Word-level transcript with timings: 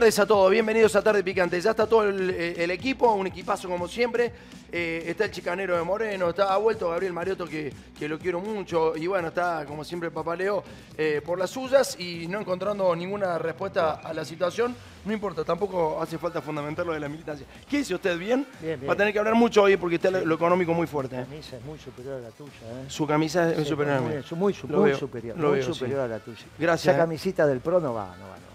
Buenas 0.00 0.14
tardes 0.14 0.24
a 0.24 0.28
todos, 0.32 0.50
bienvenidos 0.52 0.94
a 0.94 1.02
Tarde 1.02 1.24
Picante. 1.24 1.60
Ya 1.60 1.70
está 1.72 1.84
todo 1.84 2.04
el, 2.04 2.30
eh, 2.30 2.54
el 2.62 2.70
equipo, 2.70 3.12
un 3.14 3.26
equipazo 3.26 3.68
como 3.68 3.88
siempre. 3.88 4.30
Eh, 4.70 5.02
está 5.08 5.24
el 5.24 5.32
chicanero 5.32 5.76
de 5.76 5.82
Moreno, 5.82 6.28
está 6.30 6.54
ha 6.54 6.56
vuelto 6.56 6.90
Gabriel 6.90 7.12
Mariotto, 7.12 7.46
que, 7.46 7.72
que 7.98 8.08
lo 8.08 8.16
quiero 8.16 8.38
mucho. 8.38 8.96
Y 8.96 9.08
bueno, 9.08 9.26
está 9.26 9.64
como 9.66 9.82
siempre 9.82 10.12
Papaleo 10.12 10.62
eh, 10.96 11.20
por 11.26 11.36
las 11.36 11.50
suyas 11.50 11.98
y 11.98 12.28
no 12.28 12.38
encontrando 12.38 12.94
ninguna 12.94 13.38
respuesta 13.38 13.94
a 13.94 14.14
la 14.14 14.24
situación. 14.24 14.72
No 15.04 15.12
importa, 15.12 15.42
tampoco 15.42 16.00
hace 16.00 16.16
falta 16.16 16.40
fundamentar 16.40 16.86
lo 16.86 16.92
de 16.92 17.00
la 17.00 17.08
militancia. 17.08 17.44
¿Qué 17.68 17.78
dice 17.78 17.96
usted? 17.96 18.16
¿Bien? 18.16 18.46
Bien, 18.60 18.78
bien. 18.78 18.88
Va 18.88 18.94
a 18.94 18.96
tener 18.96 19.12
que 19.12 19.18
hablar 19.18 19.34
mucho 19.34 19.62
hoy 19.64 19.76
porque 19.76 19.96
está 19.96 20.12
lo- 20.12 20.32
económico 20.36 20.72
muy 20.74 20.86
fuerte. 20.86 21.16
La 21.16 21.22
¿eh? 21.22 21.26
camisa 21.28 21.56
es 21.56 21.64
muy 21.64 21.76
superior 21.80 22.18
a 22.18 22.20
la 22.20 22.30
tuya, 22.30 22.52
¿eh? 22.52 22.84
Su 22.86 23.04
camisa 23.04 23.50
es 23.50 23.64
Sí, 23.64 23.70
superior 23.70 23.96
a 23.96 24.00
muy, 24.00 24.06
mí. 24.10 24.12
bien, 24.14 24.22
su- 24.22 24.36
muy, 24.36 24.54
su- 24.54 24.68
Lo 24.68 24.78
muy 24.78 24.90
veo, 24.90 24.98
superior, 24.98 25.36
muy 25.36 25.60
sí. 25.60 25.72
superior 25.74 26.00
a 26.02 26.06
la 26.06 26.20
tuya. 26.20 26.44
Gracias, 26.56 26.94
Esa 26.94 27.02
camisita 27.02 27.48
del 27.48 27.58
pro 27.58 27.80
no 27.80 27.92
va, 27.94 28.14
no 28.16 28.28
va, 28.28 28.36
no. 28.38 28.47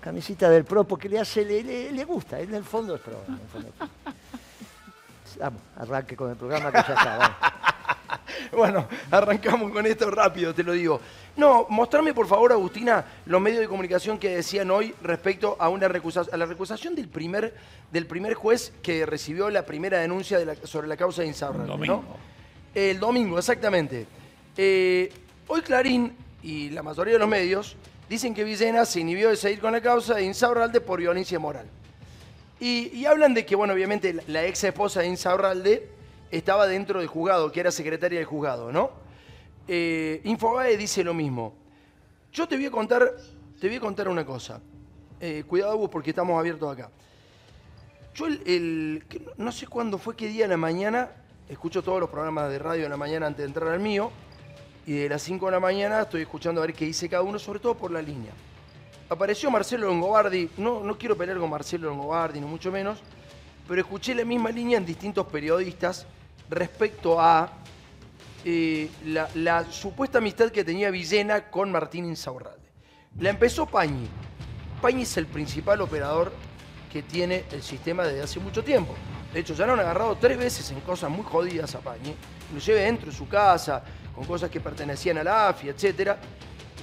Camisita 0.00 0.48
del 0.48 0.64
pro 0.64 0.84
porque 0.84 1.08
le 1.08 1.18
hace, 1.18 1.44
le, 1.44 1.62
le- 1.62 1.92
le 1.92 2.04
gusta, 2.04 2.40
en 2.40 2.54
el 2.54 2.64
fondo 2.64 2.94
es 2.94 3.00
pro. 3.00 3.22
en 3.28 3.34
el 3.34 3.40
fondo 3.48 3.68
es 3.68 3.74
pro. 3.74 3.88
Vamos, 5.38 5.62
arranque 5.76 6.16
con 6.16 6.30
el 6.30 6.36
programa 6.36 6.70
que 6.72 6.78
ya 6.78 6.94
está, 6.94 7.16
vamos. 7.18 7.36
Bueno, 8.52 8.88
arrancamos 9.10 9.70
con 9.70 9.86
esto 9.86 10.10
rápido, 10.10 10.52
te 10.54 10.62
lo 10.64 10.72
digo. 10.72 11.00
No, 11.36 11.66
mostrame 11.68 12.12
por 12.14 12.26
favor, 12.26 12.50
Agustina, 12.50 13.04
los 13.26 13.40
medios 13.40 13.60
de 13.60 13.68
comunicación 13.68 14.18
que 14.18 14.30
decían 14.36 14.70
hoy 14.70 14.92
respecto 15.02 15.56
a 15.60 15.68
una 15.68 15.86
recusación, 15.88 16.34
a 16.34 16.38
la 16.38 16.46
recusación 16.46 16.94
del 16.96 17.06
primer, 17.08 17.54
del 17.92 18.06
primer 18.06 18.34
juez 18.34 18.72
que 18.82 19.06
recibió 19.06 19.50
la 19.50 19.64
primera 19.64 19.98
denuncia 19.98 20.38
de 20.38 20.46
la- 20.46 20.56
sobre 20.64 20.88
la 20.88 20.96
causa 20.96 21.22
de 21.22 21.28
Insaurralde, 21.28 21.66
¿no? 21.68 21.72
Domingo. 21.74 22.04
El 22.74 22.98
domingo, 22.98 23.38
exactamente. 23.38 24.06
Eh, 24.56 25.12
hoy 25.46 25.60
Clarín 25.60 26.16
y 26.42 26.70
la 26.70 26.82
mayoría 26.82 27.12
de 27.14 27.18
los 27.20 27.28
medios 27.28 27.76
dicen 28.10 28.34
que 28.34 28.42
Villena 28.42 28.84
se 28.84 28.98
inhibió 28.98 29.28
de 29.28 29.36
seguir 29.36 29.60
con 29.60 29.70
la 29.70 29.80
causa 29.80 30.16
de 30.16 30.24
Insaurralde 30.24 30.80
por 30.80 30.98
violencia 30.98 31.38
moral. 31.38 31.66
Y, 32.58 33.06
hablan 33.06 33.32
de 33.32 33.46
que, 33.46 33.54
bueno, 33.54 33.72
obviamente 33.72 34.20
la, 34.26 34.44
ex 34.44 34.64
esposa 34.64 35.00
de 35.00 35.06
Insaurralde 35.06 35.88
estaba 36.30 36.66
dentro 36.66 36.98
del 36.98 37.08
juzgado, 37.08 37.52
que 37.52 37.60
era 37.60 37.70
secretaria 37.70 38.18
del 38.18 38.26
juzgado, 38.26 38.72
¿no? 38.72 38.90
Eh, 39.68 40.20
Infobae 40.24 40.76
dice 40.76 41.04
lo 41.04 41.14
mismo. 41.14 41.54
Yo 42.32 42.48
te 42.48 42.56
voy 42.56 42.66
a 42.66 42.70
contar, 42.72 43.12
te 43.60 43.68
voy 43.68 43.76
a 43.76 43.80
contar 43.80 44.08
una 44.08 44.26
cosa. 44.26 44.60
Eh, 45.20 45.44
cuidado 45.46 45.78
vos 45.78 45.88
porque 45.88 46.10
estamos 46.10 46.36
abiertos 46.38 46.70
acá. 46.70 46.90
Yo 48.14 48.26
el, 48.26 49.04
no 49.36 49.52
sé 49.52 49.68
cuándo 49.68 49.98
fue, 49.98 50.16
qué 50.16 50.26
día 50.26 50.44
de 50.44 50.48
la 50.48 50.56
mañana, 50.56 51.10
escucho 51.48 51.80
todos 51.80 52.00
los 52.00 52.10
programas 52.10 52.50
de 52.50 52.58
radio 52.58 52.84
en 52.84 52.90
la 52.90 52.96
mañana 52.96 53.28
antes 53.28 53.38
de 53.38 53.46
entrar 53.46 53.68
al 53.68 53.80
mío, 53.80 54.10
y 54.86 54.94
de 54.94 55.08
las 55.08 55.22
5 55.22 55.46
de 55.46 55.52
la 55.52 55.60
mañana 55.60 56.02
estoy 56.02 56.22
escuchando 56.22 56.62
a 56.62 56.66
ver 56.66 56.74
qué 56.74 56.84
dice 56.84 57.08
cada 57.08 57.22
uno, 57.22 57.38
sobre 57.38 57.60
todo 57.60 57.74
por 57.74 57.90
la 57.90 58.02
línea. 58.02 58.32
Apareció 59.08 59.50
Marcelo 59.50 59.88
Longobardi, 59.88 60.50
no, 60.56 60.82
no 60.84 60.96
quiero 60.96 61.16
pelear 61.16 61.38
con 61.38 61.50
Marcelo 61.50 61.88
Longobardi, 61.88 62.40
ni 62.40 62.46
mucho 62.46 62.70
menos, 62.70 63.00
pero 63.66 63.80
escuché 63.80 64.14
la 64.14 64.24
misma 64.24 64.50
línea 64.50 64.78
en 64.78 64.86
distintos 64.86 65.26
periodistas 65.26 66.06
respecto 66.48 67.20
a 67.20 67.52
eh, 68.44 68.90
la, 69.04 69.70
supuesta 69.70 70.18
amistad 70.18 70.50
que 70.50 70.64
tenía 70.64 70.90
Villena 70.90 71.50
con 71.50 71.70
Martín 71.70 72.06
Insaurralde. 72.06 72.58
La 73.18 73.30
empezó 73.30 73.66
Pañi. 73.66 74.08
Pañi 74.80 75.02
es 75.02 75.16
el 75.18 75.26
principal 75.26 75.80
operador 75.82 76.32
que 76.90 77.02
tiene 77.02 77.44
el 77.52 77.62
sistema 77.62 78.04
desde 78.04 78.22
hace 78.22 78.40
mucho 78.40 78.64
tiempo. 78.64 78.94
De 79.32 79.40
hecho, 79.40 79.54
ya 79.54 79.66
lo 79.66 79.74
han 79.74 79.80
agarrado 79.80 80.16
tres 80.16 80.38
veces 80.38 80.70
en 80.70 80.80
cosas 80.80 81.10
muy 81.10 81.24
jodidas 81.24 81.74
a 81.74 81.80
Pañi, 81.80 82.14
inclusive 82.48 82.80
dentro 82.80 83.10
de 83.10 83.16
su 83.16 83.28
casa, 83.28 83.84
con 84.20 84.26
cosas 84.26 84.50
que 84.50 84.60
pertenecían 84.60 85.16
a 85.16 85.24
la 85.24 85.48
AFI, 85.48 85.70
etc. 85.70 86.14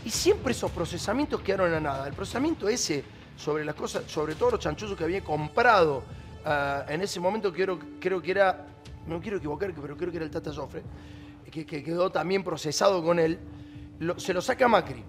Y 0.04 0.10
siempre 0.10 0.54
esos 0.54 0.72
procesamientos 0.72 1.40
quedaron 1.42 1.72
a 1.72 1.80
nada. 1.80 2.08
El 2.08 2.14
procesamiento 2.14 2.68
ese 2.68 3.04
sobre 3.38 3.64
las 3.64 3.76
cosas, 3.76 4.06
sobre 4.08 4.34
todo 4.34 4.50
los 4.52 4.60
chanchullos 4.60 4.98
que 4.98 5.04
había 5.04 5.24
comprado 5.24 6.02
ah, 6.44 6.84
en 6.90 7.00
ese 7.04 7.20
momento, 7.20 7.54
creo, 7.54 7.78
creo 8.00 8.24
que 8.24 8.32
era, 8.32 8.66
no 9.06 9.22
quiero 9.22 9.38
equivocar, 9.38 9.72
pero 9.80 9.96
creo 9.96 10.10
que 10.10 10.18
era 10.18 10.26
el 10.26 10.32
Tata 10.32 10.52
Joffre, 10.52 10.82
que, 11.52 11.64
que 11.64 11.84
quedó 11.84 12.12
también 12.12 12.44
procesado 12.44 13.04
con 13.04 13.20
él, 13.20 13.38
se 14.18 14.34
lo 14.34 14.42
saca 14.42 14.68
Macri. 14.68 15.04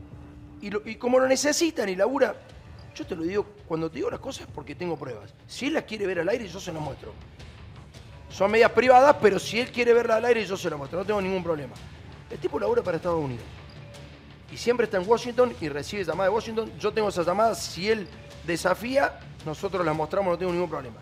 Y, 0.61 0.97
como 0.97 1.19
lo 1.19 1.27
necesitan 1.27 1.89
y 1.89 1.97
labura, 1.97 2.35
yo 2.95 3.07
te 3.07 3.17
lo 3.17 3.23
digo, 3.23 3.47
cuando 3.67 3.89
te 3.89 3.97
digo 3.97 4.11
las 4.11 4.21
cosas 4.21 4.47
es 4.47 4.53
porque 4.55 4.75
tengo 4.75 4.99
pruebas. 4.99 5.33
Si 5.47 5.69
él 5.69 5.73
las 5.73 5.85
quiere 5.85 6.07
ver 6.07 6.21
al 6.21 6.29
aire, 6.29 6.47
yo 6.47 6.61
se 6.61 6.75
las 6.75 6.83
muestro. 6.83 7.15
Son 8.29 8.51
medias 8.51 8.73
privadas, 8.73 9.17
pero 9.19 9.39
si 9.39 9.61
él 9.61 9.71
quiere 9.73 9.95
verla 9.95 10.17
al 10.17 10.27
aire, 10.27 10.45
yo 10.45 10.59
se 10.59 10.69
las 10.69 10.79
muestro. 10.79 10.99
No 10.99 11.07
tengo 11.07 11.23
ningún 11.23 11.43
problema. 11.43 11.73
El 12.31 12.39
tipo 12.39 12.59
labura 12.59 12.83
para 12.83 12.97
Estados 12.97 13.23
Unidos. 13.23 13.45
Y 14.53 14.57
siempre 14.57 14.85
está 14.85 14.97
en 14.99 15.09
Washington 15.09 15.55
y 15.61 15.69
recibe 15.69 16.05
llamadas 16.05 16.31
de 16.31 16.35
Washington. 16.35 16.73
Yo 16.79 16.93
tengo 16.93 17.09
esas 17.09 17.27
llamadas. 17.27 17.63
Si 17.63 17.91
él 17.91 18.07
desafía, 18.47 19.21
nosotros 19.45 19.85
las 19.85 19.95
mostramos, 19.95 20.33
no 20.33 20.39
tengo 20.39 20.53
ningún 20.53 20.71
problema. 20.71 20.97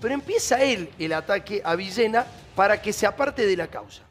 Pero 0.00 0.14
empieza 0.14 0.62
él 0.62 0.90
el 0.98 1.12
ataque 1.12 1.62
a 1.64 1.74
Villena 1.74 2.26
para 2.54 2.80
que 2.80 2.92
se 2.92 3.06
aparte 3.06 3.46
de 3.46 3.56
la 3.56 3.68
causa. 3.68 4.02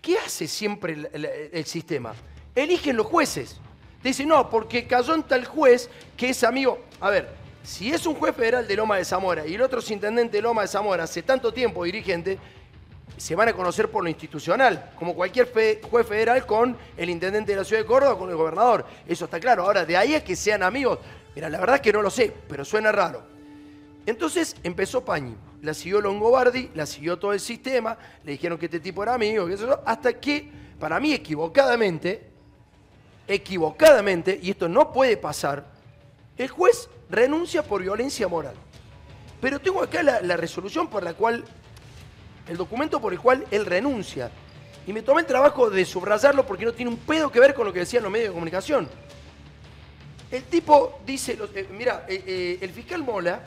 ¿Qué 0.00 0.18
hace 0.18 0.46
siempre 0.48 1.08
el, 1.12 1.64
sistema? 1.64 2.14
Eligen 2.54 2.96
los 2.96 3.06
jueces. 3.06 3.60
Dice, 4.02 4.26
no, 4.26 4.50
porque 4.50 4.86
cayó 4.86 5.14
en 5.14 5.22
tal 5.22 5.44
juez 5.46 5.88
que 6.16 6.30
es 6.30 6.44
amigo. 6.44 6.78
A 7.00 7.10
ver, 7.10 7.28
si 7.62 7.90
es 7.90 8.04
un 8.06 8.14
juez 8.14 8.34
federal 8.36 8.68
de 8.68 8.76
Loma 8.76 8.98
de 8.98 9.04
Zamora 9.04 9.46
y 9.46 9.54
el 9.54 9.62
otro 9.62 9.78
es 9.78 9.90
intendente 9.90 10.36
de 10.36 10.42
Loma 10.42 10.62
de 10.62 10.68
Zamora 10.68 11.04
hace 11.04 11.22
tanto 11.22 11.52
tiempo 11.52 11.84
dirigente, 11.84 12.38
se 13.16 13.34
van 13.34 13.48
a 13.48 13.52
conocer 13.52 13.90
por 13.90 14.02
lo 14.02 14.08
institucional, 14.08 14.92
como 14.98 15.14
cualquier 15.14 15.50
juez 15.52 16.06
federal 16.06 16.44
con 16.46 16.76
el 16.96 17.10
intendente 17.10 17.52
de 17.52 17.58
la 17.58 17.64
ciudad 17.64 17.82
de 17.82 17.86
Córdoba, 17.86 18.18
con 18.18 18.30
el 18.30 18.36
gobernador. 18.36 18.84
Eso 19.06 19.26
está 19.26 19.38
claro. 19.38 19.64
Ahora, 19.64 19.84
de 19.84 19.96
ahí 19.96 20.14
a 20.14 20.24
que 20.24 20.36
sean 20.36 20.62
amigos, 20.62 20.98
mira, 21.34 21.48
la 21.48 21.60
verdad 21.60 21.76
es 21.76 21.82
que 21.82 21.92
no 21.92 22.02
lo 22.02 22.10
sé, 22.10 22.32
pero 22.48 22.64
suena 22.64 22.92
raro. 22.92 23.22
Entonces 24.06 24.56
empezó 24.62 25.04
Pañi, 25.04 25.34
la 25.62 25.72
siguió 25.72 26.00
Longobardi, 26.00 26.70
la 26.74 26.84
siguió 26.84 27.18
todo 27.18 27.32
el 27.32 27.40
sistema, 27.40 27.96
le 28.22 28.32
dijeron 28.32 28.58
que 28.58 28.66
este 28.66 28.80
tipo 28.80 29.02
era 29.02 29.14
amigo, 29.14 29.46
que 29.46 29.54
eso, 29.54 29.80
hasta 29.86 30.12
que, 30.12 30.50
para 30.78 31.00
mí 31.00 31.14
equivocadamente, 31.14 32.28
equivocadamente, 33.26 34.38
y 34.42 34.50
esto 34.50 34.68
no 34.68 34.92
puede 34.92 35.16
pasar, 35.16 35.64
el 36.36 36.48
juez 36.48 36.90
renuncia 37.08 37.62
por 37.62 37.80
violencia 37.80 38.28
moral. 38.28 38.54
Pero 39.40 39.58
tengo 39.58 39.82
acá 39.82 40.02
la 40.02 40.36
resolución 40.36 40.88
por 40.88 41.02
la 41.02 41.14
cual, 41.14 41.44
el 42.48 42.56
documento 42.56 43.00
por 43.00 43.12
el 43.12 43.20
cual 43.20 43.44
él 43.50 43.66
renuncia. 43.66 44.30
Y 44.86 44.92
me 44.92 45.02
tomé 45.02 45.22
el 45.22 45.26
trabajo 45.26 45.70
de 45.70 45.84
subrayarlo 45.84 46.46
porque 46.46 46.64
no 46.64 46.72
tiene 46.72 46.90
un 46.90 46.98
pedo 46.98 47.30
que 47.30 47.40
ver 47.40 47.54
con 47.54 47.66
lo 47.66 47.72
que 47.72 47.80
decían 47.80 48.02
los 48.02 48.12
medios 48.12 48.28
de 48.28 48.34
comunicación. 48.34 48.88
El 50.30 50.42
tipo 50.44 51.00
dice, 51.06 51.38
eh, 51.54 51.68
mira, 51.70 52.04
eh, 52.08 52.22
eh, 52.26 52.58
el 52.60 52.70
fiscal 52.70 53.02
Mola, 53.02 53.42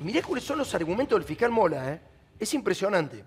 mirá 0.00 0.22
cuáles 0.22 0.44
son 0.44 0.58
los 0.58 0.74
argumentos 0.74 1.18
del 1.18 1.26
fiscal 1.26 1.50
Mola, 1.50 1.92
eh, 1.92 2.00
es 2.38 2.54
impresionante. 2.54 3.22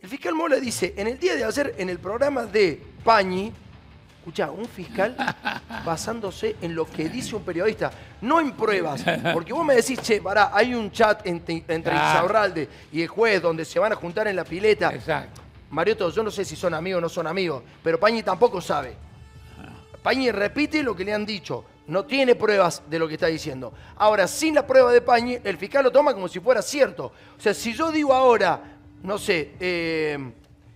El 0.00 0.08
fiscal 0.08 0.34
Mola 0.34 0.56
dice, 0.56 0.94
en 0.96 1.08
el 1.08 1.18
día 1.18 1.34
de 1.34 1.44
ayer, 1.44 1.74
en 1.78 1.88
el 1.88 1.98
programa 1.98 2.44
de 2.44 2.80
Pañi, 3.02 3.52
escucha, 4.24 4.50
un 4.50 4.64
fiscal 4.66 5.14
basándose 5.84 6.56
en 6.62 6.74
lo 6.74 6.86
que 6.86 7.10
dice 7.10 7.36
un 7.36 7.42
periodista, 7.42 7.90
no 8.22 8.40
en 8.40 8.52
pruebas, 8.52 9.04
porque 9.34 9.52
vos 9.52 9.66
me 9.66 9.74
decís, 9.74 10.00
che, 10.00 10.22
pará, 10.22 10.50
hay 10.54 10.74
un 10.74 10.90
chat 10.90 11.26
entre, 11.26 11.62
entre. 11.68 11.92
Insaurralde 11.92 12.68
y 12.90 13.02
el 13.02 13.08
juez 13.08 13.42
donde 13.42 13.66
se 13.66 13.78
van 13.78 13.92
a 13.92 13.96
juntar 13.96 14.26
en 14.26 14.36
la 14.36 14.44
pileta. 14.44 14.94
Exacto. 14.94 15.42
Mariotto, 15.68 16.08
yo 16.08 16.22
no 16.22 16.30
sé 16.30 16.42
si 16.42 16.56
son 16.56 16.72
amigos 16.72 16.98
o 16.98 17.00
no 17.02 17.08
son 17.10 17.26
amigos, 17.26 17.62
pero 17.82 18.00
Pañi 18.00 18.22
tampoco 18.22 18.62
sabe. 18.62 18.96
Pañi 20.02 20.30
repite 20.30 20.82
lo 20.82 20.96
que 20.96 21.04
le 21.04 21.12
han 21.12 21.26
dicho. 21.26 21.66
No 21.86 22.06
tiene 22.06 22.34
pruebas 22.34 22.82
de 22.88 22.98
lo 22.98 23.06
que 23.06 23.14
está 23.14 23.26
diciendo. 23.26 23.74
Ahora, 23.96 24.26
sin 24.26 24.54
la 24.54 24.66
prueba 24.66 24.90
de 24.90 25.02
Pañi, 25.02 25.36
el 25.44 25.58
fiscal 25.58 25.84
lo 25.84 25.92
toma 25.92 26.14
como 26.14 26.28
si 26.28 26.40
fuera 26.40 26.62
cierto. 26.62 27.12
O 27.36 27.40
sea, 27.40 27.52
si 27.52 27.74
yo 27.74 27.92
digo 27.92 28.14
ahora, 28.14 28.78
no 29.02 29.18
sé, 29.18 29.52
eh, 29.60 30.32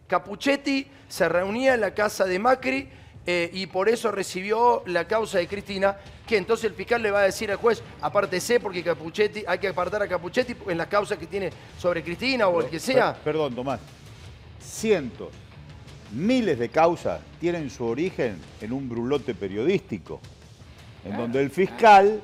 Capuchetti 0.07 0.87
se 1.09 1.29
reunía 1.31 1.73
en 1.75 1.81
la 1.81 1.95
casa 1.95 2.27
de 2.27 2.39
Macri 2.39 2.89
eh, 3.27 3.51
y 3.53 3.67
por 3.67 3.89
eso 3.89 4.11
recibió 4.11 4.83
la 4.87 5.07
causa 5.07 5.39
de 5.39 5.47
Cristina, 5.47 5.97
que 6.27 6.37
entonces 6.37 6.65
el 6.71 6.75
fiscal 6.75 7.03
le 7.03 7.11
va 7.11 7.21
a 7.21 7.25
decir 7.25 7.51
al 7.51 7.57
juez, 7.59 7.83
apártese 8.01 8.61
porque 8.61 8.83
Capuchetti, 8.83 9.45
hay 9.47 9.59
que 9.59 9.69
apartar 9.69 10.03
a 10.03 10.09
Capuchetti 10.09 10.55
en 10.69 10.79
la 10.79 10.89
causa 10.89 11.19
que 11.19 11.27
tiene 11.27 11.51
sobre 11.79 12.03
Cristina 12.03 12.49
o 12.49 12.61
el 12.61 12.69
que 12.69 12.81
sea. 12.81 13.15
Per- 13.15 13.23
perdón, 13.25 13.55
Tomás. 13.55 13.81
Cientos, 14.61 15.29
miles 16.13 16.59
de 16.59 16.69
causas 16.69 17.21
tienen 17.41 17.71
su 17.71 17.85
origen 17.85 18.39
en 18.61 18.73
un 18.73 18.89
brulote 18.89 19.35
periodístico, 19.35 20.21
en 21.05 21.17
donde 21.17 21.41
el 21.41 21.51
fiscal 21.51 22.21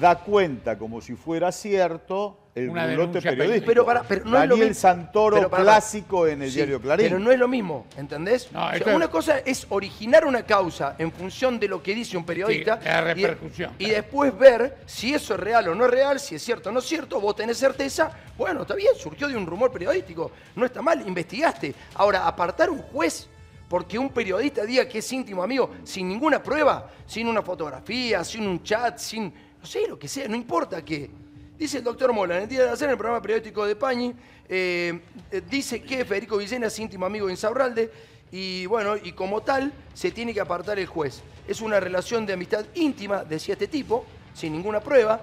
da 0.00 0.16
cuenta 0.20 0.78
como 0.78 1.00
si 1.00 1.14
fuera 1.14 1.50
cierto 1.52 2.38
el 2.58 2.68
Una 2.70 2.86
denuncia 2.86 3.20
periodístico. 3.30 3.66
Pero, 3.66 3.84
para, 3.86 4.02
pero 4.02 4.24
no 4.24 4.36
es 4.42 4.48
lo 4.48 4.54
Daniel 4.54 4.68
mismo. 4.68 4.80
Santoro 4.80 5.36
Pero 5.36 5.50
para- 5.50 5.62
clásico 5.62 6.26
en 6.26 6.42
el 6.42 6.50
Sí, 6.50 6.56
diario 6.56 6.80
Clarín. 6.80 7.06
Pero 7.06 7.18
no 7.18 7.30
es 7.30 7.38
lo 7.38 7.48
mismo, 7.48 7.86
¿entendés? 7.96 8.50
No, 8.52 8.60
O 8.64 8.68
sea, 8.68 8.76
esto 8.76 8.90
es- 8.90 8.96
una 8.96 9.08
cosa 9.08 9.38
es 9.38 9.66
originar 9.70 10.24
una 10.26 10.42
causa 10.44 10.94
en 10.98 11.10
función 11.12 11.58
de 11.58 11.68
lo 11.68 11.82
que 11.82 11.94
dice 11.94 12.16
un 12.16 12.24
periodista. 12.24 12.78
Sí, 12.80 12.84
la 12.88 13.00
repercusión, 13.00 13.72
Y, 13.78 13.84
claro. 13.86 14.02
después 14.02 14.38
ver 14.38 14.78
si 14.86 15.14
eso 15.14 15.34
es 15.34 15.40
real 15.40 15.68
o 15.68 15.74
no 15.74 15.84
es 15.86 15.90
real, 15.90 16.20
si 16.20 16.34
es 16.34 16.42
cierto 16.42 16.68
o 16.68 16.72
no 16.72 16.78
es 16.80 16.84
cierto, 16.86 17.20
vos 17.20 17.34
tenés 17.36 17.56
certeza, 17.58 18.10
bueno, 18.36 18.62
está 18.62 18.74
bien, 18.74 18.92
surgió 18.96 19.28
de 19.28 19.36
un 19.36 19.46
rumor 19.46 19.70
periodístico, 19.72 20.30
no 20.56 20.64
está 20.66 20.82
mal, 20.82 21.02
investigaste. 21.06 21.74
Ahora, 21.94 22.26
apartar 22.26 22.70
un 22.70 22.82
juez 22.82 23.28
porque 23.68 23.98
un 23.98 24.08
periodista 24.08 24.64
diga 24.64 24.88
que 24.88 24.98
es 24.98 25.12
íntimo 25.12 25.42
amigo 25.42 25.70
sin 25.84 26.08
ninguna 26.08 26.42
prueba, 26.42 26.90
sin 27.06 27.28
una 27.28 27.42
fotografía, 27.42 28.24
sin 28.24 28.46
un 28.48 28.62
chat, 28.62 28.98
sin 28.98 29.32
no 29.60 29.66
sé, 29.66 29.86
lo 29.88 29.98
que 29.98 30.06
sea, 30.08 30.28
no 30.28 30.36
importa 30.36 30.82
qué. 30.84 31.10
Dice 31.58 31.78
el 31.78 31.84
doctor 31.84 32.12
Mola, 32.12 32.36
en 32.36 32.44
el 32.44 32.48
día 32.48 32.72
de 32.72 32.84
en 32.84 32.90
el 32.90 32.96
programa 32.96 33.20
periodístico 33.20 33.66
de 33.66 33.74
Pañi, 33.74 34.14
eh, 34.48 35.00
eh, 35.32 35.42
dice 35.50 35.82
que 35.82 36.04
Federico 36.04 36.36
Villena 36.36 36.68
es 36.68 36.78
íntimo 36.78 37.04
amigo 37.04 37.26
de 37.26 37.32
Insaurralde 37.32 37.90
y 38.30 38.64
bueno, 38.66 38.96
y 38.96 39.10
como 39.10 39.40
tal 39.40 39.72
se 39.92 40.12
tiene 40.12 40.32
que 40.32 40.40
apartar 40.40 40.78
el 40.78 40.86
juez. 40.86 41.20
Es 41.48 41.60
una 41.60 41.80
relación 41.80 42.24
de 42.26 42.34
amistad 42.34 42.64
íntima, 42.76 43.24
decía 43.24 43.54
este 43.54 43.66
tipo, 43.66 44.06
sin 44.34 44.52
ninguna 44.52 44.78
prueba. 44.78 45.20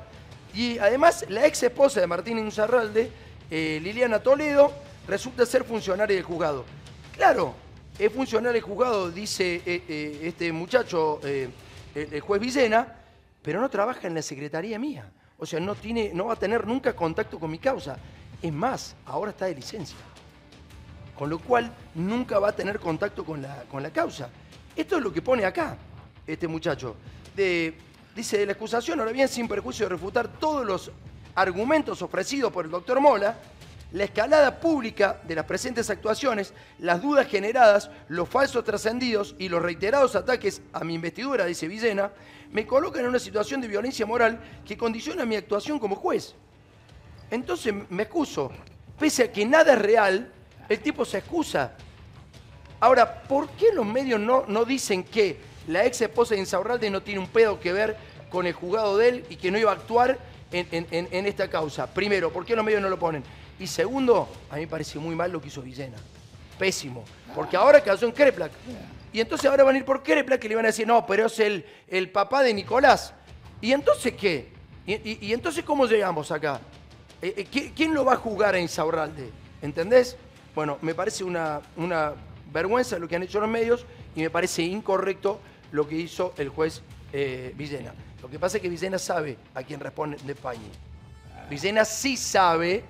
Y 0.53 0.77
además 0.77 1.23
la 1.29 1.47
ex 1.47 1.63
esposa 1.63 2.01
de 2.01 2.07
Martín 2.07 2.37
Insaurralde, 2.37 3.09
eh, 3.49 3.79
Liliana 3.81 4.19
Toledo, 4.19 4.73
resulta 5.07 5.45
ser 5.45 5.63
funcionaria 5.63 6.17
del 6.17 6.25
juzgado. 6.25 6.65
Claro, 7.15 7.55
es 7.97 8.11
funcionario 8.11 8.51
del 8.51 8.61
juzgado, 8.61 9.09
dice 9.09 9.61
este 10.21 10.51
muchacho, 10.51 11.21
el 11.23 12.19
juez 12.19 12.41
Villena, 12.41 12.93
pero 13.41 13.61
no 13.61 13.69
trabaja 13.69 14.05
en 14.05 14.15
la 14.15 14.21
secretaría 14.21 14.77
mía. 14.77 15.09
O 15.37 15.45
sea, 15.45 15.59
no, 15.59 15.75
tiene, 15.75 16.11
no 16.13 16.25
va 16.25 16.33
a 16.33 16.37
tener 16.37 16.65
nunca 16.65 16.95
contacto 16.95 17.39
con 17.39 17.51
mi 17.51 17.59
causa. 17.59 17.97
Es 18.41 18.53
más, 18.53 18.95
ahora 19.05 19.31
está 19.31 19.45
de 19.45 19.55
licencia. 19.55 19.97
Con 21.17 21.29
lo 21.29 21.39
cual, 21.39 21.71
nunca 21.93 22.39
va 22.39 22.49
a 22.49 22.55
tener 22.55 22.79
contacto 22.79 23.23
con 23.23 23.41
la, 23.41 23.63
con 23.69 23.81
la 23.83 23.91
causa. 23.91 24.29
Esto 24.75 24.97
es 24.97 25.03
lo 25.03 25.11
que 25.11 25.21
pone 25.21 25.45
acá 25.45 25.77
este 26.27 26.47
muchacho. 26.47 26.95
dice, 27.35 28.37
de 28.37 28.45
la 28.45 28.53
acusación, 28.53 28.99
ahora 28.99 29.11
bien, 29.11 29.27
sin 29.27 29.47
perjuicio 29.47 29.85
de 29.85 29.89
refutar 29.89 30.27
todos 30.27 30.65
los 30.65 30.91
argumentos 31.35 32.01
ofrecidos 32.01 32.51
por 32.51 32.65
el 32.65 32.71
doctor 32.71 32.99
Mola, 32.99 33.37
la 33.91 34.03
escalada 34.03 34.59
pública 34.59 35.21
de 35.23 35.35
las 35.35 35.45
presentes 35.45 35.89
actuaciones, 35.89 36.53
las 36.79 37.01
dudas 37.01 37.27
generadas, 37.27 37.89
los 38.07 38.27
falsos 38.27 38.63
trascendidos 38.63 39.35
y 39.37 39.47
los 39.47 39.61
reiterados 39.61 40.15
ataques 40.15 40.61
a 40.73 40.83
mi 40.83 40.95
investidura, 40.95 41.45
dice 41.45 41.67
Villena, 41.67 42.11
me 42.51 42.65
colocan 42.65 43.01
en 43.01 43.09
una 43.09 43.19
situación 43.19 43.61
de 43.61 43.67
violencia 43.67 44.05
moral 44.05 44.39
que 44.65 44.77
condiciona 44.77 45.25
mi 45.25 45.35
actuación 45.35 45.79
como 45.79 45.95
juez. 45.95 46.35
Entonces 47.31 47.73
me 47.89 48.03
excuso. 48.03 48.51
Pese 48.99 49.23
a 49.23 49.31
que 49.31 49.45
nada 49.45 49.73
es 49.73 49.79
real, 49.79 50.31
el 50.69 50.79
tipo 50.79 51.03
se 51.05 51.17
excusa. 51.17 51.73
Ahora, 52.79 53.23
¿por 53.23 53.49
qué 53.51 53.67
los 53.73 53.85
medios 53.85 54.19
no, 54.19 54.45
no 54.47 54.65
dicen 54.65 55.03
que 55.03 55.37
la 55.67 55.85
ex 55.85 56.01
esposa 56.01 56.35
de 56.35 56.41
Insaurralde 56.41 56.89
no 56.89 57.01
tiene 57.01 57.19
un 57.19 57.27
pedo 57.27 57.59
que 57.59 57.73
ver 57.73 57.97
con 58.29 58.45
el 58.45 58.53
juzgado 58.53 58.97
de 58.97 59.09
él 59.09 59.25
y 59.29 59.35
que 59.37 59.51
no 59.51 59.57
iba 59.57 59.71
a 59.71 59.75
actuar 59.75 60.17
en, 60.51 60.67
en 60.91 61.25
esta 61.25 61.49
causa? 61.49 61.87
Primero, 61.87 62.31
¿por 62.31 62.45
qué 62.45 62.55
los 62.55 62.63
medios 62.63 62.81
no 62.81 62.89
lo 62.89 62.99
ponen? 62.99 63.23
Y 63.59 63.67
segundo, 63.67 64.27
a 64.49 64.55
mí 64.55 64.61
me 64.61 64.67
parece 64.67 64.99
muy 64.99 65.15
mal 65.15 65.31
lo 65.31 65.41
que 65.41 65.47
hizo 65.47 65.61
Villena. 65.61 65.97
Pésimo. 66.59 67.03
Porque 67.33 67.57
ahora 67.57 67.81
cayó 67.81 68.07
en 68.07 68.13
Kreplak. 68.13 68.51
Y 69.15 69.21
entonces 69.21 69.49
ahora 69.49 69.63
van 69.63 69.75
a 69.75 69.77
ir 69.77 69.85
por 69.85 70.03
Kreplak 70.03 70.43
y 70.43 70.49
le 70.49 70.55
van 70.55 70.65
a 70.65 70.67
decir, 70.67 70.85
no, 70.85 71.05
pero 71.05 71.27
es 71.27 71.39
el, 71.39 71.65
el 71.87 72.09
papá 72.09 72.43
de 72.43 72.53
Nicolás. 72.53 73.13
¿Y 73.61 73.71
entonces 73.71 74.13
qué? 74.13 74.49
¿Y, 74.85 75.31
entonces 75.31 75.63
cómo 75.63 75.85
llegamos 75.85 76.33
acá? 76.33 76.59
Eh, 77.21 77.47
eh, 77.49 77.71
¿Quién 77.73 77.93
lo 77.93 78.03
va 78.03 78.15
a 78.15 78.17
jugar 78.17 78.55
a 78.55 78.59
Insaurralde? 78.59 79.29
¿Entendés? 79.61 80.17
Bueno, 80.53 80.77
me 80.81 80.93
parece 80.93 81.23
una, 81.23 81.61
una 81.77 82.11
vergüenza 82.51 82.99
lo 82.99 83.07
que 83.07 83.15
han 83.15 83.23
hecho 83.23 83.39
los 83.39 83.47
medios 83.47 83.85
y 84.17 84.21
me 84.21 84.29
parece 84.29 84.63
incorrecto 84.63 85.39
lo 85.71 85.87
que 85.87 85.95
hizo 85.95 86.33
el 86.37 86.49
juez 86.49 86.81
eh, 87.13 87.53
Villena. 87.55 87.93
Lo 88.21 88.29
que 88.29 88.37
pasa 88.37 88.57
es 88.57 88.63
que 88.63 88.67
Villena 88.67 88.99
sabe 88.99 89.37
a 89.53 89.63
quién 89.63 89.79
responde 89.79 90.17
de 90.25 90.35
Pañi. 90.35 90.69
Villena 91.49 91.85
sí 91.85 92.17
sabe 92.17 92.83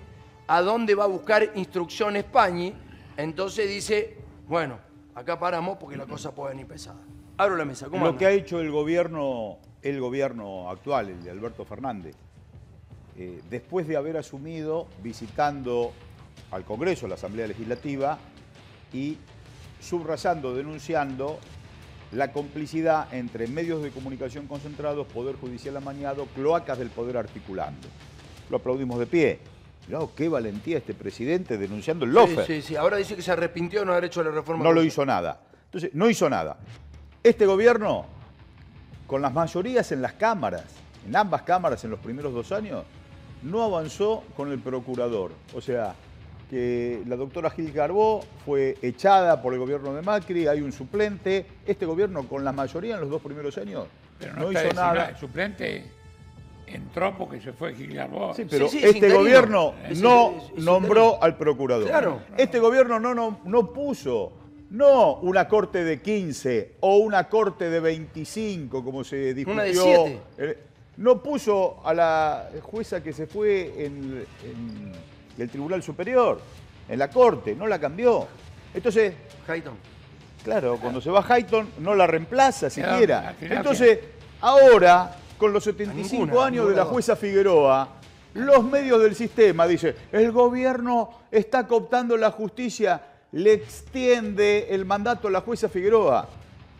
a 0.48 0.63
dónde 0.63 0.95
va 0.95 1.04
a 1.04 1.07
buscar 1.07 1.51
instrucciones 1.54 2.24
Pañi, 2.24 2.74
entonces 3.16 3.69
dice, 3.69 4.18
bueno, 4.48 4.80
acá 5.15 5.39
paramos 5.39 5.77
porque 5.77 5.97
la 5.97 6.06
cosa 6.06 6.35
puede 6.35 6.51
venir 6.51 6.67
pesada. 6.67 7.00
Abro 7.38 7.56
la 7.56 7.65
mesa. 7.65 7.89
¿cómo 7.89 8.06
Lo 8.06 8.17
que 8.17 8.25
ha 8.25 8.31
hecho 8.31 8.59
el 8.59 8.71
gobierno, 8.71 9.57
el 9.81 10.00
gobierno 10.00 10.69
actual, 10.69 11.09
el 11.09 11.23
de 11.23 11.31
Alberto 11.31 11.65
Fernández, 11.65 12.15
eh, 13.17 13.41
después 13.50 13.88
de 13.88 13.97
haber 13.97 14.17
asumido 14.17 14.88
visitando 15.01 15.94
al 16.51 16.63
Congreso, 16.63 17.07
la 17.07 17.15
Asamblea 17.15 17.47
Legislativa, 17.47 18.17
y 18.94 19.17
subrayando, 19.81 20.53
denunciando 20.53 21.39
la 22.11 22.31
complicidad 22.31 23.13
entre 23.13 23.47
medios 23.47 23.81
de 23.81 23.91
comunicación 23.91 24.47
concentrados, 24.47 25.07
Poder 25.07 25.35
Judicial 25.35 25.75
amañado, 25.77 26.25
cloacas 26.27 26.77
del 26.77 26.89
poder 26.89 27.18
articulando. 27.18 27.88
Lo 28.50 28.57
aplaudimos 28.57 29.00
de 29.00 29.07
pie. 29.07 29.39
Mirá, 29.87 29.99
qué 30.15 30.27
valentía 30.27 30.77
este 30.77 30.93
presidente 30.93 31.57
denunciando 31.57 32.05
el 32.05 32.11
lofer. 32.11 32.45
Sí, 32.45 32.61
sí, 32.61 32.69
sí. 32.69 32.75
Ahora 32.75 32.97
dice 32.97 33.15
que 33.15 33.21
se 33.21 33.31
arrepintió 33.31 33.81
de 33.81 33.85
no 33.85 33.91
haber 33.91 34.05
hecho 34.05 34.23
la 34.23 34.31
reforma. 34.31 34.63
No 34.63 34.73
lo 34.73 34.83
hizo 34.83 35.05
nada. 35.05 35.39
Entonces, 35.65 35.91
no 35.93 36.09
hizo 36.09 36.29
nada. 36.29 36.57
Este 37.23 37.45
gobierno, 37.45 38.05
con 39.07 39.21
las 39.21 39.33
mayorías 39.33 39.91
en 39.91 40.01
las 40.01 40.13
cámaras, 40.13 40.65
en 41.05 41.15
ambas 41.15 41.43
cámaras 41.43 41.83
en 41.83 41.91
los 41.91 41.99
primeros 41.99 42.33
dos 42.33 42.51
años, 42.51 42.83
no 43.43 43.63
avanzó 43.63 44.23
con 44.35 44.51
el 44.51 44.59
procurador. 44.59 45.31
O 45.53 45.61
sea, 45.61 45.93
que 46.49 47.03
la 47.05 47.15
doctora 47.15 47.49
Gil 47.51 47.71
Garbó 47.71 48.23
fue 48.45 48.77
echada 48.81 49.41
por 49.41 49.53
el 49.53 49.59
gobierno 49.59 49.93
de 49.93 50.01
Macri, 50.01 50.47
hay 50.47 50.61
un 50.61 50.71
suplente. 50.71 51.45
Este 51.65 51.85
gobierno, 51.85 52.27
con 52.27 52.43
la 52.43 52.51
mayoría 52.51 52.95
en 52.95 53.01
los 53.01 53.09
dos 53.09 53.21
primeros 53.21 53.57
años, 53.57 53.85
Pero 54.17 54.33
no, 54.33 54.51
hizo 54.51 54.73
nada. 54.73 55.09
El 55.09 55.17
suplente 55.17 55.91
entró 56.67 57.15
porque 57.17 57.41
se 57.41 57.53
fue 57.53 57.73
Gilgarbo. 57.73 58.33
Sí, 58.33 58.45
pero 58.50 58.65
este 58.67 59.13
gobierno 59.13 59.73
no 59.97 60.35
nombró 60.57 61.21
al 61.21 61.38
procurador. 61.38 61.88
Claro. 61.88 62.21
Este 62.38 62.59
gobierno 62.59 63.00
no, 63.00 63.13
no, 63.13 63.39
no 63.45 63.73
puso, 63.73 64.33
no 64.69 65.15
una 65.17 65.47
corte 65.47 65.83
de 65.83 66.01
15 66.01 66.75
o 66.81 66.97
una 66.97 67.27
corte 67.29 67.69
de 67.69 67.79
25, 67.79 68.83
como 68.83 69.03
se 69.03 69.33
discutió. 69.33 69.53
Una 69.53 69.63
de 69.63 69.73
7. 70.38 70.59
No 70.97 71.21
puso 71.21 71.81
a 71.83 71.94
la 71.94 72.50
jueza 72.62 73.03
que 73.03 73.11
se 73.11 73.27
fue 73.27 73.85
en, 73.85 74.25
el 75.38 75.50
Tribunal 75.50 75.83
Superior, 75.83 76.39
en 76.88 77.00
la 77.00 77.09
corte, 77.09 77.53
no 77.56 77.68
la 77.68 77.79
cambió. 77.79 78.27
Entonces. 78.73 79.13
Hayton. 79.47 79.73
Claro, 80.44 80.77
cuando 80.79 81.01
se 81.01 81.09
va 81.09 81.25
Hayton 81.27 81.69
no 81.79 81.95
la 81.95 82.07
reemplaza 82.07 82.69
siquiera. 82.69 83.35
Entonces, 83.41 84.00
ahora 84.41 85.15
con 85.37 85.53
los 85.53 85.63
75 85.63 86.41
años 86.41 86.69
de 86.69 86.75
la 86.75 86.85
jueza 86.85 87.15
Figueroa, 87.15 87.89
los 88.33 88.63
medios 88.63 89.01
del 89.01 89.15
sistema 89.15 89.65
dicen, 89.65 89.95
el 90.11 90.31
gobierno 90.31 91.09
está 91.31 91.67
cooptando 91.67 92.17
la 92.17 92.31
justicia, 92.31 93.01
le 93.31 93.53
extiende 93.53 94.67
el 94.71 94.85
mandato 94.85 95.27
a 95.27 95.31
la 95.31 95.41
jueza 95.41 95.69
Figueroa. 95.69 96.27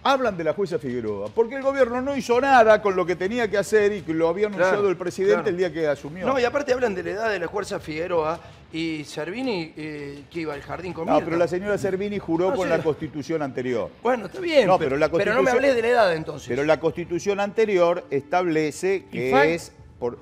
Hablan 0.08 0.38
de 0.38 0.44
la 0.44 0.54
jueza 0.54 0.78
Figueroa, 0.78 1.30
porque 1.34 1.56
el 1.56 1.64
gobierno 1.64 2.00
no 2.00 2.16
hizo 2.16 2.40
nada 2.40 2.80
con 2.80 2.96
lo 2.96 3.08
que 3.08 3.16
tenía 3.16 3.50
que 3.50 3.58
hacer 3.58 3.92
y 3.92 4.02
que 4.04 4.14
lo 4.14 4.30
había 4.30 4.46
anunciado 4.46 4.88
el 4.88 4.98
presidente 4.98 5.50
el 5.50 5.58
día 5.58 5.74
que 5.74 5.88
asumió. 5.88 6.28
No, 6.28 6.40
y 6.40 6.44
aparte 6.44 6.74
hablan 6.74 6.94
de 6.94 7.02
la 7.02 7.10
edad 7.10 7.30
de 7.32 7.40
la 7.40 7.48
jueza 7.48 7.80
Figueroa 7.80 8.40
y 8.72 9.04
Servini, 9.04 9.74
eh, 9.76 10.26
que 10.30 10.42
iba 10.42 10.54
al 10.54 10.62
jardín 10.62 10.94
con 10.94 11.08
No, 11.08 11.20
pero 11.22 11.38
la 11.38 11.48
señora 11.48 11.80
Servini 11.80 12.20
juró 12.20 12.54
con 12.54 12.70
la 12.70 12.84
constitución 12.84 13.42
anterior. 13.42 13.90
Bueno, 14.04 14.28
está 14.28 14.40
bien, 14.40 14.68
no, 14.68 14.78
pero, 14.78 14.96
no 14.96 15.42
me 15.42 15.50
hablé 15.50 15.74
de 15.74 15.82
la 15.82 15.88
edad 15.88 16.14
entonces. 16.14 16.50
Pero 16.50 16.64
la 16.66 16.80
constitución 16.80 17.40
anterior 17.40 18.06
establece 18.12 19.06
que 19.12 19.56
es... 19.56 19.72
Por, 19.98 20.20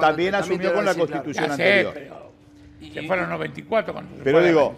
también 0.00 0.36
asumió 0.36 0.72
con 0.72 0.84
la 0.84 0.94
constitución 0.94 1.50
anterior. 1.50 1.94
se 2.80 3.02
fueron 3.02 3.30
94 3.30 3.92
cuando 3.92 4.22
Pero 4.22 4.44
digo, 4.44 4.76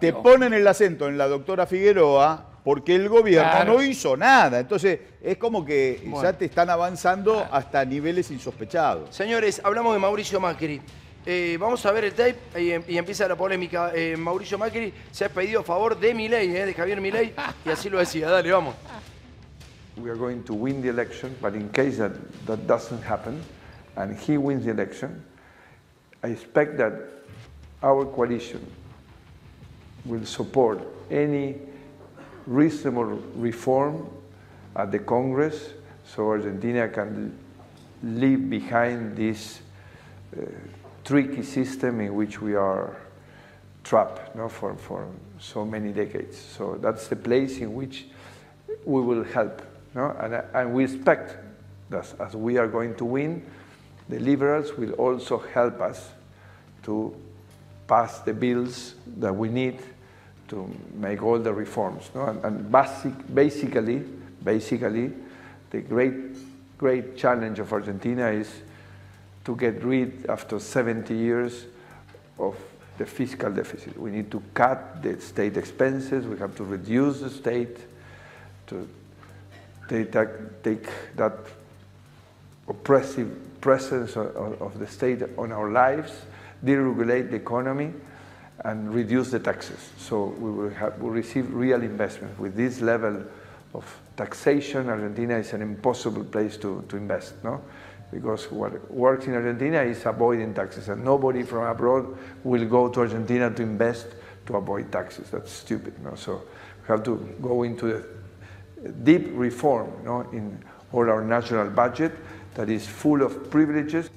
te 0.00 0.14
ponen 0.14 0.54
el 0.54 0.66
acento 0.66 1.06
en 1.06 1.18
la 1.18 1.28
doctora 1.28 1.66
Figueroa 1.66 2.46
porque 2.68 2.94
el 2.94 3.08
gobierno 3.08 3.64
no 3.64 3.82
hizo 3.82 4.14
nada. 4.14 4.60
Entonces, 4.60 5.00
es 5.22 5.38
como 5.38 5.64
que 5.64 6.06
ya 6.20 6.34
te 6.34 6.44
están 6.44 6.68
avanzando 6.68 7.48
hasta 7.50 7.82
niveles 7.82 8.30
insospechados. 8.30 9.16
Señores, 9.16 9.58
hablamos 9.64 9.94
de 9.94 9.98
Mauricio 9.98 10.38
Macri. 10.38 10.78
Eh, 11.24 11.56
vamos 11.58 11.86
a 11.86 11.92
ver 11.92 12.04
el 12.04 12.12
tape 12.12 12.60
y, 12.62 12.72
empieza 12.98 13.26
la 13.26 13.36
polémica. 13.36 13.92
Eh, 13.94 14.18
Mauricio 14.18 14.58
Macri 14.58 14.92
se 15.10 15.24
ha 15.24 15.30
pedido 15.30 15.60
a 15.60 15.64
favor 15.64 15.98
de 15.98 16.12
Milei, 16.12 16.54
eh, 16.54 16.66
de 16.66 16.74
Javier 16.74 17.00
Milei, 17.00 17.32
y 17.64 17.70
así 17.70 17.88
lo 17.88 18.00
decía. 18.00 18.28
Dale, 18.28 18.52
vamos. 18.52 18.74
We 19.96 20.10
are 20.10 20.18
going 20.18 20.42
to 20.42 20.52
win 20.52 20.82
the 20.82 20.90
election, 20.90 21.34
but 21.40 21.54
in 21.54 21.70
case 21.70 21.96
that, 21.96 22.12
that 22.44 22.66
doesn't 22.66 23.02
happen, 23.02 23.40
and 23.96 24.14
he 24.14 24.36
wins 24.36 24.66
the 24.66 24.72
election, 24.72 25.24
I 26.22 26.32
expect 26.32 26.76
that 26.76 26.92
our 27.82 28.04
coalition 28.04 28.60
will 30.04 30.26
support 30.26 30.80
any 31.10 31.66
reasonable 32.48 33.20
reform 33.36 34.08
at 34.74 34.90
the 34.90 34.98
Congress 34.98 35.70
so 36.06 36.30
Argentina 36.30 36.88
can 36.88 37.38
leave 38.02 38.48
behind 38.48 39.16
this 39.16 39.60
uh, 40.34 40.40
tricky 41.04 41.42
system 41.42 42.00
in 42.00 42.14
which 42.14 42.40
we 42.40 42.54
are 42.54 42.96
trapped 43.84 44.34
no, 44.34 44.48
for, 44.48 44.74
for 44.76 45.06
so 45.38 45.64
many 45.64 45.92
decades. 45.92 46.38
So 46.38 46.78
that's 46.80 47.08
the 47.08 47.16
place 47.16 47.58
in 47.58 47.74
which 47.74 48.06
we 48.84 49.02
will 49.02 49.24
help. 49.24 49.60
No? 49.94 50.16
And, 50.18 50.42
and 50.54 50.72
we 50.72 50.84
expect 50.84 51.36
that 51.90 52.14
as 52.18 52.34
we 52.34 52.56
are 52.56 52.68
going 52.68 52.94
to 52.96 53.04
win, 53.04 53.44
the 54.08 54.18
liberals 54.20 54.72
will 54.72 54.92
also 54.92 55.38
help 55.38 55.80
us 55.82 56.10
to 56.84 57.14
pass 57.86 58.20
the 58.20 58.32
bills 58.32 58.94
that 59.18 59.34
we 59.34 59.50
need 59.50 59.78
to 60.48 60.68
make 60.94 61.22
all 61.22 61.38
the 61.38 61.52
reforms. 61.52 62.10
No? 62.14 62.26
And, 62.26 62.44
and 62.44 62.72
basic, 62.72 63.34
basically, 63.34 64.02
basically, 64.42 65.12
the 65.70 65.80
great 65.82 66.14
great 66.78 67.16
challenge 67.16 67.58
of 67.58 67.72
Argentina 67.72 68.28
is 68.28 68.62
to 69.44 69.56
get 69.56 69.82
rid, 69.82 70.26
after 70.28 70.58
70 70.58 71.14
years, 71.14 71.66
of 72.38 72.56
the 72.96 73.04
fiscal 73.04 73.50
deficit. 73.50 73.98
We 73.98 74.10
need 74.10 74.30
to 74.30 74.42
cut 74.54 75.02
the 75.02 75.20
state 75.20 75.56
expenses, 75.56 76.26
we 76.26 76.38
have 76.38 76.56
to 76.56 76.64
reduce 76.64 77.20
the 77.20 77.30
state, 77.30 77.76
to 78.68 78.88
take 79.88 80.12
that, 80.12 80.62
take 80.62 80.88
that 81.16 81.34
oppressive 82.68 83.60
presence 83.60 84.16
of, 84.16 84.60
of 84.62 84.78
the 84.78 84.86
state 84.86 85.22
on 85.36 85.50
our 85.50 85.70
lives, 85.70 86.12
deregulate 86.64 87.30
the 87.30 87.36
economy, 87.36 87.92
and 88.64 88.92
reduce 88.92 89.30
the 89.30 89.38
taxes. 89.38 89.90
So 89.98 90.26
we 90.38 90.50
will 90.50 90.70
have, 90.70 91.00
we 91.00 91.10
receive 91.10 91.52
real 91.52 91.82
investment. 91.82 92.38
With 92.38 92.56
this 92.56 92.80
level 92.80 93.24
of 93.74 94.00
taxation, 94.16 94.88
Argentina 94.88 95.36
is 95.36 95.52
an 95.52 95.62
impossible 95.62 96.24
place 96.24 96.56
to, 96.58 96.84
to 96.88 96.96
invest, 96.96 97.34
no? 97.44 97.62
Because 98.10 98.50
what 98.50 98.90
works 98.90 99.26
in 99.26 99.34
Argentina 99.34 99.82
is 99.82 100.04
avoiding 100.06 100.54
taxes, 100.54 100.88
and 100.88 101.04
nobody 101.04 101.42
from 101.42 101.64
abroad 101.64 102.16
will 102.42 102.64
go 102.64 102.88
to 102.88 103.00
Argentina 103.00 103.50
to 103.50 103.62
invest 103.62 104.06
to 104.46 104.56
avoid 104.56 104.90
taxes. 104.90 105.30
That's 105.30 105.52
stupid, 105.52 106.02
no? 106.02 106.14
So 106.14 106.42
we 106.80 106.86
have 106.86 107.04
to 107.04 107.16
go 107.42 107.62
into 107.64 108.04
the 108.82 108.88
deep 109.04 109.28
reform, 109.32 109.92
no, 110.04 110.22
in 110.32 110.64
all 110.92 111.08
our 111.10 111.22
national 111.22 111.68
budget 111.70 112.12
that 112.54 112.70
is 112.70 112.86
full 112.86 113.22
of 113.22 113.50
privileges. 113.50 114.08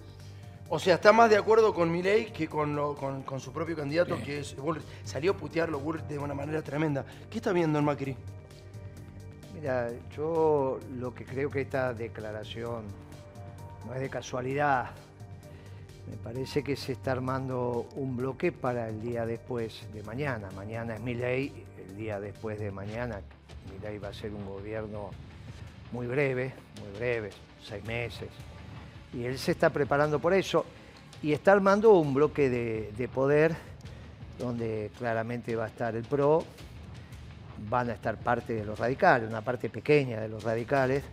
O 0.74 0.80
sea, 0.80 0.96
está 0.96 1.12
más 1.12 1.30
de 1.30 1.36
acuerdo 1.36 1.74
con 1.74 1.92
Milei 1.92 2.32
que 2.32 2.48
con, 2.48 2.76
lo- 2.78 2.96
con, 2.96 3.24
con 3.24 3.42
su 3.42 3.52
propio 3.52 3.76
candidato, 3.76 4.18
que 4.24 4.40
es 4.40 4.56
Bullrich. 4.56 4.86
Salió 5.04 5.32
a 5.34 5.38
putearlo 5.38 5.80
Bullrich 5.82 6.06
de 6.08 6.18
una 6.18 6.34
manera 6.34 6.62
tremenda. 6.62 7.04
¿Qué 7.30 7.40
está 7.40 7.52
viendo 7.52 7.78
en 7.78 7.84
Macri? 7.84 8.16
Mira, 9.54 9.90
yo 10.16 10.80
lo 10.98 11.14
que 11.14 11.26
creo 11.26 11.50
que 11.50 11.60
esta 11.62 11.94
declaración 11.94 12.86
no 13.86 13.94
es 13.94 14.00
de 14.00 14.10
casualidad. 14.10 14.92
Me 16.10 16.16
parece 16.16 16.64
que 16.64 16.78
se 16.78 16.94
está 16.94 17.12
armando 17.12 17.86
un 17.96 18.16
bloque 18.16 18.54
para 18.54 18.88
el 18.88 19.02
día 19.02 19.26
después 19.26 19.86
de 19.94 20.04
mañana. 20.04 20.50
Mañana 20.56 20.96
es 20.96 21.02
mi 21.02 21.16
ley, 21.16 21.66
el 21.86 21.98
día 21.98 22.20
después 22.22 22.58
de 22.60 22.72
mañana 22.72 23.20
mi 23.72 23.78
ley 23.80 23.98
va 23.98 24.08
a 24.08 24.14
ser 24.14 24.34
un 24.34 24.46
gobierno 24.46 25.10
muy 25.92 26.08
breve, 26.08 26.54
muy 26.82 26.98
breve, 26.98 27.30
seis 27.62 27.84
meses. 27.84 28.30
Y 29.14 29.26
él 29.26 29.38
se 29.38 29.52
está 29.52 29.70
preparando 29.70 30.20
por 30.20 30.34
eso. 30.34 30.66
Y 31.22 31.34
está 31.34 31.52
armando 31.52 31.94
un 31.94 32.14
bloque 32.14 32.50
de, 32.50 32.92
de 32.98 33.08
poder 33.08 33.56
donde 34.40 34.92
claramente 34.98 35.56
va 35.56 35.66
a 35.66 35.68
estar 35.68 35.96
el 35.96 36.04
PRO, 36.04 36.44
van 37.70 37.90
a 37.90 37.94
estar 37.94 38.18
parte 38.18 38.54
de 38.54 38.66
los 38.66 38.78
radicales, 38.80 39.30
una 39.30 39.42
parte 39.42 39.70
pequeña 39.70 40.20
de 40.20 40.28
los 40.28 40.44
radicales, 40.44 41.04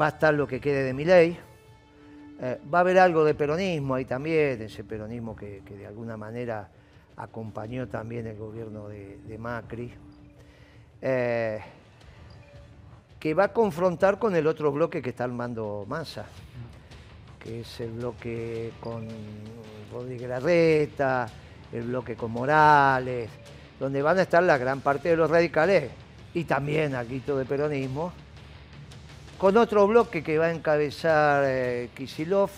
va 0.00 0.06
a 0.06 0.08
estar 0.10 0.32
lo 0.34 0.46
que 0.46 0.60
quede 0.60 0.84
de 0.84 0.94
mi 0.94 1.04
ley, 1.04 1.38
va 2.72 2.78
a 2.78 2.80
haber 2.80 2.98
algo 2.98 3.24
de 3.24 3.34
peronismo 3.34 3.94
ahí 3.94 4.04
también, 4.04 4.62
ese 4.62 4.84
peronismo 4.84 5.34
que, 5.34 5.62
de 5.62 5.86
alguna 5.86 6.16
manera 6.16 6.68
acompañó 7.16 7.88
también 7.88 8.28
el 8.28 8.36
gobierno 8.36 8.88
de, 8.88 9.18
de 9.26 9.38
Macri, 9.38 9.92
eh, 11.02 11.60
que 13.18 13.34
va 13.34 13.44
a 13.44 13.52
confrontar 13.52 14.20
con 14.20 14.36
el 14.36 14.46
otro 14.46 14.70
bloque 14.70 15.02
que 15.02 15.10
está 15.10 15.24
armando 15.24 15.84
Massa, 15.88 16.26
que 17.38 17.60
es 17.60 17.80
el 17.80 17.92
bloque 17.92 18.72
con 18.80 19.08
Rodríguez 19.92 20.28
Larreta, 20.28 21.26
el 21.72 21.82
bloque 21.84 22.16
con 22.16 22.30
Morales, 22.32 23.30
donde 23.78 24.02
van 24.02 24.18
a 24.18 24.22
estar 24.22 24.42
la 24.42 24.58
gran 24.58 24.80
parte 24.80 25.10
de 25.10 25.16
los 25.16 25.30
radicales 25.30 25.90
y 26.34 26.44
también 26.44 26.94
algo 26.94 27.36
de 27.36 27.44
peronismo, 27.44 28.12
con 29.38 29.56
otro 29.56 29.86
bloque 29.86 30.22
que 30.22 30.38
va 30.38 30.46
a 30.46 30.52
encabezar 30.52 31.44
eh, 31.46 31.90
Kisilov, 31.94 32.50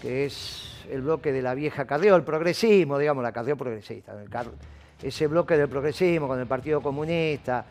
que 0.00 0.26
es 0.26 0.84
el 0.90 1.02
bloque 1.02 1.32
de 1.32 1.42
la 1.42 1.54
vieja 1.54 1.86
Carrió, 1.86 2.16
el 2.16 2.22
progresismo, 2.22 2.98
digamos, 2.98 3.22
la 3.22 3.32
Carrió 3.32 3.56
progresista, 3.56 4.12
el 4.12 4.28
ese 5.02 5.26
bloque 5.26 5.56
del 5.56 5.68
progresismo 5.68 6.26
con 6.26 6.40
el 6.40 6.46
Partido 6.46 6.80
Comunista, 6.80 7.64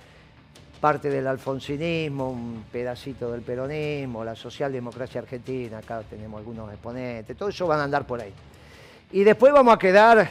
parte 0.77 1.10
del 1.10 1.27
alfonsinismo, 1.27 2.29
un 2.29 2.65
pedacito 2.72 3.31
del 3.31 3.41
peronismo, 3.41 4.24
la 4.24 4.36
socialdemocracia 4.36 5.22
argentina, 5.22 5.79
acá 5.79 6.01
tenemos 6.10 6.39
algunos 6.39 6.72
exponentes, 6.72 7.36
todo 7.36 7.50
eso 7.50 7.67
van 7.67 7.79
a 7.79 7.84
andar 7.84 8.05
por 8.05 8.22
ahí. 8.22 8.34
Y 9.12 9.24
después 9.24 9.51
vamos 9.53 9.75
a 9.75 9.79
quedar 9.79 10.29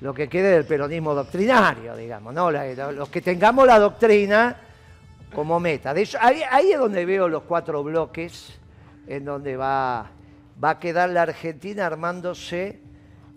lo 0.00 0.12
que 0.12 0.28
quede 0.28 0.50
del 0.50 0.64
peronismo 0.64 1.14
doctrinario, 1.14 1.94
digamos, 1.96 2.34
¿no? 2.34 2.50
Los 2.50 3.08
que 3.08 3.20
tengamos 3.20 3.66
la 3.66 3.78
doctrina 3.78 4.56
como 5.32 5.60
meta. 5.60 5.94
De 5.94 6.02
eso, 6.02 6.18
ahí, 6.20 6.42
ahí 6.50 6.72
es 6.72 6.78
donde 6.78 7.04
veo 7.04 7.28
los 7.28 7.44
cuatro 7.44 7.82
bloques, 7.84 8.58
en 9.06 9.24
donde 9.24 9.56
va, 9.56 10.10
va 10.62 10.70
a 10.70 10.78
quedar 10.78 11.10
la 11.10 11.22
Argentina 11.22 11.86
armándose 11.86 12.80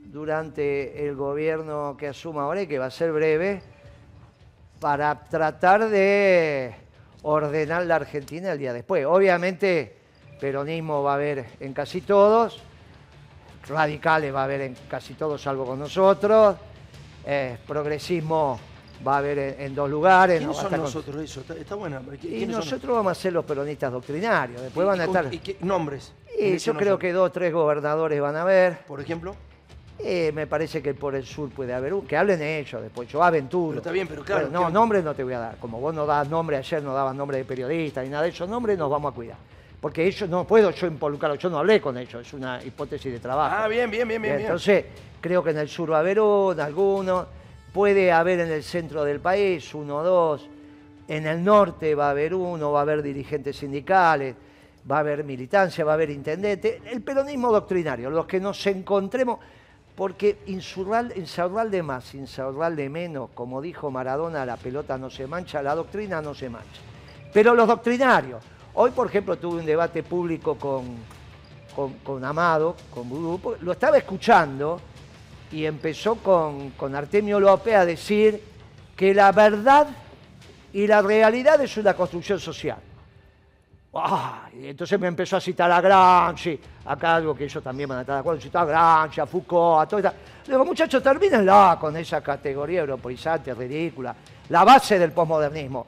durante 0.06 1.08
el 1.08 1.16
gobierno 1.16 1.96
que 1.98 2.08
asuma 2.08 2.44
ahora 2.44 2.64
y 2.64 2.68
que 2.68 2.80
va 2.80 2.86
a 2.86 2.92
ser 2.92 3.12
breve, 3.12 3.62
para 4.80 5.24
tratar 5.26 5.90
de 5.90 6.76
ordenar 7.24 7.86
la 7.86 7.96
Argentina 7.96 8.52
el 8.52 8.60
día 8.60 8.74
después. 8.74 9.06
Obviamente, 9.06 9.96
peronismo 10.40 11.02
va 11.04 11.14
a 11.14 11.16
haber 11.16 11.46
en 11.60 11.74
casi 11.74 12.02
todos, 12.02 12.62
radicales 13.68 14.34
va 14.34 14.42
a 14.42 14.44
haber 14.46 14.62
en 14.62 14.76
casi 14.90 15.14
todos, 15.16 15.42
salvo 15.42 15.66
con 15.66 15.80
nosotros, 15.80 16.56
eh, 17.26 17.58
progresismo 17.68 18.60
va 19.06 19.16
a 19.16 19.18
haber 19.20 19.40
en, 19.40 19.62
en 19.62 19.76
dos 19.76 19.90
lugares. 19.90 20.42
no 20.42 20.50
¿Quiénes 20.52 20.58
a 20.58 20.62
son 20.62 20.70
con- 20.72 20.80
nosotros 20.82 21.24
eso? 21.24 21.40
Está, 21.42 21.54
está 21.56 21.76
buena. 21.76 22.02
¿Qui- 22.02 22.26
y 22.30 22.42
son? 22.42 22.52
nosotros 22.52 22.96
vamos 22.96 23.12
a 23.12 23.16
ser 23.16 23.34
los 23.34 23.46
peronistas 23.46 23.92
doctrinarios, 23.92 24.62
después 24.62 24.86
¿Y- 24.86 24.88
van 24.88 25.02
a 25.02 25.06
estar... 25.06 25.34
¿Y 25.34 25.40
qué 25.40 25.58
nombres? 25.62 26.14
Y 26.38 26.58
yo 26.58 26.76
creo 26.76 27.00
que 27.00 27.12
dos 27.14 27.28
o 27.30 27.32
tres 27.32 27.52
gobernadores 27.54 28.20
van 28.22 28.36
a 28.36 28.42
haber. 28.42 28.80
Por 28.86 29.00
ejemplo. 29.02 29.36
Eh, 29.98 30.32
me 30.34 30.46
parece 30.46 30.82
que 30.82 30.94
por 30.94 31.16
el 31.16 31.26
sur 31.26 31.50
puede 31.50 31.74
haber 31.74 31.94
un, 31.94 32.06
que 32.06 32.18
hablen 32.18 32.42
ellos 32.42 32.82
después, 32.82 33.08
yo 33.08 33.24
aventuro. 33.24 33.70
Pero 33.70 33.80
está 33.80 33.92
bien, 33.92 34.08
pero 34.08 34.24
claro, 34.24 34.42
Bueno, 34.48 34.60
no, 34.62 34.68
¿qué- 34.68 34.74
nombres 34.74 35.04
no 35.04 35.16
te 35.16 35.24
voy 35.24 35.34
a 35.34 35.40
dar. 35.40 35.58
Como 35.58 35.80
vos 35.80 35.96
no 35.96 36.06
das 36.06 36.28
nombre, 36.30 36.58
ayer 36.58 36.84
no 36.84 36.94
dabas 36.94 37.16
nombre 37.16 37.38
de 37.38 37.46
periodista 37.46 38.04
ni 38.04 38.10
nada 38.10 38.24
de 38.24 38.30
esos 38.30 38.50
nombres, 38.50 38.78
nos 38.78 38.90
vamos 38.90 39.12
a 39.14 39.16
cuidar. 39.16 39.38
Porque 39.80 40.06
ellos 40.06 40.30
no 40.30 40.46
puedo 40.46 40.72
yo 40.72 40.88
involucrarlos, 40.88 41.40
yo 41.42 41.50
no 41.50 41.60
hablé 41.60 41.80
con 41.80 41.98
ellos, 41.98 42.26
es 42.28 42.34
una 42.34 42.62
hipótesis 42.64 43.12
de 43.12 43.20
trabajo. 43.20 43.56
Ah, 43.58 43.68
bien, 43.68 43.90
bien, 43.90 44.08
bien, 44.08 44.22
bien. 44.22 44.34
bien. 44.36 44.46
Entonces, 44.48 44.86
creo 45.22 45.44
que 45.44 45.52
en 45.52 45.60
el 45.60 45.70
sur 45.70 45.92
va 45.92 45.98
a 45.98 46.00
haber 46.02 46.20
uno, 46.20 46.62
alguno, 46.62 47.26
puede 47.72 48.12
haber 48.12 48.42
en 48.42 48.52
el 48.52 48.64
centro 48.64 49.04
del 49.06 49.20
país 49.22 49.74
uno 49.74 49.98
o 49.98 50.04
dos, 50.04 50.50
en 51.08 51.26
el 51.28 51.44
norte 51.44 51.96
va 51.96 52.08
a 52.08 52.12
haber 52.12 52.34
uno, 52.34 52.72
va 52.72 52.80
a 52.80 52.82
haber 52.82 53.02
dirigentes 53.02 53.56
sindicales, 53.58 54.36
va 54.90 54.98
a 54.98 55.00
haber 55.00 55.24
militancia, 55.24 55.86
va 55.86 55.92
a 55.92 55.96
haber 55.96 56.10
intendente, 56.10 56.82
el 56.92 57.02
peronismo 57.02 57.52
doctrinario, 57.52 58.10
los 58.10 58.26
que 58.26 58.40
nos 58.40 58.66
encontremos, 58.68 59.40
porque 59.96 60.38
de 61.72 61.82
más, 61.82 62.14
insaurral 62.14 62.76
de 62.76 62.90
menos, 62.90 63.30
como 63.34 63.62
dijo 63.62 63.90
Maradona, 63.90 64.46
la 64.46 64.58
pelota 64.58 64.98
no 64.98 65.10
se 65.10 65.26
mancha, 65.26 65.62
la 65.62 65.74
doctrina 65.74 66.22
no 66.22 66.34
se 66.36 66.50
mancha. 66.50 66.82
Pero 67.32 67.56
los 67.56 67.68
doctrinarios, 67.68 68.44
hoy 68.74 68.92
por 68.92 69.08
ejemplo 69.08 69.38
tuve 69.38 69.60
un 69.60 69.66
debate 69.66 70.04
público 70.04 70.56
con, 70.56 70.98
con, 72.04 72.26
Amado, 72.26 72.76
con 72.94 73.08
Vudú, 73.08 73.40
porque 73.40 73.64
lo 73.64 73.72
estaba 73.72 73.98
escuchando 73.98 74.82
y 75.52 75.66
empezó 75.66 76.16
con, 76.16 76.72
con 76.72 76.94
Artemio 76.96 77.40
López 77.40 77.76
a 77.76 77.86
decir 77.86 78.42
que 78.96 79.14
la 79.14 79.32
verdad 79.32 79.88
y 80.74 80.88
la 80.88 81.02
realidad 81.02 81.62
es 81.62 81.78
una 81.78 81.94
construcción 81.94 82.40
social. 82.40 82.80
Ah, 83.98 84.50
y 84.54 84.68
entonces 84.68 85.00
me 85.00 85.08
empezó 85.08 85.38
a 85.38 85.42
citar 85.42 85.72
a 85.72 85.80
Gramsci, 85.80 86.60
acá 86.84 87.16
algo 87.16 87.34
que 87.34 87.46
ellos 87.46 87.64
también 87.64 87.88
van 87.88 88.00
a 88.00 88.02
estar 88.02 88.16
de 88.16 88.20
acuerdo, 88.20 88.42
citó 88.42 88.60
a 88.60 88.66
Gramsci, 88.66 89.22
a 89.22 89.26
Foucault, 89.26 89.84
a 89.84 89.88
todo 89.88 90.02
eso. 90.02 90.12
Le 90.48 90.52
digo, 90.52 90.66
muchachos, 90.66 91.02
termínenla 91.02 91.78
con 91.80 91.96
esa 91.96 92.20
categoría 92.22 92.82
europeizante, 92.82 93.54
ridícula, 93.54 94.14
la 94.50 94.66
base 94.66 95.00
del 95.00 95.14
posmodernismo. 95.14 95.86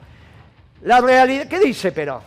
La 0.84 1.02
realidad, 1.02 1.46
¿qué 1.48 1.58
dice 1.58 1.92
pero? 1.92 2.22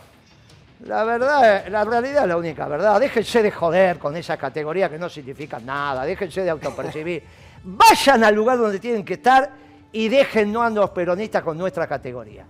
La 0.84 1.02
verdad, 1.02 1.66
la 1.68 1.84
realidad 1.84 2.22
es 2.22 2.28
la 2.28 2.36
única 2.36 2.68
verdad. 2.68 3.00
Déjense 3.00 3.42
de 3.42 3.50
joder 3.50 3.98
con 3.98 4.16
esa 4.16 4.36
categoría 4.36 4.88
que 4.88 4.98
no 4.98 5.08
significa 5.08 5.58
nada, 5.58 6.04
déjense 6.04 6.42
de 6.42 6.50
autopercibir. 6.50 7.24
Vayan 7.64 8.22
al 8.22 8.34
lugar 8.36 8.56
donde 8.56 8.78
tienen 8.78 9.04
que 9.04 9.14
estar 9.14 9.50
y 9.90 10.08
dejen 10.08 10.52
no 10.52 10.62
a 10.62 10.70
los 10.70 10.90
peronistas 10.90 11.42
con 11.42 11.58
nuestra 11.58 11.88
categoría. 11.88 12.46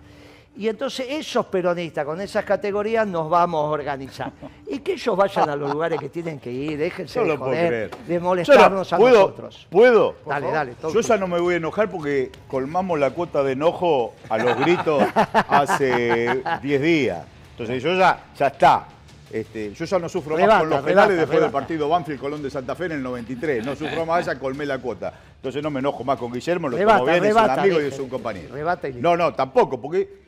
Y 0.55 0.69
entonces 0.69 1.07
esos 1.09 1.47
peronistas 1.47 2.05
con 2.05 2.21
esas 2.21 2.45
categorías 2.45 3.07
nos 3.07 3.31
vamos 3.31 3.65
a 3.65 3.69
organizar. 3.71 4.33
Y 4.67 4.81
que 4.81 4.93
ellos 4.93 5.17
vayan 5.17 5.49
a 5.49 5.57
los 5.57 5.71
lugares 5.73 5.99
que 5.99 6.11
tienen 6.11 6.39
que 6.39 6.53
ir, 6.53 6.77
déjense 6.79 7.21
No 7.21 7.27
de 7.27 7.37
joder, 7.39 7.91
molestarnos 8.21 8.91
no- 8.91 8.97
a 8.97 8.99
¿puedo, 8.99 9.19
nosotros. 9.21 9.67
¿Puedo? 9.71 10.15
Dale, 10.27 10.51
dale. 10.51 10.75
todo 10.75 10.93
Yo 10.93 11.01
ya 11.01 11.17
no 11.17 11.27
me 11.27 11.41
voy 11.41 11.55
a 11.55 11.57
enojar 11.57 11.91
porque 11.91 12.31
colmamos 12.49 12.99
la 12.99 13.11
cuota 13.13 13.43
de 13.43 13.53
enojo 13.53 14.15
a 14.29 14.37
los 14.37 14.59
gritos 14.59 15.03
hace 15.49 16.43
10 16.63 16.83
días. 16.83 17.25
Entonces 17.53 17.83
yo 17.83 17.95
ya, 17.97 18.25
ya 18.39 18.47
está. 18.49 18.89
Este, 19.31 19.73
yo 19.73 19.87
ya 19.87 19.99
no 19.99 20.11
sufro 20.11 20.37
Rebata, 20.37 20.53
más 20.55 20.61
con 20.61 20.69
los 20.71 20.85
rebata, 20.85 20.91
penales 21.07 21.17
después 21.17 21.39
rebata. 21.39 21.47
del 21.47 21.63
partido 21.63 21.89
Banfield 21.89 22.21
Colón 22.21 22.43
de 22.43 22.51
Santa 22.51 22.75
Fe 22.75 22.85
en 22.87 22.93
el 22.93 23.03
93. 23.03 23.65
No 23.65 23.75
sufro 23.75 24.05
más, 24.05 24.27
ya 24.27 24.39
colmé 24.39 24.67
la 24.67 24.77
cuota. 24.79 25.15
Entonces 25.37 25.63
no 25.63 25.71
me 25.71 25.81
enojo 25.81 26.05
más 26.05 26.19
con 26.19 26.31
Guillermo, 26.31 26.69
lo 26.69 26.77
tomo 26.77 27.05
bien, 27.07 27.25
es 27.25 27.33
un 27.35 27.39
amigo 27.51 27.81
y 27.81 27.85
es 27.87 27.99
un 27.99 28.09
compañero. 28.11 28.55
no, 29.01 29.17
no, 29.17 29.33
tampoco, 29.33 29.81
porque 29.81 30.22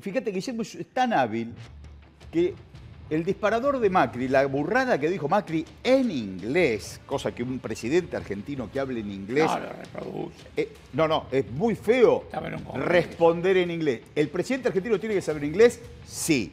fíjate 0.00 0.26
que 0.26 0.32
Guillermo 0.38 0.62
es 0.62 0.78
tan 0.92 1.12
hábil 1.12 1.52
que 2.30 2.54
el 3.10 3.24
disparador 3.24 3.80
de 3.80 3.90
Macri, 3.90 4.28
la 4.28 4.46
burrada 4.46 4.96
que 4.98 5.08
dijo 5.10 5.28
Macri 5.28 5.64
en 5.82 6.12
inglés, 6.12 7.00
cosa 7.06 7.32
que 7.34 7.42
un 7.42 7.58
presidente 7.58 8.16
argentino 8.16 8.70
que 8.70 8.78
hable 8.78 9.00
en 9.00 9.10
inglés. 9.10 9.46
No, 9.46 9.58
lo 9.58 9.68
reproduce. 9.72 10.36
eh, 10.56 10.72
no, 10.92 11.08
no, 11.08 11.26
es 11.32 11.50
muy 11.50 11.74
feo 11.74 12.24
responder 12.76 13.56
en 13.56 13.72
inglés. 13.72 14.02
¿El 14.14 14.28
presidente 14.28 14.68
argentino 14.68 15.00
tiene 15.00 15.16
que 15.16 15.22
saber 15.22 15.42
inglés? 15.42 15.80
Sí. 16.06 16.52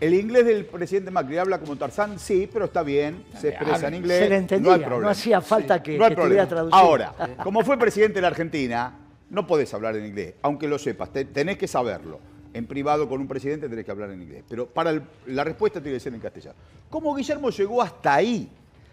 ¿El 0.00 0.12
inglés 0.12 0.44
del 0.44 0.66
presidente 0.66 1.10
Macri 1.10 1.38
habla 1.38 1.58
como 1.58 1.76
Tarzán? 1.76 2.18
Sí, 2.18 2.46
pero 2.52 2.66
está 2.66 2.82
bien, 2.82 3.24
se 3.40 3.48
expresa 3.50 3.88
en 3.88 3.94
inglés. 3.94 4.18
Se 4.18 4.28
le 4.28 4.36
entendía, 4.36 4.68
no 4.68 4.74
hay 4.74 4.80
no, 4.82 4.86
problema. 4.86 5.10
hacía 5.12 5.40
falta 5.40 5.82
que, 5.82 5.96
No 5.96 6.04
hay 6.04 6.10
que 6.10 6.16
problema. 6.16 6.42
estuviera 6.42 6.68
traducido. 6.70 6.76
Ahora, 6.78 7.14
como 7.42 7.62
fue 7.64 7.78
presidente 7.78 8.16
de 8.16 8.20
la 8.20 8.28
Argentina, 8.28 8.98
no 9.34 9.46
podés 9.46 9.72
hablar 9.74 9.96
en 9.96 10.06
inglés, 10.06 10.34
aunque 10.42 10.66
lo 10.68 10.78
sepas, 10.78 11.12
te- 11.12 11.24
tenés 11.26 11.58
que 11.58 11.68
saberlo. 11.68 12.18
En 12.52 12.66
privado 12.66 13.08
con 13.08 13.20
un 13.20 13.26
presidente 13.26 13.68
tenés 13.68 13.84
que 13.84 13.90
hablar 13.90 14.10
en 14.12 14.22
inglés. 14.22 14.44
Pero 14.48 14.66
para 14.66 15.02
la 15.26 15.42
respuesta 15.42 15.80
tiene 15.82 15.96
que 15.96 16.00
ser 16.00 16.14
en 16.14 16.20
castellano. 16.20 16.54
¿Cómo 16.88 17.12
Guillermo 17.14 17.50
llegó 17.50 17.82
hasta 17.82 18.14
ahí? 18.14 18.48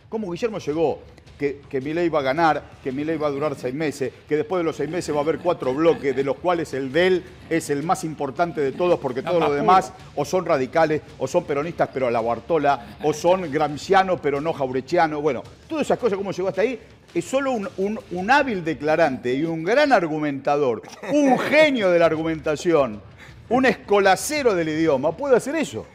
¿Cómo 0.09 0.31
Guillermo 0.31 0.57
llegó? 0.57 0.99
Que, 1.37 1.61
que 1.69 1.79
Milei 1.81 2.09
va 2.09 2.19
a 2.19 2.23
ganar, 2.23 2.63
que 2.83 2.91
Milei 2.91 3.17
va 3.17 3.27
a 3.27 3.31
durar 3.31 3.55
seis 3.55 3.73
meses, 3.73 4.11
que 4.27 4.35
después 4.35 4.59
de 4.59 4.63
los 4.63 4.75
seis 4.75 4.89
meses 4.89 5.13
va 5.13 5.19
a 5.19 5.23
haber 5.23 5.39
cuatro 5.39 5.73
bloques, 5.73 6.15
de 6.15 6.23
los 6.23 6.37
cuales 6.37 6.71
el 6.73 6.91
de 6.91 7.07
él 7.07 7.23
es 7.49 7.69
el 7.71 7.81
más 7.81 8.03
importante 8.03 8.61
de 8.61 8.71
todos, 8.73 8.99
porque 8.99 9.23
todos 9.23 9.39
los 9.39 9.55
demás 9.55 9.91
o 10.15 10.23
son 10.25 10.45
radicales, 10.45 11.01
o 11.17 11.27
son 11.27 11.45
peronistas 11.45 11.89
pero 11.93 12.07
a 12.07 12.11
la 12.11 12.21
Bartola, 12.21 12.97
o 13.03 13.11
son 13.13 13.49
gramscianos 13.51 14.19
pero 14.21 14.39
no 14.41 14.53
jaurechianos. 14.53 15.19
Bueno, 15.21 15.41
todas 15.67 15.87
esas 15.87 15.97
cosas, 15.97 16.17
¿cómo 16.17 16.31
llegó 16.31 16.49
hasta 16.49 16.61
ahí? 16.61 16.79
Es 17.13 17.25
solo 17.25 17.51
un, 17.51 17.69
un- 17.77 17.99
un 18.11 18.31
hábil 18.31 18.63
declarante 18.63 19.33
y 19.33 19.43
un 19.43 19.63
gran 19.63 19.91
argumentador, 19.91 20.81
un 21.11 21.37
genio 21.49 21.89
de 21.91 21.99
la 21.99 22.05
argumentación, 22.05 23.01
un 23.49 23.65
escolacero 23.65 24.55
del 24.55 24.69
idioma, 24.69 25.11
puede 25.11 25.35
hacer 25.35 25.55
eso. 25.57 25.85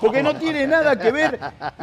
Porque 0.00 0.22
no 0.22 0.36
tiene 0.36 0.66
nada 0.68 0.96
que 0.96 1.10
ver, 1.10 1.40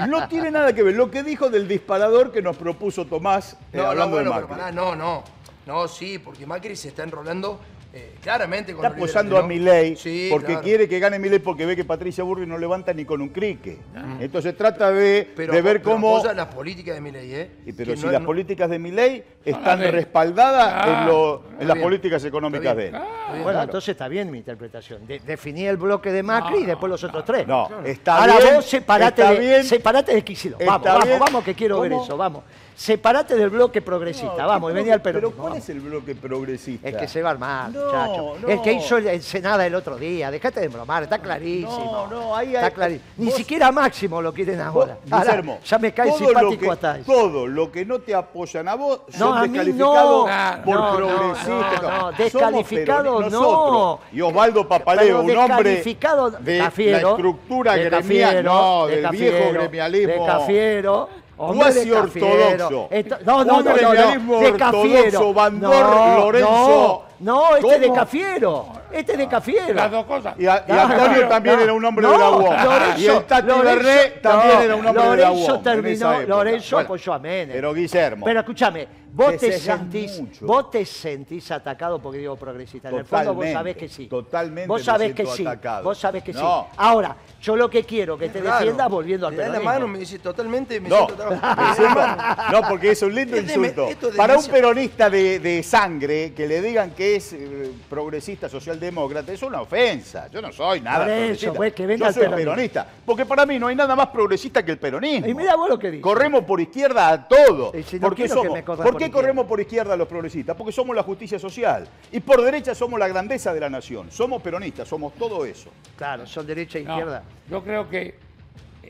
no 0.07 0.27
tiene 0.29 0.51
nada 0.51 0.73
que 0.73 0.83
ver 0.83 0.95
lo 0.95 1.11
que 1.11 1.21
dijo 1.21 1.49
del 1.49 1.67
disparador 1.67 2.31
que 2.31 2.41
nos 2.41 2.55
propuso 2.55 3.05
Tomás 3.05 3.53
eh, 3.73 3.77
No, 3.77 3.83
no, 3.83 3.89
hablando 3.89 4.15
bueno, 4.15 4.29
de 4.31 4.35
pero 4.35 4.47
Macri. 4.47 4.59
pará, 4.61 4.71
no, 4.71 4.95
no. 4.95 5.23
No, 5.67 5.87
sí, 5.87 6.17
porque 6.17 6.45
Macri 6.45 6.75
se 6.77 6.87
está 6.87 7.03
enrolando 7.03 7.59
eh, 7.93 8.15
claramente 8.23 8.73
con 8.73 8.85
Está 8.85 8.95
apoyando 8.95 9.37
a. 9.37 9.43
Milei 9.43 9.95
Sí, 9.97 10.27
porque 10.31 10.47
claro. 10.47 10.61
quiere 10.61 10.87
que 10.87 10.97
gane 10.99 11.19
Milei 11.19 11.39
porque 11.39 11.65
ve 11.65 11.75
que 11.75 11.83
Patricia 11.83 12.23
Burri 12.23 12.45
no 12.47 12.57
levanta 12.57 12.93
ni 12.93 13.03
con 13.05 13.21
un 13.21 13.29
crique. 13.29 13.79
Entonces 14.19 14.55
trata 14.55 14.91
de, 14.91 15.29
Pero, 15.35 15.51
de 15.53 15.61
ver 15.61 15.81
pero 15.81 15.93
cómo... 15.95 16.17
apoya 16.17 16.33
las 16.33 16.47
políticas 16.47 16.95
de 16.95 17.01
Milei, 17.01 17.33
¿eh? 17.35 17.51
Y 17.65 17.73
pero 17.73 17.91
Que 17.91 17.97
si 17.97 18.05
no- 18.05 18.11
las 18.13 18.21
no- 18.21 18.27
políticas 18.27 18.69
de 18.69 18.79
Milei 18.79 19.23
están 19.43 19.63
las 19.79 19.79
de- 19.79 19.91
respaldadas 19.91 20.87
en, 20.87 21.07
lo- 21.07 21.43
en 21.59 21.67
las 21.67 21.77
políticas 21.79 22.23
económicas 22.23 22.75
de 22.77 22.85
él. 22.87 22.91
Bien, 22.91 23.03
Bueno, 23.29 23.43
claro. 23.43 23.63
entonces 23.63 23.89
está 23.89 24.07
bien 24.07 24.31
mi 24.31 24.37
interpretación. 24.37 25.05
De- 25.05 25.19
definí 25.19 25.65
el 25.65 25.77
bloque 25.77 26.11
de 26.11 26.23
Macri 26.23 26.59
y 26.59 26.65
después 26.65 26.89
los 26.89 27.03
otros 27.03 27.25
tres. 27.25 27.45
No, 27.47 27.67
está 27.83 28.17
Ahora 28.19 28.37
bien. 28.37 28.55
vos 28.55 28.65
separate 28.65 29.21
está 29.21 29.33
de, 29.33 29.39
bien. 29.39 29.63
separate 29.65 30.13
de 30.13 30.23
Kicillof. 30.23 30.61
Vamos, 30.65 30.83
vamos, 30.87 31.05
bien. 31.05 31.19
vamos, 31.19 31.43
que 31.43 31.53
quiero 31.55 31.81
ver 31.81 31.91
eso, 31.93 32.15
vamos. 32.15 32.43
Separate 32.75 33.35
del 33.35 33.49
bloque 33.49 33.81
progresista, 33.81 34.41
No, 34.41 34.47
vamos, 34.47 34.69
¿qué 34.69 34.73
y 34.73 34.75
venía 34.81 34.93
al 34.95 35.01
peronismo. 35.01 35.31
Pero 35.31 35.43
¿cuál 35.43 35.57
es 35.57 35.69
el 35.69 35.79
bloque 35.81 36.15
progresista? 36.15 36.87
El 36.89 36.97
que 36.97 37.07
se 37.07 37.21
va 37.21 37.29
a 37.29 37.31
armar, 37.33 37.69
No, 37.71 37.85
muchacho. 37.85 38.33
no. 38.41 38.47
El 38.47 38.61
que 38.61 38.73
hizo 38.73 38.97
el 38.97 39.07
el 39.07 39.21
Senada 39.21 39.65
el 39.67 39.75
otro 39.75 39.97
día. 39.97 40.31
Dejate 40.31 40.61
de 40.61 40.67
bromar, 40.67 41.03
está 41.03 41.19
clarísimo. 41.19 42.07
No, 42.09 42.19
no, 42.21 42.35
ahí 42.35 42.55
Está 42.55 42.65
hay- 42.67 42.71
clarísimo. 42.71 43.05
Ni 43.17 43.25
vos- 43.27 43.35
siquiera 43.35 43.71
Máximo 43.71 44.21
lo 44.21 44.33
quieren 44.33 44.57
Vos, 44.57 44.65
ahora. 44.67 44.97
Ahora, 45.11 45.25
Guillermo, 45.25 45.59
ya 45.63 45.77
me 45.77 45.93
cae 45.93 46.11
simpático 46.13 46.57
que- 46.59 46.69
hasta 46.71 46.97
eso. 46.97 47.11
Todo 47.11 47.45
lo 47.47 47.71
que 47.71 47.85
no 47.85 47.99
te 47.99 48.15
apoyan 48.15 48.67
a 48.67 48.75
vos 48.75 49.01
son 49.09 49.41
descalificados 49.51 50.27
no. 50.27 50.63
por 50.65 50.75
No, 50.75 50.91
no, 50.91 50.95
progresistas. 50.97 51.81
no, 51.83 52.11
descalificado 52.13 53.29
no. 53.29 53.99
Y 54.11 54.21
Osvaldo 54.21 54.67
Papaleo, 54.67 55.21
un 55.21 55.37
hombre 55.37 55.69
descalificado 55.69 56.31
de 56.31 56.57
la 56.59 56.67
estructura 56.67 57.77
gremial, 57.77 58.43
no, 58.43 58.87
de 58.87 59.01
del 59.01 59.11
viejo 59.11 59.51
gremialismo. 59.53 60.25
De 60.25 60.25
Cafiero. 60.31 61.09
Hombre 61.41 61.73
de 61.73 61.93
ortodoxo. 61.93 62.87
Esto- 62.91 63.17
no, 63.25 63.43
no, 63.43 63.61
no, 63.61 63.63
no, 63.63 63.93
no, 64.19 64.39
de 64.41 64.53
Cafiero. 64.53 65.01
ortodoxo, 65.01 65.33
Bandor, 65.33 65.85
no, 65.85 66.17
Lorenzo. 66.19 67.03
No, 67.19 67.33
no, 67.51 67.55
este 67.57 67.79
de 67.79 67.87
¿Cómo? 67.87 67.99
Cafiero. 67.99 68.65
Este 68.91 69.15
de 69.17 69.27
Cafiero. 69.27 69.73
Las 69.73 69.91
dos 69.91 70.05
cosas. 70.05 70.33
Y, 70.37 70.47
a- 70.47 70.63
y 70.67 70.71
No, 70.71 70.81
Antonio 70.81 71.21
no, 71.23 71.27
también 71.29 71.55
no, 71.57 71.61
era 71.63 71.73
un 71.73 71.85
hombre 71.85 72.03
no, 72.05 72.11
de 72.13 72.17
la 72.17 72.29
UOM. 72.29 72.43
Lorenzo- 72.63 72.99
y 72.99 73.07
el 73.07 73.23
Tati 73.23 73.47
Lorenzo- 73.47 73.63
Berré 73.63 74.09
también 74.21 74.55
no, 74.55 74.61
era 74.61 74.75
un 74.75 74.87
hombre 74.87 75.03
de 75.03 75.09
la 75.09 75.15
Lorenzo 75.29 75.53
UOM. 75.53 75.63
terminó. 75.63 76.21
Lorenzo 76.23 76.75
Bueno, 76.75 76.85
apoyó 76.87 77.13
a 77.13 77.19
Menem. 77.19 77.49
Pero 77.51 77.73
Guillermo. 77.73 78.25
Pero 78.25 78.39
escúchame, 78.39 78.87
vos 79.13 79.37
Te 79.37 79.51
sentís, 79.59 80.19
mucho. 80.21 80.45
vos 80.45 80.71
te 80.71 80.85
sentís 80.85 81.49
atacado 81.51 81.99
porque 82.01 82.19
digo 82.19 82.35
progresista. 82.35 82.89
En 82.89 82.95
el 82.97 83.05
fondo 83.05 83.33
vos 83.33 83.45
sabés 83.51 83.75
que 83.77 83.87
sí. 83.89 84.07
totalmente 84.07 84.67
Vos 84.67 84.81
me 84.81 84.85
sabés 84.85 85.13
que 85.13 85.25
sí. 85.25 85.45
atacado. 85.45 85.83
Vos 85.83 85.97
sabés 85.97 86.23
que 86.23 86.33
sí. 86.33 86.39
Ahora, 86.77 87.15
yo 87.41 87.55
lo 87.55 87.69
que 87.69 87.83
quiero 87.83 88.17
que 88.17 88.29
te 88.29 88.41
defiendas 88.41 88.89
volviendo 88.89 89.27
al 89.27 89.33
Le 89.33 89.37
da 89.39 89.43
la 89.47 89.51
peronismo. 89.53 89.71
mano, 89.73 89.87
me 89.87 89.99
dice 89.99 90.19
totalmente, 90.19 90.79
me 90.79 90.89
No, 90.89 91.07
siento 91.07 91.25
no, 92.51 92.61
porque 92.67 92.91
es 92.91 93.01
un 93.01 93.13
lindo 93.15 93.35
Es 93.37 93.43
insulto. 93.43 93.87
es 93.87 93.97
Para 94.15 94.37
un 94.37 94.45
peronista 94.45 95.09
de, 95.09 95.39
de 95.39 95.63
sangre, 95.63 96.33
que 96.33 96.47
le 96.47 96.61
digan 96.61 96.91
que 96.91 97.15
es 97.15 97.33
eh, 97.33 97.71
progresista, 97.89 98.47
socialdemócrata, 98.49 99.31
es 99.31 99.41
una 99.43 99.61
ofensa. 99.61 100.27
Yo 100.29 100.41
no 100.41 100.51
soy 100.51 100.81
nada 100.81 100.99
Por 101.05 101.07
eso, 101.09 101.17
progresista. 101.17 101.53
pues, 101.53 101.73
que 101.73 101.85
venga 101.85 102.05
Yo 102.05 102.07
el 102.09 102.13
soy 102.13 102.23
peronismo. 102.23 102.51
peronista. 102.51 102.87
Porque 103.05 103.25
para 103.25 103.45
mí 103.45 103.59
no 103.59 103.67
hay 103.67 103.75
nada 103.75 103.95
más 103.95 104.07
progresista 104.07 104.63
que 104.63 104.71
el 104.71 104.77
peronismo. 104.79 105.27
Y 105.27 105.33
mira 105.33 105.55
vos 105.55 105.69
lo 105.69 105.79
que 105.79 105.91
dices. 105.91 106.03
Corremos 106.03 106.43
por 106.43 106.61
izquierda 106.61 107.09
a 107.09 107.27
todo. 107.27 107.71
Si 107.85 107.95
no 107.99 108.01
¿Por 108.07 108.15
qué, 108.15 108.23
quiero 108.25 108.41
que 108.41 108.47
somos? 108.47 108.53
me 108.53 108.63
corras 108.63 108.83
¿Por 108.83 108.93
por 108.93 109.00
qué 109.01 109.07
izquierda? 109.07 109.21
corremos 109.21 109.45
por 109.45 109.59
izquierda 109.59 109.95
los 109.95 110.07
progresistas? 110.07 110.55
Porque 110.55 110.71
somos 110.71 110.95
la 110.95 111.03
justicia 111.03 111.39
social. 111.39 111.87
Y 112.11 112.19
por 112.19 112.41
derecha 112.41 112.73
somos 112.75 112.99
la 112.99 113.07
grandeza 113.07 113.53
de 113.53 113.59
la 113.59 113.69
nación. 113.69 114.11
Somos 114.11 114.41
peronistas, 114.41 114.87
somos 114.87 115.13
todo 115.15 115.45
eso. 115.45 115.69
Claro, 115.97 116.25
son 116.25 116.45
derecha 116.45 116.79
e 116.79 116.83
No, 116.83 116.91
izquierda. 116.91 117.23
yo 117.49 117.63
creo 117.63 117.89
que. 117.89 118.31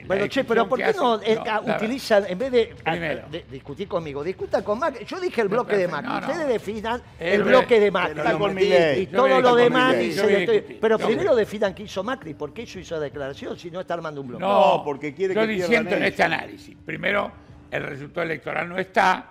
Bueno, 0.07 0.25
che, 0.27 0.43
pero 0.43 0.67
¿por 0.67 0.79
qué 0.79 0.93
no, 0.93 1.21
eh, 1.21 1.37
utilizan, 1.75 2.25
en 2.27 2.37
vez 2.39 2.51
de, 2.51 3.45
discutir 3.51 3.87
conmigo, 3.87 4.23
discutan 4.23 4.63
con 4.63 4.79
Macri? 4.79 5.05
Yo 5.05 5.19
dije 5.19 5.41
el 5.41 5.47
No, 5.47 5.57
bloque 5.57 5.77
de 5.77 5.87
Macri. 5.87 6.07
no, 6.09 6.21
no. 6.21 6.27
Ustedes 6.27 6.47
definan 6.47 7.01
el, 7.19 7.33
El 7.33 7.43
bloque 7.43 7.79
de. 7.79 7.91
Milei. 7.91 9.01
Y 9.03 9.05
Yo 9.07 9.17
todo 9.17 9.41
lo 9.41 9.55
demás 9.55 9.95
yo 9.95 10.27
estoy- 10.27 10.77
Pero 10.81 10.97
yo 10.97 11.05
primero 11.05 11.35
definan 11.35 11.75
qué 11.75 11.83
hizo 11.83 12.03
Macri, 12.03 12.33
por 12.33 12.53
qué 12.53 12.63
hizo 12.63 12.79
esa 12.79 12.99
declaración 12.99 13.57
si 13.59 13.69
no 13.69 13.81
está 13.81 13.93
armando 13.93 14.21
un 14.21 14.29
bloque. 14.29 14.43
No, 14.43 14.81
porque 14.83 15.13
quiere 15.13 15.35
yo 15.35 15.41
que 15.41 15.47
pierdan 15.47 15.67
disiento 15.67 15.95
en 15.95 16.03
este 16.03 16.23
análisis. 16.23 16.75
Primero, 16.83 17.31
el 17.69 17.83
resultado 17.83 18.23
electoral 18.23 18.69
no 18.69 18.77
está. 18.79 19.27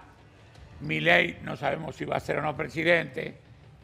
Milei 0.80 1.38
no 1.42 1.56
sabemos 1.56 1.96
si 1.96 2.04
va 2.04 2.16
a 2.16 2.20
ser 2.20 2.38
o 2.38 2.42
no 2.42 2.56
presidente, 2.56 3.34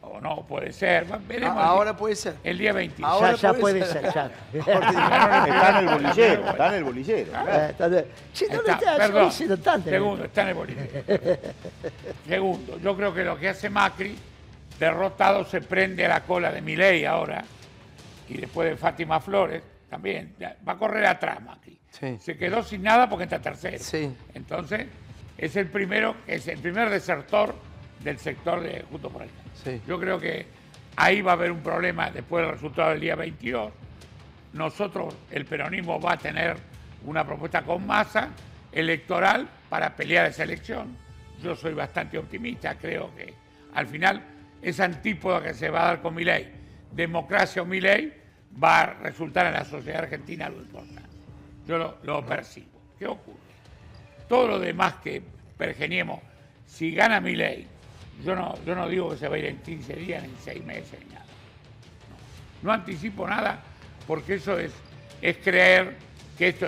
o 0.01 0.21
no, 0.21 0.45
puede 0.47 0.71
ser. 0.71 1.11
Va- 1.11 1.17
Veremos 1.27 1.57
Ah, 1.57 1.67
Ahora 1.67 1.95
puede 1.97 2.15
ser. 2.15 2.35
el 2.43 2.57
día 2.57 2.71
26. 2.73 3.05
ahora 3.05 3.31
ya 3.33 3.51
ya 3.51 3.59
puede 3.59 3.83
ser. 3.85 4.01
ser, 4.03 4.13
ya. 4.13 4.31
Está 4.53 5.79
en 5.79 5.87
el 5.87 5.93
bolillero. 5.93 6.49
Está 6.49 6.67
en 6.69 6.73
el 6.75 6.83
bolillero. 6.83 7.31
Eh, 7.47 7.67
está. 7.71 7.89
Che, 8.33 8.47
no 8.47 8.59
está, 8.61 8.97
perdón. 8.97 9.31
tanto. 9.63 9.89
Segundo, 9.89 10.23
está 10.25 10.41
en 10.43 10.47
el 10.49 10.53
bolillero. 10.53 10.89
Segundo, 12.27 12.79
yo 12.79 12.95
creo 12.95 13.13
que 13.13 13.23
lo 13.23 13.37
que 13.37 13.49
hace 13.49 13.69
Macri, 13.69 14.15
derrotado, 14.79 15.45
se 15.45 15.61
prende 15.61 16.05
a 16.05 16.09
la 16.09 16.23
cola 16.23 16.51
de 16.51 16.61
Milei 16.61 17.05
ahora, 17.05 17.43
y 18.29 18.37
después 18.37 18.69
de 18.69 18.77
Fátima 18.77 19.19
Flores, 19.19 19.61
también, 19.89 20.35
va 20.67 20.73
a 20.73 20.77
correr 20.77 21.05
atrás 21.05 21.41
Macri. 21.41 21.77
Sí. 21.89 22.17
Se 22.19 22.37
quedó 22.37 22.61
sin 22.63 22.83
nada 22.83 23.09
porque 23.09 23.23
está 23.23 23.39
tercero. 23.39 23.77
Sí. 23.79 24.15
Entonces, 24.33 24.85
es 25.37 25.55
el 25.55 25.67
primero, 25.67 26.15
es 26.25 26.47
el 26.47 26.59
primer 26.59 26.89
desertor 26.89 27.55
del 28.03 28.17
sector 28.17 28.61
de 28.61 28.83
Junto 28.89 29.09
por 29.09 29.23
el. 29.23 29.29
Sí. 29.63 29.81
Yo 29.87 29.99
creo 29.99 30.19
que 30.19 30.47
ahí 30.95 31.21
va 31.21 31.31
a 31.31 31.35
haber 31.35 31.51
un 31.51 31.61
problema 31.61 32.09
después 32.09 32.43
del 32.45 32.53
resultado 32.53 32.91
del 32.91 33.01
día 33.01 33.15
22. 33.15 33.71
Nosotros, 34.53 35.15
el 35.31 35.45
peronismo 35.45 35.99
va 35.99 36.13
a 36.13 36.17
tener 36.17 36.57
una 37.05 37.25
propuesta 37.25 37.61
con 37.61 37.85
masa 37.85 38.29
electoral 38.71 39.47
para 39.69 39.95
pelear 39.95 40.27
esa 40.27 40.43
elección. 40.43 40.95
Yo 41.41 41.55
soy 41.55 41.73
bastante 41.73 42.17
optimista, 42.17 42.75
creo 42.75 43.13
que 43.15 43.33
al 43.73 43.87
final 43.87 44.23
esa 44.61 44.85
antípoda 44.85 45.41
que 45.43 45.53
se 45.53 45.69
va 45.69 45.83
a 45.83 45.85
dar 45.85 46.01
con 46.01 46.15
Milei, 46.15 46.51
democracia 46.91 47.61
o 47.61 47.65
Milei, 47.65 48.13
va 48.61 48.81
a 48.81 48.93
resultar 48.95 49.45
en 49.47 49.53
la 49.53 49.65
sociedad 49.65 50.03
argentina 50.03 50.49
lo 50.49 50.57
importante. 50.57 51.03
Yo 51.67 51.77
lo, 51.77 51.97
lo 52.03 52.25
percibo. 52.25 52.81
¿Qué 52.97 53.05
ocurre? 53.05 53.46
Todo 54.27 54.47
lo 54.47 54.59
demás 54.59 54.95
que 55.03 55.21
pergeniemos, 55.57 56.19
si 56.65 56.91
gana 56.91 57.21
Milei, 57.21 57.67
yo 58.23 58.35
no, 58.35 58.55
yo 58.65 58.75
no 58.75 58.87
digo 58.87 59.11
que 59.11 59.17
se 59.17 59.27
va 59.27 59.35
a 59.35 59.39
ir 59.39 59.45
en 59.45 59.57
15 59.57 59.93
días, 59.93 60.23
ni 60.23 60.29
en 60.29 60.35
6 60.43 60.65
meses, 60.65 60.99
ni 61.05 61.13
nada. 61.13 61.25
No, 62.61 62.71
anticipo 62.71 63.27
nada, 63.27 63.59
porque 64.05 64.35
eso 64.35 64.57
es, 64.57 64.71
es 65.21 65.37
creer 65.37 65.95
que 66.37 66.49
esto, 66.49 66.67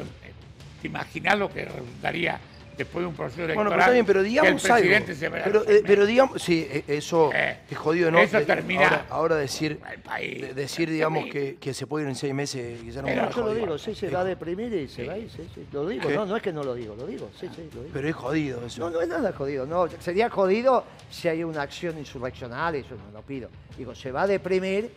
te 0.82 0.88
imaginas 0.88 1.38
lo 1.38 1.50
que 1.50 1.65
resultaría 1.65 2.39
después 2.80 3.04
de 3.04 3.08
un 3.08 3.13
proceso 3.13 3.44
electoral. 3.44 3.56
Bueno, 3.56 3.70
pero 3.72 3.82
está 3.82 3.92
bien, 3.94 4.06
pero 4.06 4.20
que 4.20 4.26
el 4.26 4.30
digamos 4.30 4.62
presidente 4.63 5.12
algo. 5.12 5.20
se 5.20 5.30
Pero, 5.52 5.70
eh, 5.70 5.84
pero 5.86 6.06
digamos, 6.06 6.42
sí, 6.42 6.65
eh, 6.70 6.84
eso 6.88 7.30
Eh, 7.34 7.58
es 7.70 7.78
jodido, 7.78 8.10
¿no? 8.10 8.20
eso 8.20 8.42
termina- 8.42 8.84
Ahora, 8.88 9.06
ahora 9.10 9.36
decir, 9.36 9.80
El 9.94 10.00
país, 10.02 10.42
de- 10.42 10.54
decir 10.54 10.89
digamos, 10.89 11.26
que, 11.30 11.58
que 11.58 11.74
se 11.74 11.86
puede 11.86 12.06
ir 12.06 12.10
en 12.10 12.15
seis 12.15 12.34
meses, 12.34 12.82
Guillermo, 12.82 13.08
Pero 13.10 13.30
es 13.30 13.36
Yo 13.36 13.42
lo 13.42 13.48
jodido. 13.48 13.65
digo, 13.65 13.78
sí, 13.78 13.94
se 13.96 14.10
va 14.10 14.22
a 14.22 14.24
deprimir 14.24 14.74
y 14.74 14.88
se 14.88 15.06
va 15.06 15.13
a 15.13 15.18
ir, 15.18 15.30
sí, 15.30 15.48
sí. 15.54 15.68
Lo 15.74 15.88
digo, 15.88 16.08
¿Qué? 16.08 16.15
no, 16.15 16.26
no 16.26 16.36
es 16.38 16.42
que 16.42 16.54
no 16.54 16.63
lo 16.63 16.74
digo, 16.74 16.96
lo 16.96 17.06
digo, 17.06 17.30
sí, 17.39 17.48
sí, 17.54 17.70
lo 17.76 17.82
digo. 17.82 17.94
Pero 17.94 18.08
es 18.08 18.15
jodido 18.15 18.65
eso. 18.65 18.80
No, 18.82 18.89
no 18.89 19.02
es 19.02 19.10
nada 19.10 19.34
jodido, 19.34 19.65
no. 19.65 19.88
Sería 20.00 20.30
jodido 20.30 20.86
si 21.12 21.28
hay 21.28 21.44
una 21.44 21.62
acción 21.63 21.98
insurreccional, 21.98 22.76
eso 22.76 22.96
no 22.96 23.12
lo 23.12 23.22
pido. 23.26 23.50
Digo, 23.78 23.94
se 23.94 24.12
va 24.12 24.22
a 24.24 24.28
deprimir 24.28 24.89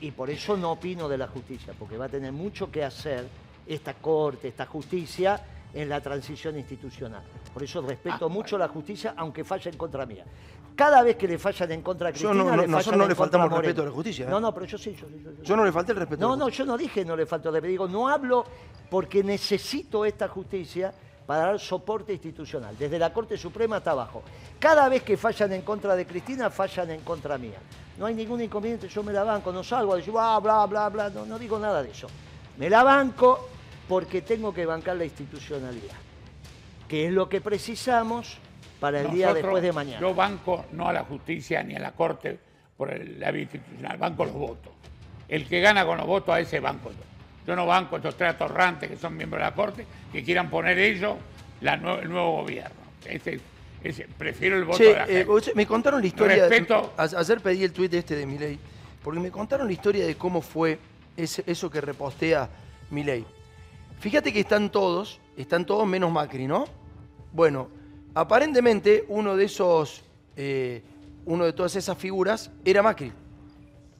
y 0.00 0.12
por 0.12 0.30
eso 0.30 0.56
no 0.56 0.72
opino 0.72 1.08
de 1.08 1.18
la 1.18 1.26
justicia, 1.26 1.72
porque 1.78 1.96
va 1.96 2.06
a 2.06 2.08
tener 2.08 2.30
mucho 2.32 2.70
que 2.70 2.84
hacer 2.84 3.24
esta 3.66 3.94
corte, 3.94 4.48
esta 4.48 4.66
justicia 4.66 5.40
en 5.74 5.88
la 5.88 6.00
transición 6.00 6.56
institucional. 6.58 7.22
Por 7.52 7.62
eso 7.62 7.82
respeto 7.82 8.26
Ah, 8.26 8.28
mucho 8.28 8.56
la 8.56 8.68
justicia, 8.68 9.14
aunque 9.16 9.42
falle 9.44 9.70
en 9.70 9.76
contra 9.76 10.06
mía. 10.06 10.24
Cada 10.76 11.02
vez 11.02 11.16
que 11.16 11.28
le 11.28 11.38
fallan 11.38 11.70
en 11.72 11.82
contra 11.82 12.08
a 12.08 12.10
Yo 12.12 12.30
Cristina, 12.30 12.34
no- 12.44 12.56
no- 12.56 12.62
le 12.62 12.68
nosotros 12.68 12.96
no 12.98 13.04
le 13.04 13.14
contra 13.14 13.16
faltamos 13.24 13.50
Moreno. 13.50 13.62
respeto 13.62 13.82
a 13.82 13.84
la 13.86 13.90
justicia, 13.92 14.26
¿eh? 14.26 14.28
No, 14.30 14.40
no, 14.40 14.52
pero 14.54 14.66
yo 14.66 14.78
sí, 14.78 14.96
yo 15.00 15.06
yo. 15.08 15.42
Yo 15.42 15.56
no 15.56 15.64
le 15.64 15.72
falté 15.72 15.92
el 15.92 15.98
respeto. 15.98 16.24
a 16.24 16.28
No, 16.28 16.36
no, 16.36 16.48
yo 16.48 16.64
no 16.64 16.76
dije 16.76 17.04
no 17.04 17.14
le 17.16 17.26
faltó 17.26 17.50
respeto. 17.50 17.70
Digo, 17.70 17.88
no 17.88 18.08
hablo 18.08 18.44
porque 18.90 19.22
necesito 19.22 20.04
esta 20.04 20.28
justicia 20.28 20.92
para 21.26 21.46
dar 21.46 21.58
soporte 21.60 22.12
institucional, 22.12 22.76
desde 22.78 22.98
la 22.98 23.12
Corte 23.12 23.36
Suprema 23.38 23.76
hasta 23.76 23.92
abajo. 23.92 24.22
Cada 24.58 24.88
vez 24.88 25.02
que 25.02 25.16
fallan 25.16 25.52
en 25.54 25.62
contra 25.62 25.96
de 25.96 26.06
Cristina, 26.06 26.50
fallan 26.50 26.90
en 26.90 27.00
contra 27.00 27.38
mía. 27.38 27.58
No 27.96 28.06
hay 28.06 28.14
ningún 28.14 28.40
inconveniente, 28.42 28.88
yo 28.88 29.02
me 29.02 29.12
la 29.12 29.22
banco, 29.24 29.50
no 29.52 29.62
salgo 29.64 29.94
a 29.94 29.96
decir, 29.96 30.12
bla, 30.12 30.38
bla, 30.40 30.66
bla, 30.66 30.88
bla, 30.88 31.08
no, 31.10 31.24
no 31.24 31.38
digo 31.38 31.58
nada 31.58 31.82
de 31.82 31.90
eso. 31.92 32.08
Me 32.58 32.68
la 32.68 32.82
banco 32.82 33.48
porque 33.88 34.22
tengo 34.22 34.52
que 34.54 34.66
bancar 34.66 34.96
la 34.96 35.04
institucionalidad, 35.04 35.94
que 36.88 37.06
es 37.06 37.12
lo 37.12 37.28
que 37.28 37.40
precisamos 37.40 38.38
para 38.80 39.00
el 39.00 39.10
día 39.10 39.32
después 39.32 39.62
de 39.62 39.72
mañana. 39.72 40.00
Yo 40.00 40.14
banco 40.14 40.64
no 40.72 40.88
a 40.88 40.92
la 40.92 41.04
justicia 41.04 41.62
ni 41.62 41.74
a 41.74 41.78
la 41.78 41.92
corte 41.92 42.38
por 42.76 42.90
el- 42.92 43.20
la 43.20 43.30
vía 43.30 43.42
institucional, 43.42 43.96
banco 43.98 44.24
los 44.24 44.34
votos. 44.34 44.72
El 45.28 45.46
que 45.46 45.60
gana 45.60 45.86
con 45.86 45.96
los 45.98 46.06
votos 46.06 46.34
a 46.34 46.40
ese 46.40 46.60
banco 46.60 46.90
yo. 46.90 46.96
Yo 47.46 47.56
no 47.56 47.66
banco 47.66 47.96
a 47.96 47.98
estos 47.98 48.16
tres 48.16 48.30
atorrantes 48.30 48.90
que 48.90 48.96
son 48.96 49.16
miembros 49.16 49.40
de 49.40 49.44
la 49.50 49.54
corte 49.54 49.86
que 50.12 50.22
quieran 50.24 50.48
poner 50.50 50.78
ellos 50.78 51.14
la 51.60 51.76
nue- 51.78 52.00
el 52.02 52.08
nuevo 52.10 52.42
gobierno. 52.42 52.76
Ese- 53.04 53.40
ese- 53.82 54.08
prefiero 54.18 54.56
el 54.56 54.64
voto 54.64 54.78
Che, 54.78 54.84
de 54.84 54.94
la 54.94 55.04
eh, 55.04 55.24
gente. 55.26 55.52
me 55.54 55.66
contaron 55.66 56.00
la 56.00 56.06
historia. 56.06 56.48
Respeto- 56.48 56.92
Ayer 56.96 57.40
pedí 57.40 57.64
el 57.64 57.72
tuit 57.72 57.92
este 57.94 58.16
de 58.16 58.26
Milei, 58.26 58.58
porque 59.02 59.20
me 59.20 59.30
contaron 59.30 59.66
la 59.66 59.72
historia 59.74 60.06
de 60.06 60.14
cómo 60.16 60.40
fue 60.40 60.78
ese- 61.16 61.44
eso 61.46 61.70
que 61.70 61.80
repostea 61.82 62.48
Milei. 62.90 63.24
Fíjate 64.04 64.34
que 64.34 64.40
están 64.40 64.68
todos, 64.70 65.18
están 65.34 65.64
todos 65.64 65.86
menos 65.86 66.12
Macri, 66.12 66.46
¿no? 66.46 66.66
Bueno, 67.32 67.70
aparentemente 68.14 69.06
uno 69.08 69.34
de 69.34 69.46
esos, 69.46 70.02
eh, 70.36 70.82
uno 71.24 71.46
de 71.46 71.54
todas 71.54 71.74
esas 71.76 71.96
figuras 71.96 72.50
era 72.66 72.82
Macri. 72.82 73.10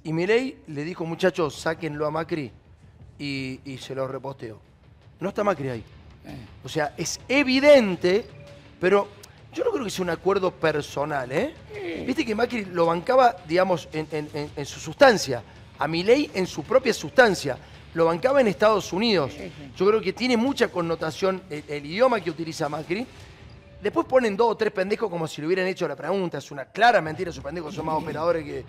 Y 0.03 0.13
Milei 0.13 0.59
le 0.67 0.85
dijo, 0.85 1.07
muchachos, 1.07 1.55
sáquenlo 1.55 2.05
a 2.07 2.11
Macri 2.11 2.53
y, 3.19 3.61
y 3.65 3.79
se 3.79 3.95
lo 3.95 4.07
reposteó. 4.07 4.59
No 5.21 5.31
está 5.31 5.43
Macri 5.43 5.71
ahí. 5.71 5.85
O 6.63 6.69
sea, 6.69 6.93
es 6.99 7.19
evidente, 7.27 8.27
pero 8.79 9.09
yo 9.55 9.65
no 9.65 9.71
creo 9.71 9.85
que 9.85 9.91
sea 9.91 10.03
un 10.03 10.11
acuerdo 10.11 10.51
personal, 10.51 11.33
¿eh? 11.33 11.55
Viste 12.07 12.27
que 12.27 12.35
Macri 12.35 12.67
lo 12.67 12.85
bancaba, 12.85 13.37
digamos, 13.49 13.89
en, 13.91 14.07
en- 14.13 14.29
en- 14.35 14.51
en 14.55 14.67
su 14.67 14.81
sustancia, 14.81 15.43
a 15.79 15.89
Milei 15.89 16.31
en 16.35 16.47
su 16.47 16.63
propia 16.63 16.93
sustancia. 16.93 17.57
Lo 17.95 18.07
bancaba 18.07 18.41
en 18.41 18.49
Estados 18.49 18.93
Unidos. 18.93 19.33
Yo 19.77 19.87
creo 19.87 20.01
que 20.01 20.13
tiene 20.13 20.37
mucha 20.37 20.69
connotación 20.69 21.43
el, 21.49 21.65
el 21.69 21.87
idioma 21.87 22.21
que 22.21 22.31
utiliza 22.31 22.69
Macri. 22.69 23.07
Después 23.81 24.07
ponen 24.07 24.37
dos 24.37 24.51
o 24.51 24.57
tres 24.57 24.73
pendejos 24.73 25.11
como 25.11 25.29
si 25.29 25.43
le 25.43 25.47
hubieran 25.47 25.67
hecho 25.67 25.87
la 25.87 25.95
pregunta. 25.95 26.39
Es 26.39 26.51
una 26.51 26.65
clara 26.65 27.01
mentira, 27.01 27.31
esos 27.31 27.45
pendejos 27.45 27.75
son 27.75 27.87
más 27.87 27.97
operadores 27.97 28.45
que. 28.45 28.65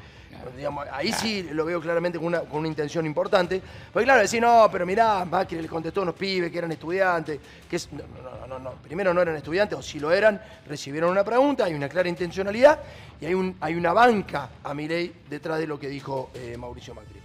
Digamos, 0.58 0.86
ahí 0.92 1.14
sí 1.14 1.48
lo 1.54 1.64
veo 1.64 1.80
claramente 1.80 2.18
con 2.18 2.28
una, 2.28 2.42
con 2.42 2.60
una 2.60 2.68
intención 2.68 3.06
importante. 3.06 3.62
Porque 3.92 4.04
claro, 4.04 4.22
decir, 4.22 4.42
no, 4.42 4.68
pero 4.70 4.86
mirá, 4.86 5.24
Macri 5.24 5.62
le 5.62 5.68
contestó 5.68 6.02
a 6.02 6.04
unos 6.04 6.16
pibes 6.16 6.52
que 6.52 6.58
eran 6.58 6.72
estudiantes, 6.72 7.40
que 7.70 7.78
es, 7.78 7.90
no, 7.94 8.04
no, 8.22 8.46
no, 8.46 8.60
no, 8.60 8.72
primero 8.74 9.14
no 9.14 9.22
eran 9.22 9.38
estudiantes, 9.38 9.80
o 9.80 9.82
si 9.82 10.00
lo 10.00 10.12
eran, 10.12 10.40
recibieron 10.68 11.10
una 11.10 11.24
pregunta, 11.24 11.64
hay 11.64 11.74
una 11.74 11.88
clara 11.88 12.10
intencionalidad, 12.10 12.80
y 13.22 13.26
hay, 13.26 13.34
un, 13.34 13.56
hay 13.62 13.76
una 13.76 13.94
banca 13.94 14.50
a 14.62 14.74
Milei 14.74 15.14
detrás 15.30 15.58
de 15.58 15.68
lo 15.68 15.80
que 15.80 15.88
dijo 15.88 16.30
eh, 16.36 16.58
Mauricio 16.58 16.94
Macri. 16.94 17.25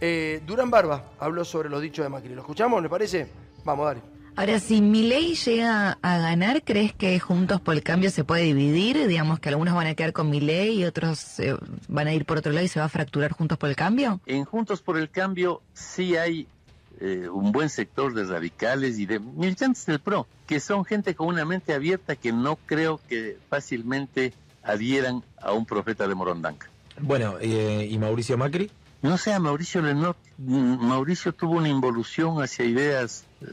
Eh, 0.00 0.40
Durán 0.46 0.70
Barba 0.70 1.12
habló 1.18 1.44
sobre 1.44 1.68
los 1.68 1.82
dichos 1.82 2.04
de 2.04 2.08
Macri. 2.08 2.34
¿Lo 2.34 2.40
escuchamos? 2.40 2.82
¿Le 2.82 2.88
parece? 2.88 3.28
Vamos, 3.64 3.86
dale. 3.86 4.00
Ahora, 4.36 4.58
si 4.58 4.80
Milei 4.80 5.34
llega 5.34 5.98
a 6.00 6.18
ganar, 6.18 6.62
¿crees 6.62 6.94
que 6.94 7.18
Juntos 7.18 7.60
por 7.60 7.74
el 7.74 7.82
Cambio 7.82 8.10
se 8.10 8.24
puede 8.24 8.44
dividir? 8.44 9.06
Digamos 9.06 9.40
que 9.40 9.50
algunos 9.50 9.74
van 9.74 9.88
a 9.88 9.94
quedar 9.94 10.12
con 10.12 10.30
Milei 10.30 10.80
y 10.80 10.84
otros 10.84 11.40
eh, 11.40 11.54
van 11.88 12.06
a 12.06 12.14
ir 12.14 12.24
por 12.24 12.38
otro 12.38 12.52
lado 12.52 12.64
y 12.64 12.68
se 12.68 12.80
va 12.80 12.86
a 12.86 12.88
fracturar 12.88 13.32
Juntos 13.32 13.58
por 13.58 13.68
el 13.68 13.76
Cambio. 13.76 14.20
En 14.26 14.44
Juntos 14.44 14.80
por 14.80 14.96
el 14.96 15.10
Cambio 15.10 15.60
sí 15.74 16.16
hay 16.16 16.46
eh, 17.00 17.28
un 17.28 17.52
buen 17.52 17.68
sector 17.68 18.14
de 18.14 18.24
radicales 18.24 18.98
y 18.98 19.06
de 19.06 19.18
militantes 19.18 19.84
del 19.84 20.00
PRO, 20.00 20.26
que 20.46 20.60
son 20.60 20.84
gente 20.84 21.14
con 21.14 21.26
una 21.26 21.44
mente 21.44 21.74
abierta 21.74 22.16
que 22.16 22.32
no 22.32 22.56
creo 22.66 23.00
que 23.08 23.36
fácilmente 23.48 24.32
adhieran 24.62 25.22
a 25.40 25.52
un 25.52 25.66
profeta 25.66 26.06
de 26.06 26.14
Morondanca. 26.14 26.68
Bueno, 27.00 27.36
eh, 27.40 27.88
¿y 27.90 27.98
Mauricio 27.98 28.38
Macri? 28.38 28.70
No 29.02 29.16
sé, 29.16 29.32
a 29.32 29.38
Mauricio 29.40 29.80
Lenot, 29.80 30.16
mm, 30.38 30.76
Mauricio 30.86 31.32
tuvo 31.32 31.54
una 31.56 31.68
involución 31.68 32.42
hacia 32.42 32.64
ideas 32.66 33.24
eh, 33.40 33.46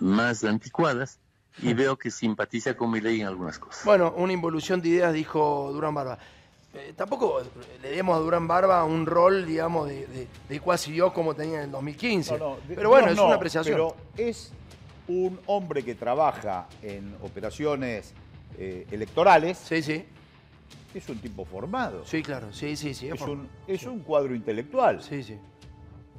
más 0.00 0.42
anticuadas 0.44 1.18
y 1.62 1.74
veo 1.74 1.96
que 1.96 2.10
simpatiza 2.10 2.74
con 2.76 2.90
mi 2.90 3.00
ley 3.00 3.20
en 3.20 3.26
algunas 3.26 3.58
cosas. 3.58 3.84
Bueno, 3.84 4.12
una 4.16 4.32
involución 4.32 4.80
de 4.80 4.88
ideas, 4.88 5.12
dijo 5.12 5.70
Durán 5.72 5.94
Barba. 5.94 6.18
Eh, 6.72 6.92
tampoco 6.96 7.40
le 7.82 7.90
demos 7.90 8.16
a 8.16 8.18
Durán 8.20 8.48
Barba 8.48 8.82
un 8.84 9.06
rol, 9.06 9.46
digamos, 9.46 9.86
de, 9.88 10.06
de, 10.06 10.28
de 10.48 10.60
cuasi 10.60 10.90
Dios 10.92 11.12
como 11.12 11.34
tenía 11.34 11.58
en 11.58 11.64
el 11.66 11.70
2015. 11.70 12.32
No, 12.32 12.38
no, 12.38 12.56
de- 12.66 12.74
pero 12.74 12.88
bueno, 12.88 13.06
no, 13.08 13.12
es 13.12 13.18
una 13.20 13.34
apreciación. 13.34 13.74
Pero 13.74 13.96
es 14.16 14.50
un 15.06 15.38
hombre 15.46 15.84
que 15.84 15.94
trabaja 15.94 16.66
en 16.82 17.14
operaciones 17.22 18.12
eh, 18.58 18.86
electorales. 18.90 19.58
Sí, 19.58 19.82
sí. 19.82 20.04
Es 20.94 21.08
un 21.08 21.18
tipo 21.18 21.44
formado. 21.44 22.04
Sí, 22.04 22.22
claro. 22.22 22.52
Sí, 22.52 22.76
sí, 22.76 22.94
sí. 22.94 23.08
Es 23.08 23.20
un, 23.22 23.48
es 23.66 23.82
un 23.84 24.00
cuadro 24.00 24.34
intelectual. 24.34 25.02
Sí, 25.02 25.22
sí. 25.24 25.38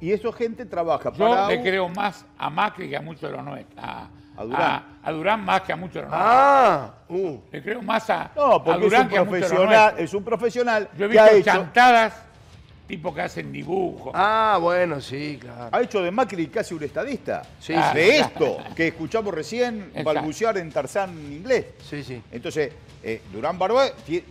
Y 0.00 0.12
esa 0.12 0.30
gente 0.32 0.66
trabaja 0.66 1.10
Yo 1.12 1.30
para. 1.30 1.48
le 1.48 1.56
un- 1.56 1.62
creo 1.62 1.88
más 1.88 2.26
a 2.36 2.50
Macri 2.50 2.90
que 2.90 2.96
a 2.96 3.00
muchos 3.00 3.22
de 3.30 3.36
los 3.36 3.42
nuestros. 3.44 3.78
A, 3.82 4.08
A 4.36 4.44
Durán. 4.44 4.60
A, 4.62 4.84
a 5.02 5.12
Durán 5.12 5.42
más 5.46 5.62
que 5.62 5.72
a 5.72 5.76
muchos 5.76 5.94
de 5.94 6.02
los 6.02 6.10
Ah, 6.12 6.94
uh. 7.08 7.14
nuestros. 7.16 7.52
Le 7.52 7.62
creo 7.62 7.80
más 7.82 8.10
a, 8.10 8.30
No, 8.36 8.42
a 8.52 8.62
porque 8.64 8.86
es 8.86 8.92
un 8.92 9.08
que 9.08 9.16
a 9.16 9.24
muchos 9.24 9.32
de 9.32 9.40
los 9.40 9.48
profesional, 9.48 9.68
nuestros. 9.94 10.00
es 10.04 10.14
un 10.14 10.24
profesional 10.24 10.88
Yo 10.98 11.06
he 11.06 11.08
que 11.08 11.18
ha 11.18 11.24
visto 11.24 11.38
hecho, 11.50 11.50
chantadas, 11.58 12.22
tipo 12.86 13.12
que 13.14 13.20
hacen 13.22 13.50
dibujos. 13.52 14.12
Ah, 14.14 14.58
bueno, 14.60 15.00
sí, 15.00 15.38
claro. 15.40 15.70
ha 15.72 15.80
hecho 15.82 16.02
de 16.02 16.10
Macri 16.10 16.46
casi 16.48 16.74
un 16.74 16.84
estadista. 16.84 17.42
Sí, 17.58 17.72
Ah, 17.76 17.92
de 17.94 18.18
esto 18.20 18.58
que 18.76 18.88
escuchamos 18.88 19.34
recién 19.34 19.86
Exacto. 19.88 20.04
balbucear 20.04 20.56
en 20.58 20.70
Tarzán 20.70 21.10
en 21.10 21.32
inglés. 21.32 21.66
Sí, 21.88 22.04
sí. 22.04 22.22
Entonces, 22.30 22.72
eh, 23.02 23.22
Durán 23.32 23.58
Barba, 23.58 23.86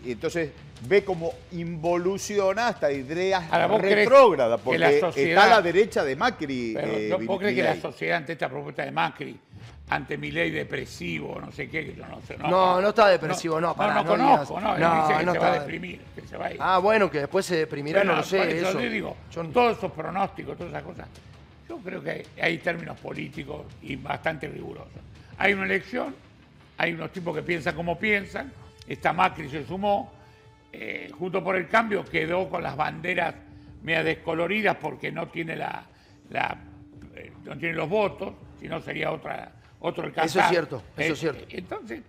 entonces 0.06 0.52
ve 0.88 1.04
cómo 1.04 1.32
involuciona 1.52 2.68
hasta 2.68 2.92
ideas 2.92 3.44
Ahora, 3.52 3.68
¿vos 3.68 3.80
crees 3.80 3.96
retrógradas, 3.96 4.60
que 4.60 4.64
porque 4.64 4.80
la 4.80 5.00
sociedad- 5.00 5.30
está 5.30 5.44
a 5.44 5.50
la 5.58 5.62
derecha 5.62 6.04
de 6.04 6.16
Macri. 6.16 6.74
Pero, 6.76 6.92
eh, 6.94 7.08
¿no- 7.10 7.20
Vil- 7.20 7.28
¿Vos 7.28 7.40
crees 7.40 7.56
que 7.56 7.64
la 7.64 7.76
sociedad 7.82 8.18
ante 8.18 8.34
esta 8.34 8.50
propuesta 8.50 8.84
de 8.84 8.92
Macri, 8.92 9.40
ante 9.90 10.18
mi 10.18 10.32
ley 10.32 10.50
depresivo, 10.50 11.40
no 11.40 11.52
sé 11.52 11.70
qué, 11.70 11.86
que 11.86 11.96
yo 11.96 12.06
no 12.08 12.20
sé? 12.22 12.38
No, 12.38 12.82
no 12.82 12.90
está 12.90 13.08
depresivo, 13.08 13.62
no, 13.62 13.76
no, 13.78 13.94
no 13.94 14.06
conozco, 14.06 14.60
no, 14.60 14.76
él 14.76 14.82
No, 14.82 14.96
dice 15.08 15.20
que 15.20 15.26
no 15.26 15.32
se 15.34 15.40
va 15.40 15.48
a 15.48 15.60
deprimir, 15.60 16.02
que 16.16 16.28
se 16.28 16.38
va 16.38 16.46
a 16.48 16.52
ir. 16.54 16.58
Ah, 16.60 16.80
bueno, 16.80 17.10
que 17.12 17.20
después 17.20 17.46
se 17.46 17.58
deprimirá, 17.58 18.00
Bueno, 18.00 18.14
no 18.14 18.18
lo 18.20 18.24
sé. 18.24 18.58
eso 18.58 18.70
eso. 18.70 18.80
yo 18.82 18.90
digo, 18.90 19.18
Yo 19.32 19.44
no- 19.44 19.50
todos 19.50 19.78
esos 19.78 19.92
pronósticos, 19.92 20.58
todas 20.58 20.74
esas 20.74 20.84
cosas, 20.84 21.08
yo 21.70 21.78
creo 21.78 22.02
que 22.02 22.10
hay, 22.10 22.24
hay 22.42 22.58
términos 22.58 23.00
políticos 23.00 23.66
y 23.84 23.96
bastante 23.96 24.48
rigurosos. 24.48 24.90
Hay 25.38 25.54
una 25.54 25.66
elección, 25.66 26.16
hay 26.78 26.94
unos 26.94 27.12
tipos 27.12 27.36
que 27.36 27.44
piensan 27.44 27.76
como 27.76 28.00
piensan, 28.00 28.52
esta 28.88 29.14
Macri 29.14 29.50
se 29.50 29.66
sumó, 29.68 30.12
eh, 30.74 31.12
junto 31.18 31.44
por 31.44 31.56
el 31.56 31.68
cambio 31.68 32.04
quedó 32.04 32.50
con 32.50 32.64
las 32.64 32.76
banderas 32.76 33.36
media 33.84 34.04
descoloridas 34.04 34.78
porque 34.78 35.12
no 35.12 35.28
tiene 35.28 35.56
la, 35.56 35.84
la- 36.32 36.58
eh, 37.16 37.32
no 37.44 37.56
tiene 37.56 37.76
los 37.76 37.88
votos, 37.88 38.34
si 38.60 38.68
no 38.68 38.82
sería 38.82 39.12
otra 39.12 39.52
otro 39.80 40.06
el 40.08 40.14
Eso 40.18 40.40
es 40.40 40.50
cierto, 40.50 40.82
eso 40.98 41.14
es 41.14 41.20
Eh, 41.20 41.22
cierto. 41.22 41.46
Entonces, 41.50 42.02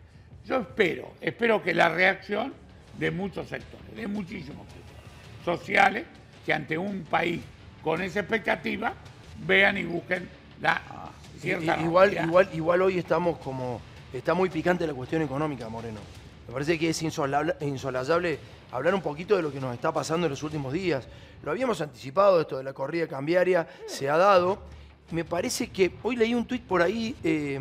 yo 0.44 0.60
espero, 0.60 1.12
espero 1.20 1.62
que 1.62 1.74
la 1.74 1.88
reacción 1.88 2.54
de 2.98 3.10
muchos 3.10 3.48
sectores, 3.48 3.94
de 3.94 4.06
muchísimos 4.06 4.66
sectores 4.66 5.44
sociales, 5.44 6.04
que 6.44 6.52
ante 6.52 6.78
un 6.78 7.04
país 7.04 7.40
con 7.82 8.00
esa 8.02 8.20
expectativa, 8.20 8.94
vean 9.46 9.76
y 9.78 9.84
busquen 9.84 10.28
la 10.60 10.80
cierta 11.38 11.78
igual, 11.80 12.14
igual, 12.14 12.48
igual 12.54 12.82
hoy 12.82 12.98
estamos 12.98 13.38
como. 13.38 13.80
Está 14.12 14.32
muy 14.34 14.48
picante 14.48 14.86
la 14.86 14.94
cuestión 14.94 15.20
económica, 15.22 15.68
Moreno. 15.68 16.00
Me 16.46 16.52
parece 16.52 16.78
que 16.78 16.88
es 16.90 17.02
insolable, 17.02 17.54
insolayable 17.60 18.38
hablar 18.72 18.94
un 18.94 19.02
poquito 19.02 19.36
de 19.36 19.42
lo 19.42 19.52
que 19.52 19.60
nos 19.60 19.74
está 19.74 19.92
pasando 19.92 20.26
en 20.26 20.30
los 20.30 20.42
últimos 20.42 20.72
días. 20.72 21.06
Lo 21.42 21.50
habíamos 21.50 21.80
anticipado, 21.80 22.40
esto 22.40 22.56
de 22.56 22.64
la 22.64 22.72
corrida 22.72 23.06
cambiaria 23.08 23.66
se 23.86 24.08
ha 24.08 24.16
dado. 24.16 24.62
Me 25.10 25.24
parece 25.24 25.68
que 25.68 25.92
hoy 26.02 26.16
leí 26.16 26.34
un 26.34 26.44
tuit 26.46 26.62
por 26.62 26.82
ahí 26.82 27.14
eh, 27.22 27.60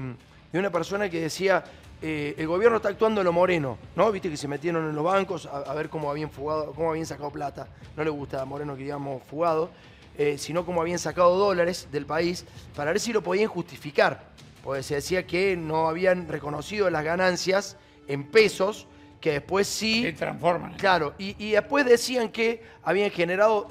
de 0.52 0.60
una 0.60 0.72
persona 0.72 1.10
que 1.10 1.22
decía. 1.22 1.64
eh, 2.02 2.36
el 2.38 2.48
gobierno 2.48 2.78
está 2.78 2.90
actuando 2.90 3.22
en 3.22 3.26
lo 3.26 3.34
moreno, 3.34 3.78
¿no? 3.96 4.12
Viste 4.12 4.30
que 4.30 4.38
se 4.38 4.48
metieron 4.48 4.88
en 4.90 4.96
los 4.96 5.04
bancos 5.04 5.46
a, 5.46 5.60
a 5.60 5.74
ver 5.74 5.90
cómo 5.90 6.10
habían 6.12 6.30
fugado, 6.30 6.74
cómo 6.74 6.90
habían 6.90 7.06
sacado 7.06 7.30
plata. 7.32 7.68
No 7.96 8.04
le 8.04 8.10
gusta 8.10 8.42
a 8.42 8.46
Moreno 8.46 8.76
que 8.76 8.84
digamos 8.84 9.24
fugado, 9.24 9.70
eh, 10.18 10.38
sino 10.38 10.66
cómo 10.66 10.82
habían 10.82 11.00
sacado 11.00 11.38
dólares 11.38 11.88
del 11.92 12.06
país 12.06 12.46
para 12.76 12.92
ver 12.92 13.00
si 13.00 13.14
lo 13.14 13.22
podían 13.22 13.48
justificar. 13.48 14.24
Porque 14.64 14.84
se 14.84 14.96
decía 14.96 15.26
que 15.26 15.56
no 15.56 15.88
habían 15.88 16.28
reconocido 16.28 16.90
las 16.90 17.04
ganancias 17.04 17.78
en 18.08 18.24
pesos, 18.24 18.88
que 19.22 19.34
después 19.34 19.68
sí. 19.68 20.02
se 20.04 20.14
transforman. 20.14 20.74
Claro, 20.76 21.14
y, 21.18 21.36
y 21.44 21.52
después 21.52 21.86
decían 21.86 22.30
que 22.30 22.64
habían 22.84 23.12
generado 23.12 23.68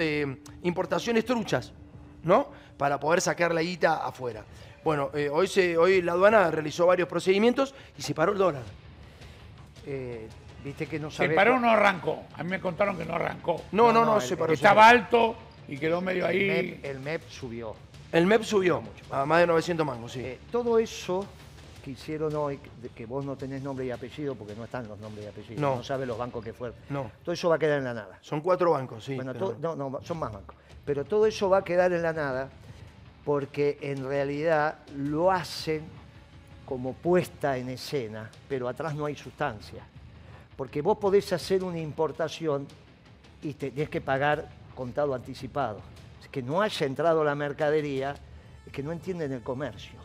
importaciones 0.63 1.25
truchas. 1.25 1.73
¿no? 2.25 2.49
Para 2.77 2.99
poder 2.99 3.21
sacar 3.21 3.55
la 3.55 3.63
guita 3.63 4.05
afuera. 4.07 4.45
Bueno, 4.83 5.11
eh, 5.15 5.31
hoy, 5.33 5.47
se, 5.47 5.79
hoy 5.79 6.03
la 6.03 6.13
aduana 6.13 6.51
realizó 6.51 6.87
varios 6.87 7.09
procedimientos 7.09 7.75
y 7.97 8.03
se 8.03 8.15
paró 8.15 8.33
el 8.33 8.39
dólar. 8.39 8.63
Eh, 9.87 10.29
Viste 10.65 10.87
que 10.87 10.99
no 10.99 11.11
Se 11.11 11.29
paró 11.29 11.57
o 11.57 11.59
no 11.61 11.69
arrancó. 11.69 12.23
A 12.37 12.43
mí 12.43 12.49
me 12.49 12.59
contaron 12.59 12.97
que 12.97 13.05
no 13.05 13.15
arrancó. 13.17 13.63
No, 13.73 13.93
no, 13.93 14.03
No, 14.03 14.19
se 14.19 14.35
paró. 14.35 14.49
se 14.49 14.55
Estaba 14.55 14.81
paró. 14.83 14.99
alto 14.99 15.35
y 15.69 15.77
quedó 15.77 16.01
medio 16.01 16.27
el 16.27 16.31
ahí. 16.31 16.47
MEP, 16.47 16.85
el 16.87 17.01
MEP 17.01 17.29
subió. 17.29 17.77
El 18.11 18.25
MEP 18.25 18.43
subió 18.45 18.83
a 19.11 19.27
más 19.27 19.41
de 19.41 19.47
900 19.47 19.85
mangos, 19.85 20.13
sí. 20.13 20.21
Eh, 20.21 20.39
todo 20.51 20.79
eso 20.79 21.27
que 21.85 21.91
hicieron 21.91 22.35
hoy, 22.35 22.59
de 22.81 22.89
que 22.89 23.05
vos 23.05 23.27
no 23.27 23.37
tenés 23.37 23.63
nombre 23.63 23.85
y 23.85 23.91
apellido, 23.91 24.35
porque 24.37 24.55
no 24.55 24.65
están 24.65 24.89
los 24.89 24.99
nombres 25.01 25.27
y 25.27 25.29
apellidos, 25.29 25.61
No. 25.61 25.77
no, 25.77 25.83
sabes 25.83 26.09
los 26.09 26.17
bancos 26.17 26.43
que 26.43 26.55
fueron. 26.55 26.75
No. 26.89 27.11
Todo 27.23 27.35
eso 27.35 27.51
va 27.51 27.57
a 27.57 27.59
quedar 27.59 27.77
en 27.81 27.85
la 27.85 27.93
nada. 27.93 28.19
Son 28.23 28.41
cuatro 28.41 28.71
bancos, 28.71 29.05
sí. 29.05 29.17
bueno, 29.17 29.35
pero- 29.35 29.51
todo- 29.51 29.77
no, 29.77 29.91
no, 29.91 30.01
son 30.03 30.19
más 30.19 30.33
bancos. 30.33 30.57
Pero 30.87 31.05
todo 31.05 31.27
eso 31.27 31.51
va 31.51 31.59
a 31.59 31.65
quedar 31.65 31.93
en 31.93 32.01
la 32.03 32.15
nada 32.15 32.49
porque 33.25 33.79
en 33.81 34.05
realidad 34.05 34.79
lo 34.97 35.31
hacen 35.31 35.83
como 36.67 36.93
puesta 36.93 37.57
en 37.57 37.71
escena, 37.71 38.31
pero 38.49 38.69
atrás 38.69 38.95
no 38.95 39.07
hay 39.07 39.17
sustancia. 39.17 39.83
Porque 40.57 40.83
vos 40.83 40.99
podés 40.99 41.33
hacer 41.33 41.65
una 41.65 41.79
importación 41.79 42.67
y 43.43 43.55
tenés 43.55 43.89
que 43.89 44.01
pagar 44.01 44.49
contado 44.75 45.15
anticipado. 45.15 45.81
Es 46.23 46.29
que 46.29 46.43
no 46.43 46.61
haya 46.61 46.87
entrado 46.87 47.25
la 47.25 47.35
mercadería, 47.35 48.15
es 48.67 48.73
que 48.73 48.83
no 48.83 48.93
entienden 48.93 49.33
el 49.33 49.43
comercio. 49.43 49.99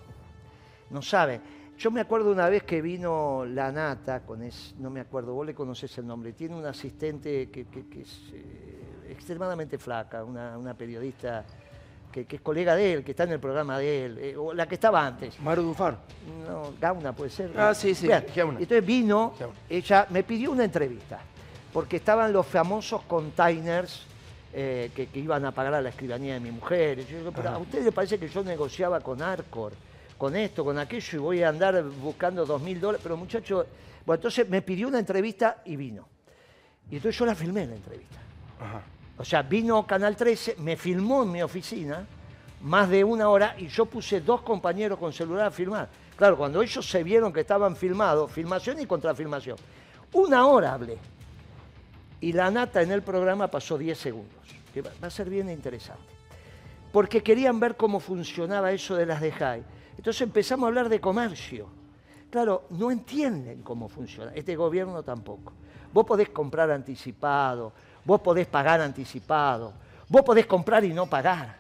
No 0.90 1.02
saben. 1.02 1.42
Yo 1.78 1.92
me 1.92 2.02
acuerdo 2.02 2.32
una 2.32 2.50
vez 2.50 2.64
que 2.64 2.82
vino 2.82 3.46
la 3.46 3.72
Nata, 3.72 4.22
con 4.22 4.44
es, 4.44 4.76
no 4.80 4.90
me 4.90 5.00
acuerdo, 5.00 5.34
vos 5.34 5.46
le 5.46 5.54
conocés 5.54 5.98
el 5.98 6.08
nombre, 6.08 6.34
tiene 6.34 6.56
una 6.56 6.70
asistente 6.70 7.50
que, 7.50 7.62
es 8.02 8.22
eh, 8.34 9.08
extremadamente 9.10 9.78
flaca, 9.78 10.26
una 10.26 10.74
periodista 10.74 11.46
que, 12.12 12.26
que 12.26 12.38
es 12.38 12.41
colega 12.41 12.76
de 12.76 12.93
él, 12.93 13.04
que 13.04 13.12
está 13.12 13.24
en 13.24 13.32
el 13.32 13.39
programa 13.39 13.78
de 13.78 14.06
él, 14.06 14.17
eh, 14.19 14.36
o 14.38 14.54
la 14.54 14.67
que 14.67 14.76
estaba 14.76 15.06
antes. 15.06 15.39
Maru 15.39 15.63
Dufar. 15.63 15.98
No, 16.48 16.74
Gauna 16.80 17.13
puede 17.13 17.30
ser. 17.30 17.52
Ah, 17.58 17.74
sí, 17.74 17.93
sí, 17.93 18.08
Bien, 18.08 18.26
Gauna. 18.36 18.60
Entonces 18.60 18.86
vino, 18.86 19.34
Gauna. 19.39 19.56
ella 19.69 20.08
me 20.10 20.24
pidió 20.24 20.52
una 20.52 20.63
entrevista, 20.63 21.19
porque 21.72 21.98
estaban 21.98 22.34
los 22.34 22.45
famosos 22.45 23.02
containers 23.04 24.04
eh, 24.54 24.91
que, 24.95 25.08
que 25.08 25.19
iban 25.19 25.45
a 25.45 25.52
pagar 25.52 25.76
a 25.76 25.82
la 25.82 25.89
escribanía 25.89 26.34
de 26.34 26.39
mi 26.39 26.52
mujer. 26.52 27.00
Y 27.00 27.06
yo 27.06 27.17
digo, 27.19 27.32
pero 27.32 27.50
a 27.50 27.58
ustedes 27.58 27.86
les 27.86 27.93
parece 27.93 28.17
que 28.17 28.28
yo 28.28 28.43
negociaba 28.43 29.00
con 29.02 29.22
Arcor, 29.22 29.74
con 30.17 30.36
esto, 30.36 30.65
con 30.65 30.78
aquello, 30.80 31.17
y 31.17 31.22
voy 31.22 31.43
a 31.43 31.50
andar 31.50 31.84
buscando 31.84 32.45
dos 32.45 32.62
mil 32.62 32.80
dólares. 32.80 33.02
Pero 33.04 33.15
muchacho, 33.15 33.65
bueno, 34.06 34.15
entonces 34.17 34.50
me 34.50 34.62
pidió 34.62 34.88
una 34.88 35.00
entrevista 35.00 35.62
y 35.65 35.76
vino. 35.76 36.08
Y 36.89 36.95
entonces 36.95 37.17
yo 37.19 37.26
la 37.26 37.36
filmé 37.36 37.67
la 37.67 37.76
entrevista. 37.76 38.17
Ajá. 38.60 38.82
O 39.20 39.26
sea, 39.26 39.42
vino 39.42 39.86
Canal 39.86 40.16
13, 40.16 40.56
me 40.60 40.78
filmó 40.78 41.24
en 41.24 41.32
mi 41.34 41.42
oficina 41.44 42.08
más 42.62 42.90
de 42.90 43.04
una 43.04 43.28
hora 43.28 43.54
y 43.58 43.68
yo 43.68 43.86
puse 43.86 44.22
dos 44.22 44.42
compañeros 44.42 44.98
con 44.98 45.12
celular 45.12 45.48
a 45.48 45.52
filmar. 45.52 45.90
Claro, 46.16 46.38
cuando 46.38 46.62
ellos 46.62 46.90
se 46.90 47.04
vieron 47.04 47.34
que 47.34 47.42
estaban 47.42 47.76
filmados, 47.76 48.32
filmación 48.32 48.80
y 48.80 48.86
contrafilmación, 48.86 49.58
una 50.14 50.48
hora 50.48 50.74
hablé. 50.74 50.98
Y 52.22 52.32
la 52.32 52.50
nata 52.50 52.82
en 52.82 52.92
el 52.92 53.02
programa 53.02 53.48
pasó 53.48 53.78
10 53.78 53.98
segundos, 53.98 54.42
va 55.04 55.08
a 55.08 55.12
ser 55.12 55.30
bien 55.30 55.50
interesante. 55.50 56.02
Porque 56.94 57.22
querían 57.22 57.60
ver 57.60 57.76
cómo 57.76 58.00
funcionaba 58.00 58.72
eso 58.72 58.96
de 58.96 59.06
las 59.06 59.20
de 59.20 59.34
Jai. 59.34 59.64
Entonces 59.98 60.22
empezamos 60.22 60.64
a 60.64 60.68
hablar 60.68 60.88
de 60.88 61.02
comercio. 61.02 61.68
Claro, 62.30 62.68
no 62.70 62.90
entienden 62.90 63.64
cómo 63.64 63.90
funciona. 63.90 64.32
Este 64.34 64.56
gobierno 64.56 65.04
tampoco. 65.04 65.52
Vos 65.92 66.06
podés 66.06 66.30
comprar 66.30 66.72
anticipado, 66.72 67.74
vos 68.06 68.22
podés 68.22 68.48
pagar 68.48 68.82
anticipado, 68.82 69.74
vos 70.08 70.22
podés 70.24 70.46
comprar 70.46 70.84
y 70.84 70.94
no 70.94 71.08
pagar. 71.08 71.58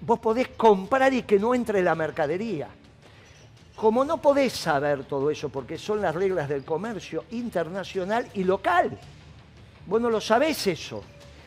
Vos 0.00 0.18
podés 0.18 0.48
comprar 0.48 1.12
y 1.12 1.22
que 1.22 1.38
no 1.38 1.54
entre 1.54 1.82
la 1.82 1.94
mercadería. 1.94 2.68
Como 3.74 4.04
no 4.04 4.20
podés 4.20 4.52
saber 4.52 5.04
todo 5.04 5.30
eso, 5.30 5.48
porque 5.48 5.78
son 5.78 6.00
las 6.00 6.14
reglas 6.14 6.48
del 6.48 6.64
comercio 6.64 7.24
internacional 7.30 8.28
y 8.34 8.44
local. 8.44 8.98
Vos 9.86 10.00
no 10.00 10.10
lo 10.10 10.20
sabés 10.20 10.66
eso. 10.66 11.02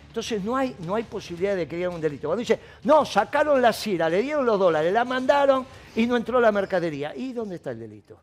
Entonces 0.07 0.43
no 0.43 0.57
hay, 0.57 0.75
no 0.79 0.95
hay 0.95 1.03
posibilidad 1.03 1.55
de 1.55 1.63
haya 1.63 1.89
un 1.89 2.01
delito. 2.01 2.27
Cuando 2.27 2.39
dice, 2.39 2.59
no, 2.83 3.05
sacaron 3.05 3.61
la 3.61 3.71
CIRA, 3.71 4.09
le 4.09 4.21
dieron 4.21 4.45
los 4.45 4.59
dólares, 4.59 4.91
la 4.91 5.05
mandaron 5.05 5.65
y 5.95 6.07
no 6.07 6.17
entró 6.17 6.39
la 6.39 6.51
mercadería. 6.51 7.15
¿Y 7.15 7.31
dónde 7.31 7.55
está 7.55 7.71
el 7.71 7.79
delito? 7.79 8.19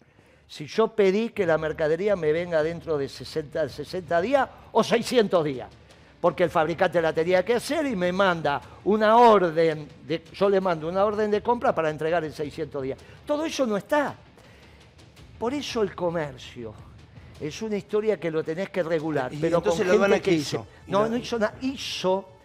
Si 0.48 0.66
yo 0.66 0.88
pedí 0.88 1.30
que 1.30 1.44
la 1.44 1.58
mercadería 1.58 2.14
me 2.14 2.32
venga 2.32 2.62
dentro 2.62 2.96
de 2.96 3.08
60, 3.08 3.68
60 3.68 4.20
días 4.20 4.48
o 4.72 4.84
600 4.84 5.44
días, 5.44 5.68
porque 6.20 6.44
el 6.44 6.50
fabricante 6.50 7.02
la 7.02 7.12
tenía 7.12 7.44
que 7.44 7.54
hacer 7.54 7.86
y 7.86 7.96
me 7.96 8.12
manda 8.12 8.60
una 8.84 9.16
orden, 9.16 9.88
de, 10.06 10.22
yo 10.32 10.48
le 10.48 10.60
mando 10.60 10.88
una 10.88 11.04
orden 11.04 11.30
de 11.30 11.42
compra 11.42 11.74
para 11.74 11.90
entregar 11.90 12.24
en 12.24 12.32
600 12.32 12.82
días. 12.82 12.98
Todo 13.26 13.44
eso 13.44 13.66
no 13.66 13.76
está. 13.76 14.14
Por 15.38 15.52
eso 15.52 15.82
el 15.82 15.94
comercio 15.94 16.72
es 17.40 17.60
una 17.62 17.76
historia 17.76 18.18
que 18.18 18.30
lo 18.30 18.42
tenés 18.42 18.70
que 18.70 18.82
regular. 18.82 19.32
Y 19.32 19.38
pero 19.38 19.58
entonces 19.58 19.86
con 19.86 19.94
aduana, 19.94 20.14
gente 20.14 20.30
¿qué 20.30 20.36
que 20.36 20.42
hizo? 20.42 20.66
No, 20.86 21.08
no 21.08 21.16
hizo 21.16 21.38
nada. 21.38 21.54
Hizo 21.60 22.35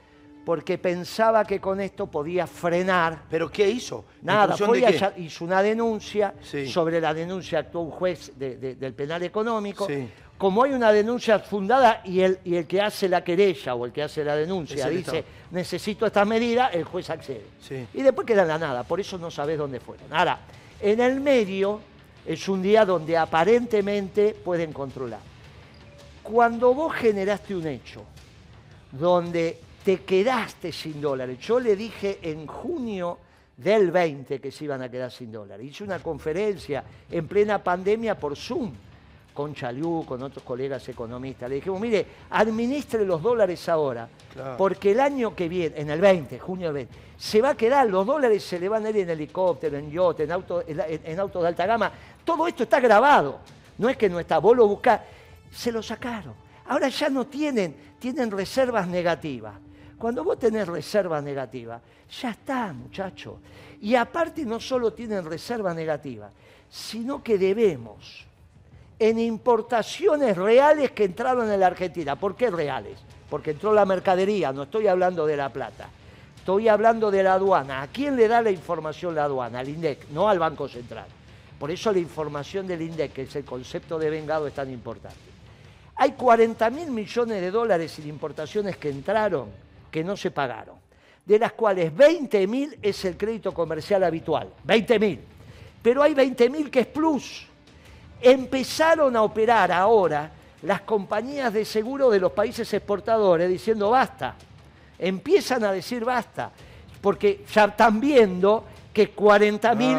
porque 0.45 0.77
pensaba 0.77 1.45
que 1.45 1.59
con 1.59 1.79
esto 1.79 2.07
podía 2.07 2.47
frenar. 2.47 3.23
¿Pero 3.29 3.51
qué 3.51 3.69
hizo? 3.69 4.05
¿En 4.21 4.25
Nada, 4.25 4.57
fue 4.57 4.85
allá- 4.85 5.13
hizo 5.17 5.45
una 5.45 5.61
denuncia. 5.61 6.33
Sí. 6.41 6.67
Sobre 6.67 6.99
la 6.99 7.13
denuncia 7.13 7.59
actuó 7.59 7.81
un 7.81 7.91
juez 7.91 8.31
de- 8.37 8.57
de- 8.57 8.75
del 8.75 8.93
penal 8.93 9.21
económico. 9.23 9.85
Sí. 9.87 10.09
Como 10.37 10.63
hay 10.63 10.71
una 10.73 10.91
denuncia 10.91 11.37
fundada 11.37 12.01
y 12.03 12.21
el, 12.21 12.39
y 12.43 12.55
el 12.55 12.65
que 12.65 12.81
hace 12.81 13.07
la 13.07 13.23
querella 13.23 13.75
o 13.75 13.85
el 13.85 13.91
que 13.91 14.01
hace 14.01 14.23
la 14.23 14.35
denuncia 14.35 14.87
Es 14.87 14.95
dice 14.97 15.23
necesito 15.51 16.07
esta 16.07 16.25
medida, 16.25 16.69
el 16.69 16.83
juez 16.83 17.11
accede. 17.11 17.45
Sí. 17.61 17.85
Y 17.93 18.01
después 18.01 18.25
queda 18.25 18.41
en 18.41 18.47
la 18.47 18.57
nada, 18.57 18.81
por 18.83 18.99
eso 18.99 19.19
no 19.19 19.29
sabés 19.29 19.59
dónde 19.59 19.79
fueron. 19.79 20.11
Ahora, 20.11 20.39
en 20.79 20.99
el 20.99 21.19
medio 21.19 21.79
es 22.25 22.49
un 22.49 22.63
día 22.63 22.85
donde 22.85 23.15
aparentemente 23.17 24.33
pueden 24.43 24.73
controlar. 24.73 25.19
Cuando 26.23 26.73
vos 26.73 26.93
generaste 26.95 27.55
un 27.55 27.67
hecho 27.67 28.03
donde 28.91 29.59
te 29.83 30.01
quedaste 30.03 30.71
sin 30.71 31.01
dólares, 31.01 31.39
yo 31.39 31.59
le 31.59 31.75
dije 31.75 32.19
en 32.21 32.45
junio 32.47 33.17
del 33.57 33.91
20 33.91 34.39
que 34.39 34.51
se 34.51 34.65
iban 34.65 34.81
a 34.81 34.89
quedar 34.89 35.11
sin 35.11 35.31
dólares. 35.31 35.65
Hice 35.65 35.83
una 35.83 35.99
conferencia 35.99 36.83
en 37.09 37.27
plena 37.27 37.63
pandemia 37.63 38.17
por 38.17 38.35
Zoom 38.35 38.71
con 39.33 39.53
Chaliú, 39.55 40.03
con 40.05 40.21
otros 40.23 40.43
colegas 40.43 40.87
economistas. 40.89 41.47
Le 41.49 41.55
dijimos, 41.55 41.79
mire, 41.79 42.05
administre 42.31 43.05
los 43.05 43.21
dólares 43.21 43.67
ahora, 43.69 44.07
Claro. 44.33 44.57
porque 44.57 44.91
el 44.91 44.99
año 44.99 45.33
que 45.35 45.47
viene, 45.47 45.79
en 45.79 45.89
el 45.89 46.01
20, 46.01 46.37
junio 46.39 46.67
del 46.67 46.73
20, 46.87 46.95
se 47.17 47.41
va 47.41 47.51
a 47.51 47.55
quedar, 47.55 47.87
los 47.87 48.05
dólares 48.05 48.43
se 48.43 48.59
le 48.59 48.67
van 48.67 48.85
a 48.85 48.89
ir 48.89 48.97
en 48.97 49.09
helicóptero, 49.11 49.77
en 49.77 49.89
yacht, 49.91 50.19
en, 50.19 50.31
auto, 50.31 50.63
en, 50.67 50.81
en- 51.05 51.19
autos 51.19 51.41
de 51.41 51.47
alta 51.47 51.65
gama. 51.65 51.91
Todo 52.25 52.47
esto 52.47 52.63
está 52.63 52.79
grabado. 52.79 53.39
No 53.77 53.87
es 53.89 53.95
que 53.97 54.09
no 54.09 54.19
está, 54.19 54.37
vos 54.39 54.55
lo 54.55 54.67
buscás. 54.67 55.01
Se 55.51 55.71
lo 55.71 55.81
sacaron. 55.81 56.33
Ahora 56.67 56.89
ya 56.89 57.09
no 57.09 57.25
tienen, 57.27 57.75
tienen 57.99 58.31
reservas 58.31 58.87
negativas. 58.87 59.53
Cuando 60.01 60.23
vos 60.23 60.39
tenés 60.39 60.67
reservas 60.67 61.23
negativas, 61.23 61.79
ya 62.19 62.31
está, 62.31 62.73
muchacho. 62.73 63.37
Y 63.81 63.93
aparte 63.93 64.43
no 64.43 64.59
solo 64.59 64.93
tienen 64.93 65.23
reservas 65.23 65.75
negativas, 65.75 66.31
sino 66.67 67.21
que 67.21 67.37
debemos 67.37 68.25
en 68.97 69.19
importaciones 69.19 70.35
reales 70.35 70.89
que 70.89 71.03
entraron 71.03 71.51
en 71.51 71.59
la 71.59 71.67
Argentina. 71.67 72.15
¿Por 72.15 72.35
qué 72.35 72.49
reales? 72.49 72.97
Porque 73.29 73.51
entró 73.51 73.73
la 73.73 73.85
mercadería, 73.85 74.51
no 74.51 74.63
estoy 74.63 74.87
hablando 74.87 75.27
de 75.27 75.37
la 75.37 75.49
plata. 75.49 75.87
Estoy 76.35 76.67
hablando 76.67 77.11
de 77.11 77.21
la 77.21 77.33
aduana. 77.33 77.83
¿A 77.83 77.87
quién 77.87 78.15
le 78.15 78.27
da 78.27 78.41
la 78.41 78.49
información 78.49 79.13
la 79.13 79.25
aduana? 79.25 79.59
Al 79.59 79.69
INDEC, 79.69 80.09
no 80.09 80.27
al 80.27 80.39
Banco 80.39 80.67
Central. 80.67 81.05
Por 81.59 81.69
eso 81.69 81.91
la 81.91 81.99
información 81.99 82.65
del 82.65 82.81
INDEC, 82.81 83.13
que 83.13 83.21
es 83.21 83.35
el 83.35 83.45
concepto 83.45 83.99
de 83.99 84.09
vengado, 84.09 84.47
es 84.47 84.55
tan 84.55 84.71
importante. 84.71 85.29
Hay 85.97 86.13
40 86.13 86.71
mil 86.71 86.89
millones 86.89 87.39
de 87.39 87.51
dólares 87.51 87.99
en 87.99 88.09
importaciones 88.09 88.77
que 88.77 88.89
entraron 88.89 89.70
que 89.91 90.03
no 90.03 90.15
se 90.17 90.31
pagaron, 90.31 90.77
de 91.25 91.37
las 91.37 91.51
cuales 91.53 91.95
20 91.95 92.47
mil 92.47 92.79
es 92.81 93.05
el 93.05 93.17
crédito 93.17 93.53
comercial 93.53 94.03
habitual, 94.03 94.51
20 94.63 94.99
mil. 94.99 95.19
Pero 95.81 96.01
hay 96.01 96.13
20 96.13 96.49
mil 96.49 96.71
que 96.71 96.81
es 96.81 96.87
plus. 96.87 97.47
Empezaron 98.21 99.15
a 99.15 99.23
operar 99.23 99.71
ahora 99.71 100.31
las 100.63 100.81
compañías 100.81 101.51
de 101.53 101.65
seguro 101.65 102.09
de 102.09 102.19
los 102.19 102.31
países 102.31 102.71
exportadores 102.73 103.49
diciendo 103.49 103.89
basta. 103.89 104.35
Empiezan 104.97 105.63
a 105.63 105.71
decir 105.71 106.05
basta, 106.05 106.51
porque 107.01 107.43
ya 107.51 107.65
están 107.65 107.99
viendo 107.99 108.63
que 108.93 109.09
40 109.09 109.73
mil 109.75 109.97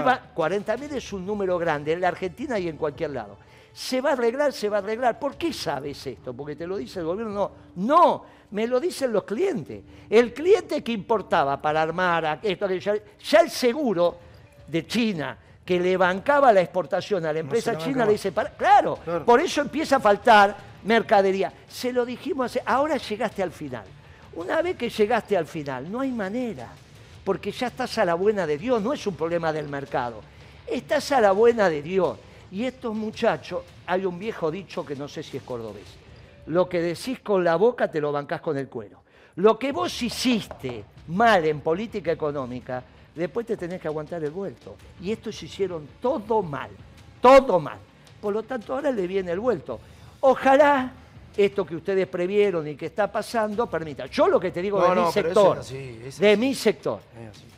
es 0.95 1.13
un 1.13 1.27
número 1.27 1.59
grande 1.59 1.93
en 1.93 2.01
la 2.01 2.09
Argentina 2.09 2.59
y 2.59 2.69
en 2.69 2.77
cualquier 2.77 3.11
lado. 3.11 3.37
¿Se 3.73 4.01
va 4.01 4.11
a 4.11 4.13
arreglar? 4.13 4.53
Se 4.53 4.69
va 4.69 4.77
a 4.77 4.81
arreglar. 4.81 5.19
¿Por 5.19 5.37
qué 5.37 5.53
sabes 5.53 6.07
esto? 6.07 6.35
¿Porque 6.35 6.55
te 6.55 6.67
lo 6.67 6.77
dice 6.77 7.01
el 7.01 7.07
gobierno? 7.07 7.33
No, 7.33 7.51
no, 7.77 8.25
me 8.53 8.67
lo 8.67 8.79
dicen 8.81 9.13
los 9.13 9.25
clientes. 9.25 9.83
El 10.09 10.33
cliente 10.33 10.83
que 10.83 10.93
importaba 10.93 11.61
para 11.61 11.83
armar 11.83 12.25
a- 12.27 12.39
esto, 12.43 12.65
aquello, 12.67 12.95
ya, 13.23 13.41
el 13.41 13.51
seguro 13.51 14.19
de 14.69 14.87
China 14.87 15.37
que 15.65 15.79
le 15.79 15.97
bancaba 15.97 16.53
la 16.53 16.61
exportación 16.61 17.25
a 17.27 17.33
la 17.33 17.39
empresa 17.41 17.73
la 17.73 17.79
china 17.79 18.05
le 18.05 18.13
dice, 18.13 18.33
"Para- 18.33 18.51
claro, 18.51 18.99
Claro. 19.05 19.25
por 19.25 19.41
eso 19.41 19.61
empieza 19.61 19.97
a 19.97 20.01
faltar 20.01 20.57
mercadería. 20.85 21.53
Se 21.69 21.93
lo 21.93 22.05
dijimos, 22.05 22.47
hace- 22.47 22.63
ahora 22.67 22.97
llegaste 22.97 23.43
al 23.43 23.53
final. 23.53 23.85
Una 24.35 24.61
vez 24.63 24.77
que 24.77 24.89
llegaste 24.91 25.37
al 25.37 25.47
final, 25.47 25.91
no 25.91 26.01
hay 26.01 26.11
manera. 26.13 26.69
porque 27.25 27.53
ya 27.53 27.69
estás 27.69 27.97
a 27.99 28.05
la 28.05 28.15
buena 28.15 28.49
de 28.49 28.59
Dios, 28.59 28.83
no 28.83 28.93
es 28.93 29.07
un 29.07 29.15
problema 29.15 29.53
del 29.53 29.69
mercado. 29.69 30.21
Estás 30.67 31.13
a 31.13 31.21
la 31.21 31.31
buena 31.31 31.69
de 31.71 31.81
Dios. 31.81 32.19
Y 32.51 32.65
estos 32.65 32.93
muchachos, 32.97 33.63
hay 33.87 34.05
un 34.05 34.19
viejo 34.19 34.51
dicho 34.51 34.85
que 34.85 34.97
no 34.97 35.07
sé 35.07 35.23
si 35.23 35.37
es 35.37 35.43
cordobés. 35.45 35.85
Lo 36.47 36.69
que 36.69 36.81
decís 36.81 37.21
con 37.21 37.45
la 37.45 37.57
boca 37.57 37.91
te 37.91 38.01
lo 38.01 38.13
bancás 38.13 38.41
con 38.41 38.57
el 38.57 38.69
cuero. 38.69 39.03
Lo 39.37 39.59
que 39.59 39.73
vos 39.73 40.03
hiciste 40.03 40.85
mal 41.09 41.45
en 41.45 41.61
política 41.61 42.13
económica, 42.13 42.83
después 43.15 43.47
te 43.47 43.57
tenés 43.57 43.81
que 43.81 43.89
aguantar 43.89 44.23
el 44.23 44.31
vuelto. 44.31 44.77
Y 45.01 45.13
estos 45.13 45.43
hicieron 45.43 45.89
todo 46.01 46.43
mal, 46.43 46.71
todo 47.21 47.59
mal. 47.59 47.79
Por 48.21 48.33
lo 48.33 48.43
tanto, 48.43 48.75
ahora 48.75 48.91
le 48.91 49.07
viene 49.07 49.33
el 49.33 49.41
vuelto. 49.41 49.81
Ojalá 50.21 50.93
esto 51.37 51.65
que 51.65 51.77
ustedes 51.77 52.07
previeron 52.07 52.67
y 52.69 52.77
que 52.77 52.87
está 52.87 53.11
pasando 53.11 53.67
permita. 53.67 54.07
Yo 54.07 54.29
lo 54.29 54.39
que 54.39 54.51
te 54.51 54.61
digo 54.61 54.81
No, 54.81 54.89
de 54.89 54.95
no, 54.95 55.07
mi 55.07 55.13
sector, 55.13 55.65
de 55.65 56.37
mi 56.37 56.55
sector, 56.55 57.01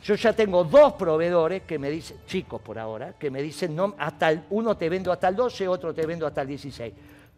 yo 0.03 0.15
ya 0.15 0.33
tengo 0.33 0.63
dos 0.63 0.93
proveedores 0.93 1.63
que 1.63 1.77
me 1.77 1.89
dicen, 1.89 2.17
chicos 2.25 2.61
por 2.61 2.79
ahora, 2.79 3.13
que 3.19 3.29
me 3.29 3.41
dicen, 3.41 3.75
no, 3.75 3.95
hasta 3.97 4.31
el, 4.31 4.43
uno 4.51 4.77
te 4.77 4.87
vendo 4.89 5.11
hasta 5.11 5.27
el 5.27 5.35
12, 5.35 5.67
otro 5.67 5.93
te 5.93 6.05
vendo 6.05 6.25
hasta 6.25 6.41
el 6.41 6.47
16. 6.47 6.93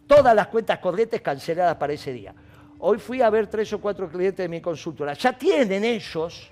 Todas 0.08 0.34
las 0.34 0.48
cuentas 0.48 0.80
corrientes 0.80 1.22
canceladas 1.22 1.76
para 1.76 1.94
ese 1.94 2.14
día. 2.14 2.34
Hoy 2.80 2.98
fui 3.00 3.22
a 3.22 3.30
ver 3.30 3.48
tres 3.48 3.72
o 3.74 3.80
cuatro 3.82 4.08
clientes 4.10 4.38
de 4.38 4.48
mi 4.48 4.62
consultora. 4.62 5.14
Ya 5.14 5.34
tienen 5.38 5.84
ellos 5.84 6.50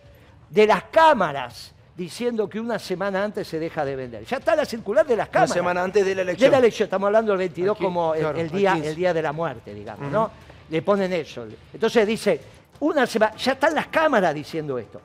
de 0.49 0.67
las 0.67 0.83
cámaras 0.85 1.73
diciendo 1.95 2.49
que 2.49 2.59
una 2.59 2.77
semana 2.77 3.23
antes 3.23 3.47
se 3.47 3.57
deja 3.59 3.85
de 3.85 3.95
vender. 3.95 4.25
Ya 4.25 4.37
está 4.37 4.55
la 4.55 4.65
circular 4.65 5.05
de 5.05 5.15
las 5.15 5.27
Una 5.27 5.31
cámaras. 5.31 5.53
semana 5.53 5.83
antes 5.83 6.05
de 6.05 6.11
la 6.13 6.17
De 6.17 6.21
elección. 6.23 6.51
la 6.51 6.57
elección, 6.57 6.85
estamos 6.87 7.07
hablando 7.07 7.31
del 7.31 7.39
22 7.39 7.75
Aquí, 7.75 7.83
como 7.85 8.13
el, 8.13 8.19
claro, 8.21 8.37
el 8.39 8.45
al 8.47 8.51
día, 8.51 8.73
15. 8.73 8.89
el 8.89 8.95
día 8.95 9.13
de 9.13 9.21
la 9.21 9.31
muerte, 9.31 9.73
digamos, 9.73 10.11
¿no? 10.11 10.31
Le 10.69 10.81
ponen 10.81 11.13
eso. 11.13 11.47
Entonces 11.73 12.05
dice, 12.05 12.41
una 12.81 13.05
semana, 13.07 13.35
ya 13.37 13.53
están 13.53 13.73
las 13.75 13.87
cámaras 13.87 14.33
diciendo 14.33 14.77
esto. 14.77 14.99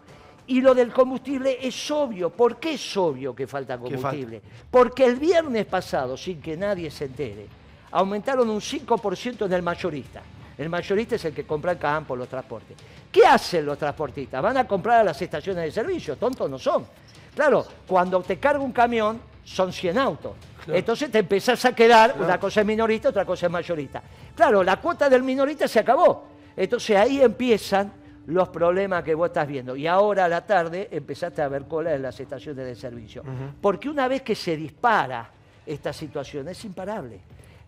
Y 0.49 0.61
lo 0.61 0.75
del 0.75 0.91
combustible 0.93 1.59
es 1.61 1.91
obvio. 1.93 2.31
¿Por 2.31 2.59
qué 2.59 2.73
es 2.75 2.97
obvio 2.97 3.33
que 3.37 3.47
falta 3.47 3.79
falta? 3.79 3.95
combustible? 3.95 4.43
Porque 4.69 5.05
el 5.05 5.15
viernes 5.17 5.67
pasado, 5.67 6.17
sin 6.17 6.41
que 6.41 6.57
nadie 6.57 6.91
se 6.91 7.05
entere, 7.05 7.47
aumentaron 7.93 8.49
un 8.49 8.61
5% 8.61 9.47
en 9.47 9.53
el 9.53 9.63
mayorista. 9.63 10.23
El 10.57 10.69
mayorista 10.69 11.17
es 11.17 11.25
el 11.25 11.33
que 11.33 11.45
compra 11.45 11.73
el 11.73 11.79
campo, 11.79 12.15
los 12.15 12.29
transportes. 12.29 12.77
¿Qué 13.11 13.25
hacen 13.25 13.65
los 13.65 13.79
transportistas? 13.79 14.43
Van 14.43 14.57
a 14.57 14.67
comprar 14.67 15.01
a 15.01 15.05
las 15.05 15.21
estaciones 15.21 15.65
de 15.65 15.71
servicio, 15.71 16.17
tontos 16.17 16.51
no 16.51 16.59
son. 16.59 16.87
Claro, 17.35 17.67
cuando 17.87 18.21
te 18.23 18.39
carga 18.39 18.63
un 18.63 18.73
camión, 18.73 19.21
son 19.45 19.73
100 19.73 19.99
autos. 19.99 20.33
Entonces 20.69 21.11
te 21.11 21.21
empezás 21.21 21.65
a 21.65 21.75
quedar, 21.75 22.15
una 22.21 22.39
cosa 22.39 22.61
es 22.61 22.67
minorista, 22.67 23.09
otra 23.09 23.25
cosa 23.25 23.47
es 23.47 23.53
mayorista. 23.53 24.03
Claro, 24.35 24.63
la 24.63 24.77
cuota 24.77 25.09
del 25.09 25.23
minorista 25.23 25.67
se 25.67 25.81
acabó. 25.81 26.29
Entonces 26.57 26.97
ahí 26.97 27.23
empiezan 27.23 27.93
los 28.27 28.49
problemas 28.51 29.03
que 29.03 29.15
vos 29.15 29.29
estás 29.29 29.49
viendo. 29.49 29.75
Y 29.75 29.87
ahora 29.87 30.27
a 30.27 30.29
la 30.29 30.47
tarde 30.47 30.89
empezaste 30.91 31.43
a 31.43 31.49
ver 31.49 31.65
cola 31.65 31.95
en 31.95 32.03
las 32.03 32.21
estaciones 32.21 32.65
de 32.65 32.75
servicio. 32.75 33.25
Porque 33.61 33.89
una 33.89 34.07
vez 34.09 34.23
que 34.23 34.35
se 34.35 34.57
dispara 34.57 35.31
esta 35.67 35.93
situación, 35.93 36.49
es 36.49 36.65
imparable. 36.65 37.21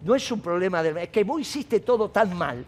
No 0.05 0.15
es 0.15 0.31
un 0.31 0.41
problema 0.41 0.83
del... 0.83 0.97
Es 0.99 1.09
que 1.09 1.25
vos 1.25 1.41
hiciste 1.41 1.81
todo 1.81 2.11
tan 2.11 2.37
mal 2.37 2.65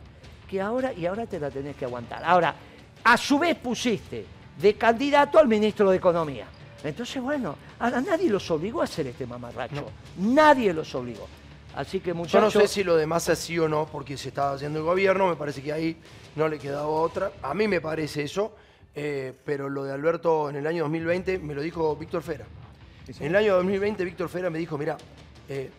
que 0.48 0.60
ahora, 0.60 0.92
y 0.92 1.06
ahora 1.06 1.26
te 1.26 1.40
la 1.40 1.50
tenés 1.50 1.76
que 1.76 1.84
aguantar. 1.84 2.22
Ahora, 2.24 2.54
a 3.02 3.16
su 3.16 3.38
vez 3.38 3.56
pusiste 3.56 4.24
de 4.60 4.74
candidato 4.74 5.38
al 5.38 5.48
ministro 5.48 5.90
de 5.90 5.96
Economía. 5.96 6.46
Entonces, 6.82 7.22
bueno, 7.22 7.56
a 7.78 7.90
nadie 7.90 8.28
los 8.28 8.50
obligó 8.50 8.82
a 8.82 8.84
hacer 8.84 9.06
este 9.06 9.26
mamarracho. 9.26 9.86
Nadie 10.18 10.72
los 10.72 10.94
obligó. 10.94 11.26
Así 11.74 11.98
que 11.98 12.08
Yo 12.10 12.14
no 12.14 12.20
muchachos... 12.20 12.52
sé 12.52 12.68
si 12.68 12.84
lo 12.84 12.94
demás 12.94 13.28
es 13.28 13.38
sí 13.38 13.58
o 13.58 13.68
no, 13.68 13.86
porque 13.86 14.16
se 14.16 14.28
estaba 14.28 14.52
haciendo 14.52 14.78
el 14.78 14.84
gobierno, 14.84 15.28
me 15.28 15.34
parece 15.34 15.62
que 15.62 15.72
ahí 15.72 15.96
no 16.36 16.48
le 16.48 16.58
quedaba 16.58 16.86
otra. 16.86 17.32
A 17.42 17.52
mí 17.54 17.66
me 17.66 17.80
parece 17.80 18.22
eso, 18.22 18.54
eh, 18.94 19.32
pero 19.44 19.68
lo 19.68 19.82
de 19.82 19.92
Alberto 19.92 20.50
en 20.50 20.56
el 20.56 20.66
año 20.66 20.84
2020 20.84 21.38
me 21.38 21.54
lo 21.54 21.62
dijo 21.62 21.96
Víctor 21.96 22.22
Fera. 22.22 22.44
En 23.18 23.26
el 23.26 23.36
año 23.36 23.56
2020 23.56 24.04
Víctor 24.04 24.28
Fera 24.28 24.50
me 24.50 24.58
dijo, 24.58 24.78
mira, 24.78 24.96
eh, 25.48 25.70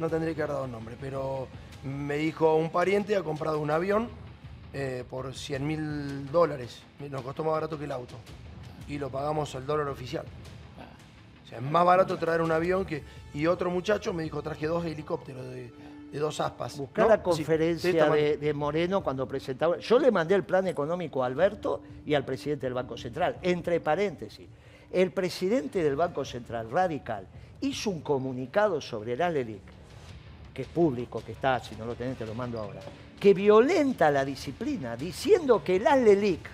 no 0.00 0.08
tendré 0.08 0.34
que 0.34 0.42
haber 0.42 0.54
dado 0.54 0.64
el 0.64 0.72
nombre, 0.72 0.96
pero 0.98 1.46
me 1.84 2.16
dijo 2.16 2.56
un 2.56 2.70
pariente 2.70 3.14
ha 3.16 3.22
comprado 3.22 3.60
un 3.60 3.70
avión 3.70 4.08
eh, 4.72 5.04
por 5.08 5.34
100 5.34 5.66
mil 5.66 6.32
dólares. 6.32 6.82
Nos 7.10 7.22
costó 7.22 7.44
más 7.44 7.52
barato 7.52 7.78
que 7.78 7.84
el 7.84 7.92
auto. 7.92 8.14
Y 8.88 8.98
lo 8.98 9.10
pagamos 9.10 9.54
al 9.54 9.66
dólar 9.66 9.88
oficial. 9.88 10.24
O 11.44 11.48
sea, 11.48 11.58
es 11.58 11.64
más 11.64 11.84
barato 11.84 12.16
traer 12.16 12.40
un 12.40 12.50
avión 12.50 12.84
que... 12.84 13.02
Y 13.34 13.46
otro 13.46 13.70
muchacho 13.70 14.12
me 14.12 14.22
dijo, 14.22 14.42
traje 14.42 14.66
dos 14.66 14.84
helicópteros 14.84 15.44
de, 15.46 15.70
de 16.10 16.18
dos 16.18 16.40
aspas. 16.40 16.78
Buscar 16.78 17.04
¿No? 17.04 17.10
la 17.10 17.22
conferencia 17.22 18.10
de 18.10 18.36
de 18.38 18.54
Moreno 18.54 19.02
cuando 19.02 19.28
presentaba. 19.28 19.78
Yo 19.78 19.98
le 19.98 20.10
mandé 20.10 20.34
el 20.34 20.44
plan 20.44 20.66
económico 20.66 21.22
a 21.22 21.26
Alberto 21.26 21.82
y 22.06 22.14
al 22.14 22.24
presidente 22.24 22.66
del 22.66 22.74
Banco 22.74 22.96
Central. 22.96 23.36
Entre 23.42 23.80
paréntesis, 23.80 24.48
el 24.90 25.12
presidente 25.12 25.82
del 25.82 25.94
Banco 25.94 26.24
Central, 26.24 26.70
radical, 26.70 27.26
hizo 27.60 27.90
un 27.90 28.00
comunicado 28.00 28.80
sobre 28.80 29.12
el 29.12 29.22
ALELIC, 29.22 29.79
que 30.52 30.62
es 30.62 30.68
público, 30.68 31.22
que 31.24 31.32
está, 31.32 31.60
si 31.60 31.76
no 31.76 31.84
lo 31.84 31.94
tenés 31.94 32.18
te 32.18 32.26
lo 32.26 32.34
mando 32.34 32.58
ahora, 32.58 32.80
que 33.18 33.34
violenta 33.34 34.10
la 34.10 34.24
disciplina, 34.24 34.96
diciendo 34.96 35.62
que 35.62 35.76
el 35.76 35.86
ALELIC 35.86 36.48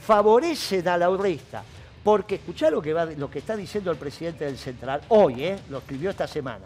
favorece 0.00 0.88
al 0.88 1.02
ahorrista. 1.02 1.62
Porque 2.02 2.34
escuchá 2.34 2.70
lo 2.70 2.82
que, 2.82 2.92
va, 2.92 3.06
lo 3.06 3.30
que 3.30 3.38
está 3.38 3.56
diciendo 3.56 3.90
el 3.90 3.96
presidente 3.96 4.44
del 4.44 4.58
Central 4.58 5.00
hoy, 5.08 5.42
¿eh? 5.42 5.58
lo 5.70 5.78
escribió 5.78 6.10
esta 6.10 6.26
semana 6.26 6.64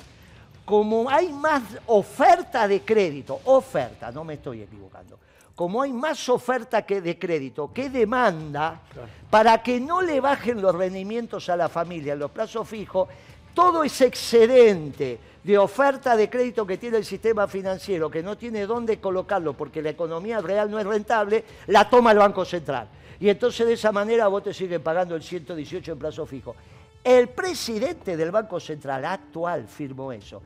como 0.68 1.08
hay 1.08 1.32
más 1.32 1.62
oferta 1.86 2.68
de 2.68 2.82
crédito, 2.82 3.40
oferta, 3.46 4.12
no 4.12 4.22
me 4.22 4.34
estoy 4.34 4.60
equivocando, 4.60 5.18
como 5.54 5.80
hay 5.80 5.94
más 5.94 6.28
oferta 6.28 6.82
que 6.82 7.00
de 7.00 7.18
crédito 7.18 7.72
que 7.72 7.88
demanda, 7.88 8.82
para 9.30 9.62
que 9.62 9.80
no 9.80 10.02
le 10.02 10.20
bajen 10.20 10.60
los 10.60 10.74
rendimientos 10.74 11.48
a 11.48 11.56
la 11.56 11.70
familia 11.70 12.12
en 12.12 12.18
los 12.18 12.30
plazos 12.30 12.68
fijos, 12.68 13.08
todo 13.54 13.82
ese 13.82 14.04
excedente 14.04 15.18
de 15.48 15.56
oferta 15.56 16.14
de 16.14 16.28
crédito 16.28 16.66
que 16.66 16.76
tiene 16.76 16.98
el 16.98 17.06
sistema 17.06 17.48
financiero, 17.48 18.10
que 18.10 18.22
no 18.22 18.36
tiene 18.36 18.66
dónde 18.66 19.00
colocarlo 19.00 19.54
porque 19.54 19.80
la 19.80 19.88
economía 19.88 20.42
real 20.42 20.70
no 20.70 20.78
es 20.78 20.84
rentable, 20.84 21.42
la 21.68 21.88
toma 21.88 22.12
el 22.12 22.18
Banco 22.18 22.44
Central. 22.44 22.86
Y 23.18 23.30
entonces 23.30 23.66
de 23.66 23.72
esa 23.72 23.90
manera 23.90 24.28
vos 24.28 24.42
te 24.42 24.52
siguen 24.52 24.82
pagando 24.82 25.16
el 25.16 25.22
118 25.22 25.92
en 25.92 25.98
plazo 25.98 26.26
fijo. 26.26 26.54
El 27.02 27.28
presidente 27.30 28.14
del 28.14 28.30
Banco 28.30 28.60
Central 28.60 29.06
actual 29.06 29.66
firmó 29.66 30.12
eso. 30.12 30.42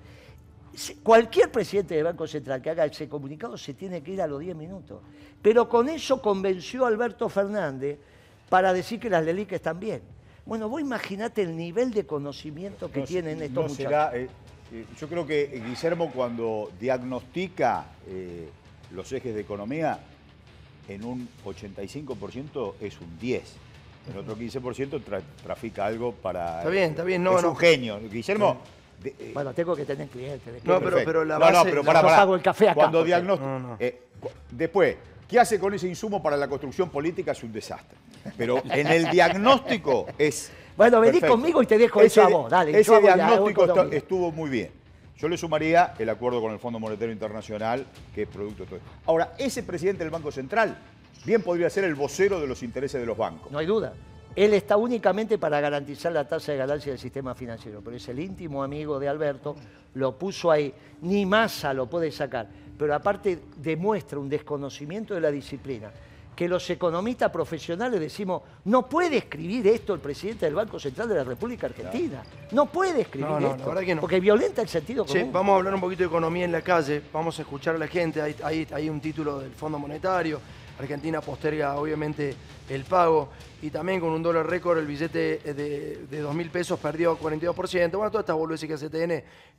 Cualquier 1.03 1.51
presidente 1.51 1.97
del 1.97 2.05
Banco 2.05 2.29
Central 2.29 2.63
que 2.63 2.71
haga 2.71 2.85
ese 2.85 3.09
comunicado 3.09 3.59
se 3.59 3.75
tiene 3.75 4.05
que 4.05 4.13
ir 4.13 4.23
a 4.23 4.29
los 4.29 4.39
10 4.39 4.55
minutos. 4.55 5.01
Pero 5.43 5.69
con 5.69 5.89
eso 5.89 6.23
convenció 6.23 6.85
a 6.85 6.89
Alberto 6.89 7.29
Fernández 7.29 7.99
para 8.49 8.73
decir 8.73 9.01
que 9.01 9.11
las 9.11 9.25
LELIC 9.25 9.51
están 9.51 9.81
bien. 9.81 10.01
Bueno, 10.47 10.69
vos 10.69 10.81
imaginate 10.81 11.43
el 11.43 11.57
nivel 11.57 11.93
de 11.93 12.07
conocimiento 12.07 12.91
que 12.91 13.01
No- 13.01 13.07
tienen 13.07 13.43
estos 13.43 13.55
no 13.55 13.63
muchachos. 13.63 13.79
será, 13.79 14.17
eh, 14.17 14.29
yo 14.99 15.09
creo 15.09 15.27
que 15.27 15.63
Guillermo 15.67 16.11
cuando 16.13 16.71
diagnostica 16.81 17.85
eh, 18.09 18.49
los 18.93 19.11
ejes 19.13 19.35
de 19.35 19.41
economía, 19.41 19.99
en 20.89 21.05
un 21.05 21.29
85% 21.45 22.75
es 22.81 23.01
un 23.01 23.19
10. 23.19 23.43
En 24.11 24.19
otro 24.19 24.37
15% 24.37 25.01
tra- 25.05 25.23
trafica 25.45 25.87
algo 25.87 26.13
para... 26.13 26.59
Está 26.59 26.71
bien, 26.71 26.91
está 26.91 27.05
bien, 27.05 27.23
no, 27.23 27.37
es 27.37 27.43
no. 27.45 27.51
un 27.51 27.57
genio. 27.57 28.01
Guillermo... 28.11 28.59
de- 29.03 29.11
eh, 29.19 29.31
Bueno, 29.33 29.53
tengo 29.55 29.77
que 29.77 29.85
tener 29.85 30.09
clientes. 30.09 30.65
No, 30.65 30.81
pero- 30.81 30.97
pero 31.05 31.25
la 31.25 31.39
no, 31.39 31.47
no, 31.47 31.53
base- 31.59 31.71
pero 31.71 31.83
yo 31.83 31.87
pará, 31.87 32.03
pará. 32.03 32.17
pago 32.17 32.35
el 32.35 32.43
café 32.43 32.67
acá, 32.69 32.75
Cuando 32.75 33.05
diagnostica... 33.05 33.49
No, 33.49 33.59
no. 33.61 33.79
después, 34.51 34.97
¿qué 35.29 35.39
hace 35.39 35.59
con 35.61 35.73
ese 35.75 35.87
insumo 35.87 36.21
para 36.23 36.37
la 36.37 36.49
construcción 36.49 36.91
política? 36.91 37.31
Es 37.33 37.43
un 37.45 37.53
desastre. 37.53 37.97
Pero 38.37 38.61
en 38.65 38.87
el 38.89 39.09
diagnóstico 39.11 40.07
es... 40.19 40.51
Bueno, 40.77 41.01
vení 41.01 41.13
perfecto. 41.13 41.35
conmigo 41.35 41.63
y 41.63 41.67
te 41.67 41.79
dejo 41.79 42.01
eso 42.01 42.23
a 42.23 42.29
vos, 42.29 42.51
dale, 42.51 42.79
Ese 42.79 43.01
diagnóstico 43.01 43.83
estuvo 43.91 44.33
muy 44.33 44.51
bien. 44.51 44.71
Yo 45.19 45.29
le 45.29 45.37
sumaría 45.37 45.95
el 45.99 46.09
acuerdo 46.09 46.41
con 46.41 46.53
el 46.53 46.59
Fondo 46.59 46.81
Monetario 46.81 47.13
Internacional, 47.13 47.87
que 48.15 48.23
es 48.23 48.29
producto 48.29 48.65
de 48.65 48.67
todo 48.67 48.77
esto. 48.79 48.91
Ahora, 49.07 49.35
ese 49.39 49.63
presidente 49.63 50.03
del 50.03 50.11
Banco 50.11 50.33
Central 50.33 50.77
bien 51.25 51.43
podría 51.43 51.71
ser 51.71 51.85
el 51.85 51.95
vocero 51.95 52.41
de 52.41 52.47
los 52.47 52.63
intereses 52.63 53.01
de 53.01 53.07
los 53.07 53.17
bancos. 53.17 53.53
No 53.53 53.59
hay 53.59 53.67
duda. 53.67 53.93
Él 54.35 54.55
está 54.55 54.77
únicamente 54.77 55.39
para 55.39 55.61
garantizar 55.61 56.11
la 56.11 56.27
tasa 56.27 56.53
de 56.53 56.59
ganancia 56.59 56.91
del 56.91 56.99
sistema 56.99 57.35
financiero, 57.35 57.83
pero 57.85 57.97
es 57.97 58.09
el 58.09 58.19
íntimo 58.19 58.63
amigo 58.63 58.99
de 58.99 59.07
Alberto, 59.07 59.55
lo 59.95 60.19
puso 60.19 60.51
ahí, 60.51 60.73
ni 61.03 61.27
masa 61.27 61.75
lo 61.75 61.89
puede 61.89 62.11
sacar, 62.11 62.49
pero 62.79 62.95
aparte 62.95 63.41
demuestra 63.59 64.19
un 64.19 64.31
desconocimiento 64.31 65.15
de 65.15 65.21
la 65.21 65.31
disciplina, 65.31 65.91
que 66.35 66.49
los 66.49 66.69
economistas 66.71 67.31
profesionales 67.31 68.01
decimos, 68.01 68.43
no 68.65 68.87
puede 68.89 69.19
escribir 69.19 69.67
esto 69.67 69.93
el 69.93 70.01
presidente 70.01 70.47
del 70.47 70.55
Banco 70.55 70.81
Central 70.81 71.09
de 71.09 71.17
la 71.17 71.25
República 71.25 71.67
Argentina, 71.67 72.23
no 72.53 72.67
puede 72.67 73.03
escribir 73.03 73.29
No, 73.29 73.39
no, 73.41 73.55
esto, 73.55 73.75
no. 73.95 74.01
porque 74.01 74.19
violenta 74.21 74.63
el 74.63 74.69
sentido 74.69 75.05
común. 75.05 75.31
vamos 75.33 75.53
a 75.53 75.57
hablar 75.57 75.75
un 75.75 75.81
poquito 75.81 76.01
de 76.05 76.07
economía 76.09 76.45
en 76.47 76.53
la 76.53 76.63
calle, 76.63 77.03
vamos 77.13 77.39
a 77.39 77.43
escuchar 77.43 77.75
a 77.75 77.79
la 77.79 77.87
gente, 77.87 78.23
hay, 78.23 78.35
hay- 78.43 78.67
hay 78.73 78.89
un 78.89 79.01
título 79.01 79.41
del 79.41 79.53
Fondo 79.53 79.79
Monetario, 79.79 80.41
Argentina 80.79 81.21
posterga 81.21 81.77
obviamente 81.77 82.35
el 82.69 82.85
pago 82.85 83.29
y 83.61 83.71
también 83.71 84.01
con 84.01 84.11
un 84.11 84.23
dólar 84.23 84.47
récord 84.49 84.79
el 84.79 84.87
billete 84.87 85.39
de, 85.55 86.07
de 86.11 86.21
2 86.21 86.35
mil 86.35 86.51
pesos 86.51 86.79
perdió 86.81 87.19
42%. 87.19 87.55
Bueno, 87.93 88.11
todas 88.11 88.23
estas 88.23 88.37
boludeces 88.37 88.67
que 88.69 88.75
hace 88.75 88.91
TN 88.91 89.11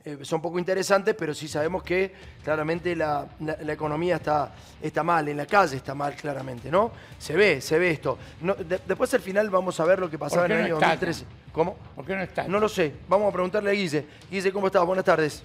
eh, 0.04 0.18
son 0.22 0.42
poco 0.42 0.58
interesantes, 0.58 1.14
pero 1.18 1.32
sí 1.32 1.48
sabemos 1.48 1.82
que 1.82 2.12
claramente 2.42 2.94
la, 2.94 3.26
la- 3.40 3.56
la 3.62 3.72
economía 3.72 4.16
está, 4.16 4.54
está 4.82 5.02
mal, 5.02 5.26
en 5.28 5.36
la 5.38 5.46
calle 5.46 5.76
está 5.76 5.94
mal 5.94 6.14
claramente, 6.16 6.70
¿no? 6.70 6.90
Se 7.18 7.34
ve, 7.34 7.60
se 7.62 7.78
ve 7.78 7.90
esto. 7.92 8.18
No, 8.42 8.54
de- 8.54 8.80
después 8.86 9.14
al 9.14 9.20
final 9.20 9.48
vamos 9.48 9.78
a 9.80 9.84
ver 9.84 9.98
lo 10.00 10.10
que 10.10 10.18
pasaba 10.18 10.42
¿Por 10.42 10.50
en 10.52 10.58
el 10.58 10.64
año 10.66 10.74
está 10.74 10.88
2013. 10.88 11.24
¿Cómo? 11.52 11.76
¿Por 11.94 12.04
qué 12.04 12.16
no 12.16 12.22
está? 12.22 12.48
No 12.48 12.58
lo 12.58 12.68
sé, 12.68 12.92
vamos 13.08 13.28
a 13.30 13.32
preguntarle 13.32 13.70
a 13.70 13.74
Guille. 13.74 14.04
Guille, 14.30 14.52
¿cómo 14.52 14.66
estás? 14.66 14.84
Buenas 14.84 15.04
tardes. 15.04 15.42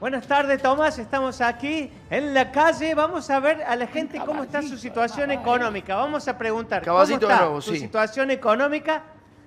Buenas 0.00 0.26
tardes, 0.26 0.60
Tomás. 0.60 0.98
Estamos 0.98 1.40
aquí 1.40 1.90
en 2.10 2.34
la 2.34 2.50
calle. 2.52 2.94
Vamos 2.94 3.30
a 3.30 3.40
ver 3.40 3.62
a 3.62 3.74
la 3.76 3.86
gente 3.86 4.20
cómo 4.24 4.42
está 4.42 4.60
su 4.62 4.76
situación 4.76 5.30
económica. 5.30 5.96
Vamos 5.96 6.26
a 6.28 6.36
preguntar 6.36 6.82
Caballito 6.82 7.20
cómo 7.20 7.28
de 7.28 7.32
está 7.34 7.44
nuevo, 7.44 7.60
su 7.60 7.72
sí. 7.72 7.78
situación 7.80 8.30
económica 8.30 9.02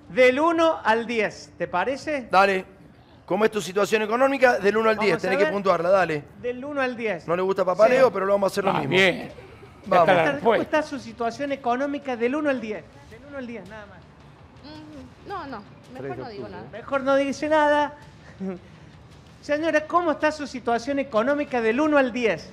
del 0.10 0.40
1 0.40 0.80
al 0.84 1.06
10. 1.06 1.54
¿Te 1.58 1.68
parece? 1.68 2.28
Dale. 2.32 2.66
¿Cómo 3.26 3.44
es 3.44 3.52
tu 3.52 3.62
situación 3.62 4.02
económica? 4.04 4.58
Del 4.58 4.78
1 4.78 4.90
al 4.90 4.98
10, 4.98 5.10
Vamos 5.12 5.20
a 5.20 5.22
tenés 5.22 5.38
que 5.38 5.44
ver. 5.44 5.54
puntuarla, 5.54 5.90
dale. 5.90 6.24
Del 6.42 6.64
1 6.64 6.82
al 6.82 6.96
10. 6.96 7.28
No 7.28 7.36
le 7.36 7.42
gusta 7.42 7.66
papaleo, 7.66 8.12
pero 8.12 8.26
lo 8.26 8.34
vamos 8.34 8.52
a 8.52 8.54
hacer 8.54 8.64
lo 8.64 8.70
Ah, 8.72 8.74
mismo. 8.80 8.90
bien. 8.90 9.30
Vamos. 9.86 10.08
La 10.08 10.14
¿Cómo 10.16 10.32
respuesta. 10.32 10.64
está 10.80 10.82
su 10.90 10.98
situación 10.98 11.52
económica 11.52 12.16
del 12.16 12.36
1 12.36 12.50
al 12.50 12.62
10? 12.62 12.84
Del 13.12 13.20
1 13.30 13.38
al 13.38 13.48
10, 13.48 13.70
nada 13.70 13.86
más. 13.86 13.98
Mm, 14.64 15.28
No, 15.30 15.46
no, 15.48 15.62
mejor 15.94 16.18
no 16.18 16.30
digo 16.30 16.48
nada. 16.48 16.64
Mejor 16.72 17.02
no 17.04 17.16
dice 17.18 17.50
nada. 17.50 17.94
Señora, 19.48 19.88
¿cómo 19.88 20.12
está 20.12 20.30
su 20.34 20.46
situación 20.46 21.00
económica 21.00 21.62
del 21.62 21.80
1 21.80 21.98
al 21.98 22.12
10? 22.12 22.50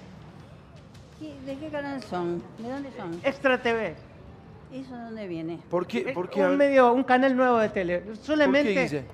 ¿Qué- 1.19 1.35
¿De 1.45 1.59
qué 1.59 1.69
canal 1.69 2.01
son? 2.05 2.41
¿De 2.57 2.69
dónde 2.71 2.93
son? 2.97 3.21
Extra 3.25 3.61
TV. 3.61 3.97
¿Eso 4.73 4.95
de 4.97 5.03
dónde 5.03 5.27
viene? 5.27 5.59
¿Por 5.69 5.89
qué? 5.89 6.05
Es 6.07 6.13
¿Por 6.15 6.31
qué? 6.31 6.41
un 6.45 6.57
medio, 6.57 6.93
un 6.93 7.03
canal 7.03 7.37
nuevo 7.37 7.59
de 7.59 7.69
tele. 7.71 8.05
Solamente. 8.23 8.69
Guille? 8.85 9.05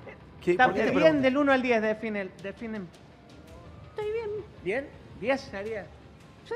¿Qué- 0.43 0.51
Está 0.51 0.65
por 0.65 0.75
qué 0.75 0.83
te 0.83 0.91
bien 0.91 1.23
del 1.23 1.37
1 1.37 1.51
al 1.51 1.63
10 1.63 1.81
definen. 1.81 2.31
definen. 2.43 2.87
Estoy 3.89 4.11
bien. 4.11 4.29
¿Bien? 4.63 4.87
10 5.19 5.41
sería. 5.41 5.87
Sí. 6.47 6.53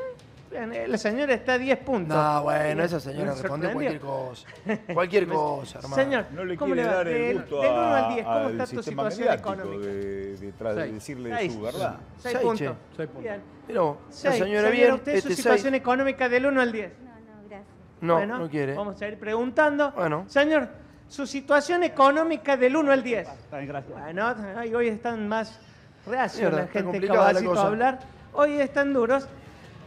Eh, 0.55 0.87
la 0.87 0.97
señora 0.97 1.33
está 1.33 1.53
a 1.53 1.57
10 1.57 1.77
puntos. 1.79 2.15
No, 2.17 2.43
bueno, 2.43 2.83
esa 2.83 2.99
señora 2.99 3.33
responde 3.33 3.71
cualquier 3.73 3.99
cosa. 3.99 4.47
Cualquier 4.93 5.27
cosa, 5.29 5.79
hermano. 5.79 5.95
Señor, 5.95 6.25
No 6.31 6.45
le 6.45 6.57
¿cómo 6.57 6.73
quiere 6.73 6.89
dar 6.89 7.07
el 7.07 7.37
gusto 7.39 7.61
del 7.61 7.71
1 7.71 7.79
a- 7.81 7.97
al 8.07 8.13
10, 8.13 8.25
¿cómo 8.25 8.49
está 8.49 8.67
tu 8.67 8.83
situación 8.83 9.33
económica? 9.33 9.85
de, 9.85 10.37
de 10.37 10.51
de 10.51 10.53
Seis. 10.75 10.93
decirle 10.93 11.35
Seis. 11.37 11.53
su 11.53 11.61
verdad. 11.61 11.95
6 12.19 12.21
Seis, 12.23 12.37
puntos. 12.37 12.57
che. 12.59 12.73
Seis 12.95 13.09
puntos. 13.09 13.23
Bien. 13.23 13.41
Vos, 13.77 13.97
la 14.07 14.11
Seis. 14.31 14.35
señora 14.43 14.69
bien, 14.69 14.91
¿usted 14.93 15.11
este 15.15 15.21
su 15.21 15.27
6. 15.27 15.37
situación 15.37 15.75
económica 15.75 16.29
del 16.29 16.45
1 16.45 16.61
al 16.61 16.71
10? 16.71 16.91
No, 16.99 17.05
no, 17.05 17.15
gracias. 17.49 17.61
No, 18.01 18.13
Bueno, 18.15 18.39
no 18.39 18.49
quiere. 18.49 18.75
Vamos 18.75 19.01
a 19.01 19.07
ir 19.07 19.17
preguntando. 19.19 19.91
Bueno. 19.91 20.23
Señor, 20.27 20.69
su 21.07 21.25
situación 21.27 21.83
económica 21.83 22.57
del 22.57 22.75
1 22.75 22.91
al 22.91 23.03
10. 23.03 23.27
Está 23.27 23.57
bien, 23.57 23.69
gracias. 23.69 23.99
Bueno, 23.99 24.35
hoy 24.75 24.87
están 24.87 25.27
más 25.27 25.59
reacios 26.07 26.53
la 26.53 26.67
gente 26.67 27.01
caballito 27.07 27.59
a 27.59 27.67
hablar. 27.67 27.99
Hoy 28.33 28.53
están 28.59 28.93
duros. 28.93 29.27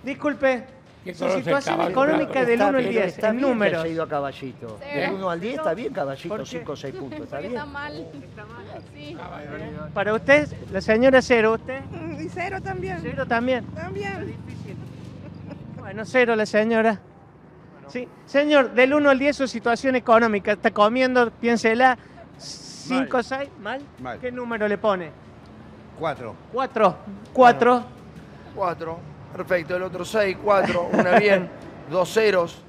Disculpe, 0.03 0.65
¿Qué 1.05 1.15
su 1.15 1.25
el 1.27 1.33
situación 1.45 1.81
económica 1.83 2.45
del 2.45 2.51
Está 2.61 2.69
1 2.69 2.79
al 2.79 2.85
bien, 2.85 2.93
10, 2.93 3.07
está 3.07 3.29
en 3.29 3.37
bien 3.37 3.45
que 3.45 3.51
números. 3.51 3.83
haya 3.83 3.93
ido 3.93 4.03
a 4.03 4.09
caballito. 4.09 4.79
Sí. 4.83 4.99
Del 4.99 5.13
1 5.15 5.31
al 5.31 5.41
10 5.41 5.55
está 5.55 5.75
bien 5.75 5.89
¿Por 5.89 5.97
caballito, 5.97 6.37
qué? 6.37 6.45
5 6.45 6.73
o 6.73 6.77
6 6.77 6.95
puntos, 6.95 7.21
está 7.21 7.39
bien. 7.39 7.53
está 7.53 7.67
mal. 7.67 8.07
Sí. 8.95 9.17
Para 9.95 10.15
usted, 10.15 10.49
la 10.71 10.81
señora 10.81 11.23
cero, 11.23 11.53
¿usted? 11.53 11.81
Y 12.19 12.29
cero 12.29 12.59
también. 12.63 12.99
Cero 13.01 13.27
también. 13.27 13.65
También. 13.67 14.35
Bueno, 15.79 16.05
cero 16.05 16.37
la 16.37 16.47
señora. 16.47 17.01
Sí. 17.89 18.07
Señor, 18.27 18.73
del 18.73 18.93
1 18.93 19.11
al 19.11 19.19
10 19.19 19.37
su 19.37 19.49
situación 19.49 19.97
económica. 19.97 20.53
Está 20.53 20.71
comiendo, 20.71 21.31
piénsela. 21.31 21.97
5, 22.37 23.23
6, 23.23 23.49
¿mal? 23.61 23.81
Mal. 24.01 24.19
¿Qué 24.21 24.31
número 24.31 24.69
le 24.69 24.79
pone? 24.79 25.11
4. 25.99 26.35
4. 26.53 26.97
4. 27.33 27.85
4. 28.55 28.99
Perfecto, 29.35 29.77
el 29.77 29.83
otro 29.83 30.05
6, 30.05 30.37
4, 30.43 30.89
una 30.93 31.19
bien, 31.19 31.49
dos 31.91 32.13
ceros. 32.13 32.63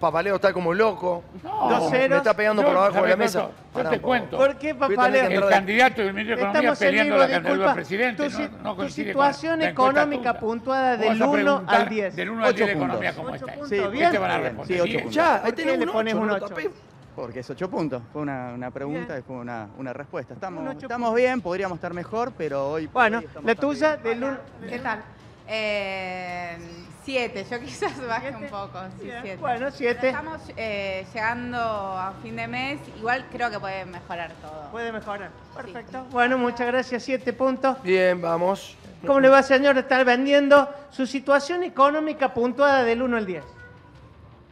Papaleo 0.00 0.34
está 0.36 0.52
como 0.52 0.74
loco. 0.74 1.22
No. 1.42 1.68
Dos 1.70 1.90
Me 1.90 2.04
está 2.16 2.34
pegando 2.34 2.60
Yo, 2.62 2.68
por 2.68 2.76
abajo 2.76 2.94
de 2.96 3.00
la 3.02 3.08
¿sabés 3.12 3.16
mesa. 3.16 3.40
cuánto? 3.40 3.56
Yo 3.64 3.72
Pará 3.72 3.90
te 3.90 3.96
poco. 3.96 4.06
cuento. 4.08 4.36
¿Por 4.36 4.56
qué, 4.56 4.70
a 4.70 5.10
que 5.28 5.34
El 5.34 5.48
candidato 5.48 6.02
del 6.02 6.12
ministro 6.14 6.36
de 6.36 6.42
Economía 6.42 6.60
Estamos 6.60 6.82
en 6.82 6.88
peleando 6.88 7.14
vivo, 7.14 7.16
la 7.26 7.30
candidatura 7.30 7.54
disculpa. 7.54 7.66
del 7.66 7.74
presidente. 7.74 8.24
Tu, 8.24 8.30
si- 8.30 8.42
no, 8.42 8.48
no 8.62 8.70
tu 8.70 8.76
coincide 8.76 9.06
situación 9.06 9.58
la 9.60 9.70
encuesta 9.70 9.90
económica 9.92 10.30
tuya. 10.32 10.40
puntuada 10.40 10.90
Vos 10.90 11.00
del 11.00 11.08
vas 11.08 11.20
a 11.20 11.24
1 11.26 11.32
preguntar 11.32 11.80
al 11.80 11.88
10. 11.88 12.16
Del 12.16 12.30
1 12.30 12.44
al 12.44 12.54
10 12.54 12.56
de 12.58 12.64
Ocho 12.64 12.72
economía, 12.84 13.12
puntos. 13.12 13.16
¿cómo 13.24 13.28
Ocho 13.28 13.46
está? 13.46 13.52
puntos, 13.60 13.70
¿Qué 13.70 13.88
bien. 13.98 14.10
te 14.10 14.18
van 14.18 14.30
a 14.30 14.34
Bien, 14.34 14.44
responder? 14.44 14.66
sí, 14.66 14.80
ocho 14.80 14.84
Bien. 14.90 14.98
puntos. 15.04 15.14
Ya, 15.14 15.34
ahí 15.34 15.40
¿Por 15.40 15.50
qué 15.50 15.62
tenés 15.62 15.78
le 15.78 15.86
un 15.86 15.92
pones 15.92 16.14
8, 16.14 16.20
un 16.22 16.28
no 16.28 16.34
ocho? 16.34 16.46
tapé. 16.48 16.70
Porque 17.16 17.40
es 17.40 17.50
8 17.50 17.70
puntos. 17.70 18.02
Fue 18.12 18.22
una, 18.22 18.52
una 18.54 18.70
pregunta 18.72 19.12
Bien. 19.14 19.18
y 19.20 19.22
fue 19.22 19.36
una, 19.36 19.68
una 19.78 19.92
respuesta. 19.94 20.34
Un 20.34 20.36
Estamos, 20.36 20.68
ocho 20.68 20.78
estamos 20.86 21.14
bien, 21.14 21.40
podríamos 21.40 21.76
estar 21.76 21.94
mejor, 21.94 22.32
pero 22.36 22.72
hoy. 22.72 22.88
Bueno, 22.88 23.18
hoy 23.18 23.24
estamos 23.24 23.46
la 23.46 23.54
bastante 23.54 23.74
tuya 23.74 23.96
bien. 23.96 24.20
del 24.20 24.28
1. 24.30 24.38
¿Qué 24.68 24.78
tal? 24.80 25.02
Eh, 25.46 26.56
siete, 27.04 27.44
yo 27.50 27.60
quizás 27.64 27.92
baje 28.06 28.30
Siete. 28.30 28.44
un 28.44 28.50
poco, 28.50 28.78
sí, 28.98 29.10
siete. 29.22 29.36
bueno, 29.36 29.70
siete. 29.70 30.08
Estamos 30.08 30.40
eh, 30.56 31.06
llegando 31.12 31.58
a 31.58 32.14
fin 32.22 32.36
de 32.36 32.48
mes, 32.48 32.80
igual 32.96 33.26
creo 33.30 33.50
que 33.50 33.60
puede 33.60 33.84
mejorar 33.84 34.32
todo. 34.40 34.70
Puede 34.70 34.90
mejorar. 34.92 35.30
Perfecto. 35.54 36.04
Bueno, 36.10 36.38
muchas 36.38 36.66
gracias. 36.66 37.02
7 37.02 37.32
puntos. 37.34 37.82
Bien, 37.82 38.20
vamos. 38.20 38.76
¿Cómo 39.06 39.20
le 39.20 39.28
va, 39.28 39.42
señor? 39.42 39.76
Está 39.76 40.02
vendiendo 40.02 40.68
su 40.90 41.06
situación 41.06 41.62
económica 41.62 42.32
puntuada 42.32 42.82
del 42.82 43.02
1 43.02 43.16
al 43.18 43.26
10. 43.26 43.44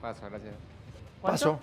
Paso, 0.01 0.20
gracias. 0.28 0.55
¿Cuánto? 1.22 1.38
Paso. 1.38 1.61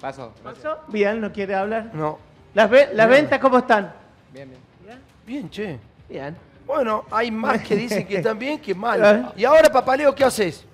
Paso, 0.00 0.32
gracias. 0.44 0.64
¿Pasó? 0.66 0.82
Bien, 0.88 1.20
no 1.20 1.32
quiere 1.32 1.54
hablar. 1.54 1.90
No. 1.94 2.18
¿Las, 2.52 2.68
ve- 2.68 2.90
las 2.92 3.08
ventas 3.08 3.38
cómo 3.40 3.58
están? 3.58 3.92
Bien, 4.32 4.50
bien. 4.84 5.00
Bien, 5.26 5.50
che. 5.50 5.78
Bien. 6.08 6.36
Bueno, 6.66 7.04
hay 7.10 7.30
más 7.30 7.62
que 7.62 7.76
dicen 7.76 8.06
que 8.06 8.16
están 8.16 8.38
bien 8.38 8.58
que 8.60 8.72
Eh. 8.72 8.74
mal. 8.74 9.32
Y 9.36 9.44
ahora, 9.44 9.70
papaleo, 9.70 10.14
¿qué 10.14 10.24
haces? 10.24 10.66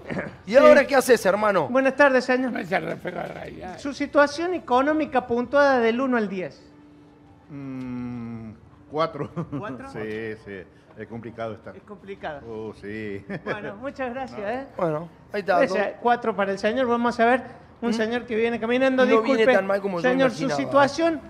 ¿Y 0.47 0.57
ahora 0.57 0.87
qué 0.87 0.97
haces, 0.97 1.25
hermano? 1.27 1.69
Buenas 1.69 1.95
tardes, 1.97 2.25
señor. 2.25 2.53
No 2.53 2.59
es 2.59 2.73
el 2.73 2.85
reflejo 2.85 3.19
de 3.19 3.23
la 3.29 3.35
realidad. 3.35 3.79
Su 3.79 3.93
situación 3.93 4.55
económica 4.55 5.27
puntuada 5.27 5.79
del 5.81 6.01
1 6.01 6.17
al 6.17 6.29
10. 6.29 6.63
Mm, 7.51 8.53
cuatro. 8.91 9.31
¿Cuatro? 9.59 9.89
sí, 9.93 10.35
sí. 10.45 10.63
Es 10.97 11.09
complicado 11.09 11.55
estar. 11.55 11.75
Es 11.77 11.83
complicado. 11.85 12.41
Oh, 12.47 12.75
sí. 12.81 13.25
Bueno, 13.45 13.77
muchas 13.77 14.13
gracias. 14.13 14.41
¿eh? 14.41 14.67
Bueno, 14.77 15.09
ahí 15.33 15.41
está. 15.41 15.59
Gracias. 15.59 15.95
Cuatro 16.03 16.37
para 16.37 16.53
el 16.53 16.59
señor. 16.59 16.87
Vamos 16.87 17.19
a 17.19 17.25
ver 17.25 17.43
un 17.81 17.95
señor 17.95 18.27
que 18.27 18.37
viene 18.37 18.61
caminando. 18.61 19.05
Mm. 19.07 19.09
No 19.09 19.23
viene 19.23 19.47
tan 19.47 19.67
mal 19.67 19.81
como 19.81 20.01
yo 20.01 20.09
señor, 20.11 20.31
su 20.31 20.45
imaginaba. 20.45 20.57
situación, 20.63 21.21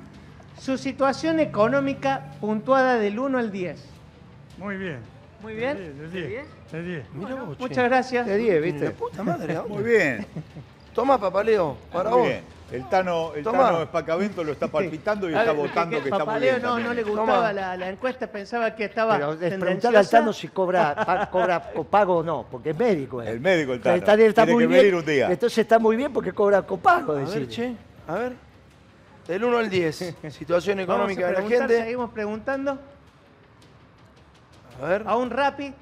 su 0.59 0.77
situación 0.79 1.39
económica 1.39 2.33
puntuada 2.41 2.97
del 2.97 3.19
1 3.21 3.39
al 3.39 3.53
10. 3.53 3.89
Muy 4.63 4.77
bien. 4.77 4.99
Muy 5.43 5.55
bien. 5.55 5.77
De 5.77 5.93
¿De 5.93 6.09
10. 6.09 6.29
10? 6.29 6.47
De 6.71 6.83
10. 6.83 7.15
Mirá 7.15 7.35
vos, 7.35 7.57
che. 7.57 7.63
Muchas 7.63 7.85
gracias. 7.85 8.27
De 8.27 8.37
10, 8.37 8.55
La 8.55 8.61
¿viste? 8.61 8.91
puta 8.93 9.23
madre. 9.25 9.59
Muy 9.69 9.83
bien. 9.83 10.25
Toma, 10.95 11.19
papaleo, 11.19 11.77
para 11.93 12.11
Muy 12.11 12.19
vos. 12.19 12.29
bien. 12.29 12.43
El 12.71 12.89
Tano, 12.89 13.35
el. 13.35 13.43
Tano 13.45 13.83
Espacavento 13.83 14.45
lo 14.45 14.53
está 14.53 14.69
palpitando 14.69 15.29
y 15.29 15.35
está 15.35 15.53
votando 15.53 15.99
que, 15.99 16.05
está 16.05 16.17
muy 16.19 16.25
Papaleo 16.27 16.51
bien. 16.57 16.63
no, 16.63 16.79
no 16.79 16.95
le 16.95 17.03
gustaba 17.03 17.53
la, 17.53 17.77
la 17.77 17.89
encuesta, 17.91 18.27
pensaba 18.29 18.75
que 18.75 18.85
estaba 18.85 19.19
Pero 19.19 19.59
preguntarle 19.61 19.99
al. 19.99 20.09
Tano 20.09 20.33
si 20.33 20.49
cobra, 20.49 20.95
pa- 20.95 21.29
cobra 21.29 21.71
copago 21.75 22.19
o 22.19 22.23
no, 22.23 22.47
porque 22.51 22.71
es 22.71 22.79
médico. 22.79 23.21
él. 23.21 23.29
El 23.29 23.41
médico, 23.41 23.73
el 23.75 23.81
Tano. 23.81 23.97
está- 23.97 24.15
está 24.15 24.45
Tiene 24.45 24.55
muy 24.55 24.63
que 24.65 24.69
bien. 24.69 24.81
venir 24.81 24.95
un 24.95 25.05
día. 25.05 25.31
Entonces 25.31 25.59
está 25.59 25.79
muy 25.79 25.97
bien 25.97 26.13
porque 26.13 26.33
cobra 26.33 26.63
copago, 26.63 27.13
A 27.13 27.17
ver, 27.17 27.49
che. 27.49 27.75
A 28.09 28.15
ver. 28.15 28.33
Del 29.29 29.45
1 29.45 29.59
al 29.59 29.69
10. 29.69 30.15
Situación 30.31 30.79
Vamos 30.79 30.89
a 31.11 31.13
económica 31.13 31.27
de 31.27 31.33
la 31.35 31.43
gente. 31.43 31.77
Seguimos 31.83 32.11
preguntando 32.11 32.79
A 34.81 34.87
ver. 34.87 35.03
a 35.07 35.17
un 35.17 35.31
rapi. 35.31 35.73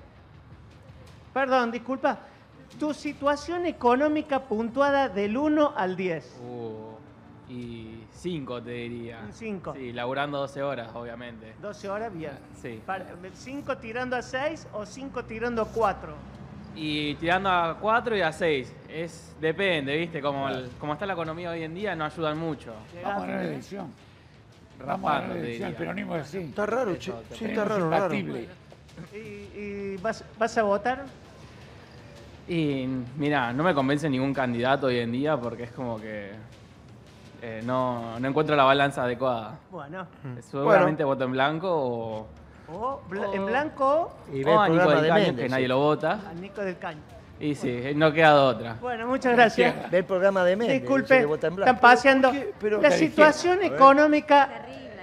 Perdón, 1.32 1.70
disculpa. 1.70 2.18
Tu 2.78 2.94
situación 2.94 3.66
económica 3.66 4.40
puntuada 4.44 5.08
del 5.08 5.36
1 5.36 5.74
al 5.76 5.96
10. 5.96 6.40
Uh, 6.42 7.52
y 7.52 8.04
5 8.12 8.62
te 8.62 8.70
diría. 8.70 9.20
Un 9.24 9.32
cinco. 9.32 9.74
Sí, 9.74 9.92
laburando 9.92 10.38
12 10.38 10.62
horas, 10.62 10.90
obviamente. 10.94 11.54
12 11.60 11.88
horas, 11.88 12.12
bien. 12.14 12.32
Sí. 12.60 12.80
5 13.34 13.78
tirando 13.78 14.16
a 14.16 14.22
6 14.22 14.68
o 14.72 14.86
5 14.86 15.24
tirando 15.24 15.62
a 15.62 15.66
4. 15.68 16.14
Y 16.76 17.14
tirando 17.16 17.50
a 17.50 17.76
4 17.80 18.16
y 18.16 18.20
a 18.22 18.32
6. 18.32 18.72
Es, 18.88 19.34
depende, 19.40 19.96
¿viste? 19.96 20.20
Como, 20.22 20.48
el- 20.48 20.70
como 20.78 20.92
está 20.92 21.06
la 21.06 21.14
economía 21.14 21.50
hoy 21.50 21.64
en 21.64 21.74
día, 21.74 21.96
no 21.96 22.04
ayudan 22.04 22.38
mucho. 22.38 22.72
Vamos 23.02 23.24
a 23.24 23.26
la 23.26 23.42
elección. 23.44 23.92
Vamos 24.86 25.10
a 25.10 25.18
la 25.20 25.32
te 25.34 25.38
elección. 25.40 25.68
El 25.70 25.74
peronismo 25.74 26.16
es 26.16 26.22
así. 26.22 26.38
Está 26.38 26.66
raro, 26.66 26.96
che. 26.96 27.12
Sí, 27.32 27.44
está 27.46 27.64
raro, 27.64 27.90
raro. 27.90 28.14
¿Y, 29.14 29.16
y 29.58 29.96
vas, 30.02 30.24
vas 30.38 30.56
a 30.58 30.62
votar? 30.62 31.04
Y 32.48 32.86
mira, 33.16 33.52
no 33.52 33.62
me 33.62 33.74
convence 33.74 34.08
ningún 34.10 34.34
candidato 34.34 34.88
hoy 34.88 34.98
en 34.98 35.12
día 35.12 35.36
porque 35.36 35.64
es 35.64 35.70
como 35.72 36.00
que 36.00 36.30
eh, 37.42 37.62
no, 37.64 38.18
no 38.18 38.28
encuentro 38.28 38.56
la 38.56 38.64
balanza 38.64 39.04
adecuada. 39.04 39.58
Bueno, 39.70 40.06
Seguramente 40.40 41.04
voto 41.04 41.24
en 41.24 41.32
blanco 41.32 41.68
o, 41.70 42.26
O 42.72 43.00
en 43.32 43.46
blanco 43.46 44.12
Y 44.32 44.42
O 44.44 44.48
el 44.52 44.58
a 44.58 44.68
Nico 44.68 44.74
programa 44.82 44.94
del 44.94 45.02
de 45.02 45.08
Caño, 45.08 45.26
Méndez. 45.26 45.44
que 45.44 45.48
nadie 45.48 45.64
sí. 45.64 45.68
lo 45.68 45.78
vota. 45.78 46.20
a 46.28 46.34
Nico 46.34 46.60
del 46.62 46.78
Caño. 46.78 47.00
Y 47.38 47.54
sí, 47.54 47.82
no 47.96 48.12
queda 48.12 48.42
otra. 48.44 48.76
Bueno, 48.82 49.06
muchas 49.06 49.32
gracias. 49.32 49.90
Ve 49.90 49.98
el 49.98 50.04
programa 50.04 50.44
de 50.44 50.56
Méndez. 50.56 50.82
Disculpe, 50.82 51.26
están 51.32 51.78
paseando. 51.78 52.30
Pero- 52.60 52.82
la 52.82 52.90
¿qué 52.90 52.98
situación 52.98 53.62
económica, 53.62 54.59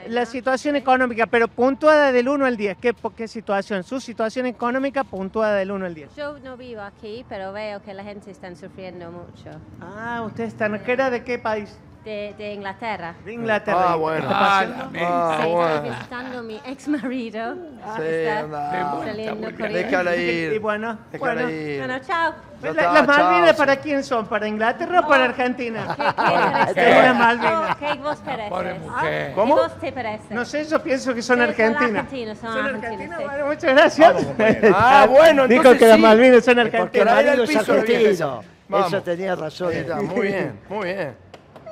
la 0.10 0.26
situación 0.26 0.76
económica, 0.76 1.28
pero 1.28 1.47
puntuada 1.47 2.12
del 2.12 2.30
1 2.30 2.45
al 2.45 2.58
10. 2.58 2.78
¿Qué, 2.78 2.93
¿Qué 3.16 3.28
situación? 3.28 3.84
Su 3.84 3.99
situación 3.99 4.45
económica 4.45 5.03
puntuada 5.03 5.55
del 5.55 5.72
1 5.72 5.86
al 5.86 5.93
10. 5.93 6.16
Yo 6.16 6.39
no 6.39 6.58
vivo 6.58 6.82
aquí, 6.82 7.26
pero 7.30 7.53
veo 7.53 7.82
que 7.82 7.93
la 7.93 8.03
gente 8.03 8.32
está 8.32 8.53
sufriendo 8.55 9.12
mucho. 9.12 9.49
Ah, 9.82 10.24
¿usted 10.26 10.45
es 10.45 10.49
extranjera 10.51 11.10
de 11.10 11.24
qué 11.24 11.38
país? 11.39 11.78
De, 12.08 12.34
de 12.38 12.53
Inglaterra. 12.53 13.16
De 13.26 13.34
Inglaterra. 13.34 13.86
Ah, 13.89 13.95
bueno. 13.97 14.22
¿Está 14.22 14.60
Ah, 14.62 14.66
Ah, 14.97 15.39
Sí, 15.43 15.51
bueno. 15.51 15.82
visitando 15.82 16.39
a 16.39 16.41
mi 16.41 16.62
ex 16.66 16.88
marido. 16.88 17.55
Sí, 17.97 18.01
está 18.05 18.39
anda. 18.39 18.95
saliendo 19.03 19.47
con 19.51 19.66
Y 20.55 20.58
bueno, 20.60 20.97
Déjala 21.12 21.34
bueno. 21.34 21.49
ir. 21.49 21.80
Bueno, 21.80 21.99
chao. 22.08 22.34
La- 22.62 22.70
está, 22.70 22.93
¿Las 22.93 23.08
Malvinas 23.08 23.53
para 23.58 23.76
quién 23.76 24.03
son? 24.05 24.26
¿para 24.26 24.47
Inglaterra 24.47 25.01
o 25.01 25.08
para 25.08 25.26
Argentina? 25.26 25.95
¿Qué, 25.97 26.74
qué 26.74 26.82
Qué 26.82 27.14
Malvinas. 27.14 27.76
Oh, 27.76 27.78
¿Qué 27.78 27.99
vos 28.01 28.18
parece? 28.26 28.49
Pobre 28.49 28.74
mujer. 28.76 29.32
¿Cómo? 29.36 29.55
¿Qué 29.55 29.62
vos 29.62 29.80
te 29.82 29.91
parece? 29.91 30.34
No 30.34 30.45
sé, 30.45 30.64
yo 30.66 30.82
pienso 30.82 31.14
que 31.14 31.22
son 31.22 31.41
argentinas. 31.41 31.84
argentinos, 32.05 32.38
son 32.38 32.53
¿Son 32.53 32.66
argentinos, 32.68 32.93
argentinas? 32.93 33.20
sí. 33.20 33.26
Bueno, 33.26 33.45
muchas 33.47 33.74
gracias. 33.76 34.28
Ah, 34.74 35.08
bueno, 35.10 35.45
Dijo 35.49 35.60
entonces 35.62 35.80
que 35.82 35.88
las 35.88 35.95
sí. 35.97 36.01
Malvinas 36.01 36.45
son 36.45 36.55
Porque 36.55 36.62
el 36.62 36.68
argentinas. 36.68 37.08
Traer 37.14 37.30
al 37.30 37.38
marido 37.38 37.43
es 37.43 37.70
argentino. 37.70 38.43
Vamos. 38.70 38.88
Eso 38.88 39.01
tenía 39.01 39.36
razón. 39.36 39.72
Está, 39.74 39.95
muy 40.01 40.28
bien, 40.28 40.60
muy 40.70 40.86
bien. 40.86 41.26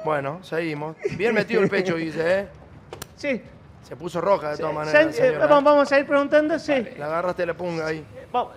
Bueno, 0.06 0.40
seguimos. 0.44 0.96
Bien 1.18 1.34
metido 1.34 1.64
el 1.64 1.70
pecho, 1.70 1.96
dice, 1.96 2.40
¿eh? 2.42 2.48
Sí. 3.16 3.42
Se 3.82 3.96
puso 3.96 4.22
roja 4.22 4.52
de 4.52 4.58
todas 4.58 4.72
Se- 4.72 4.76
maneras. 4.94 5.06
eh, 5.18 5.22
señora. 5.30 5.48
vamos, 5.48 5.64
vamos 5.74 5.92
a 5.92 6.00
ir 6.00 6.06
preguntando, 6.06 6.58
sí. 6.60 6.88
La 6.98 7.08
agarraste 7.08 7.44
la 7.46 7.56
punga 7.56 7.88
ahí. 7.88 8.06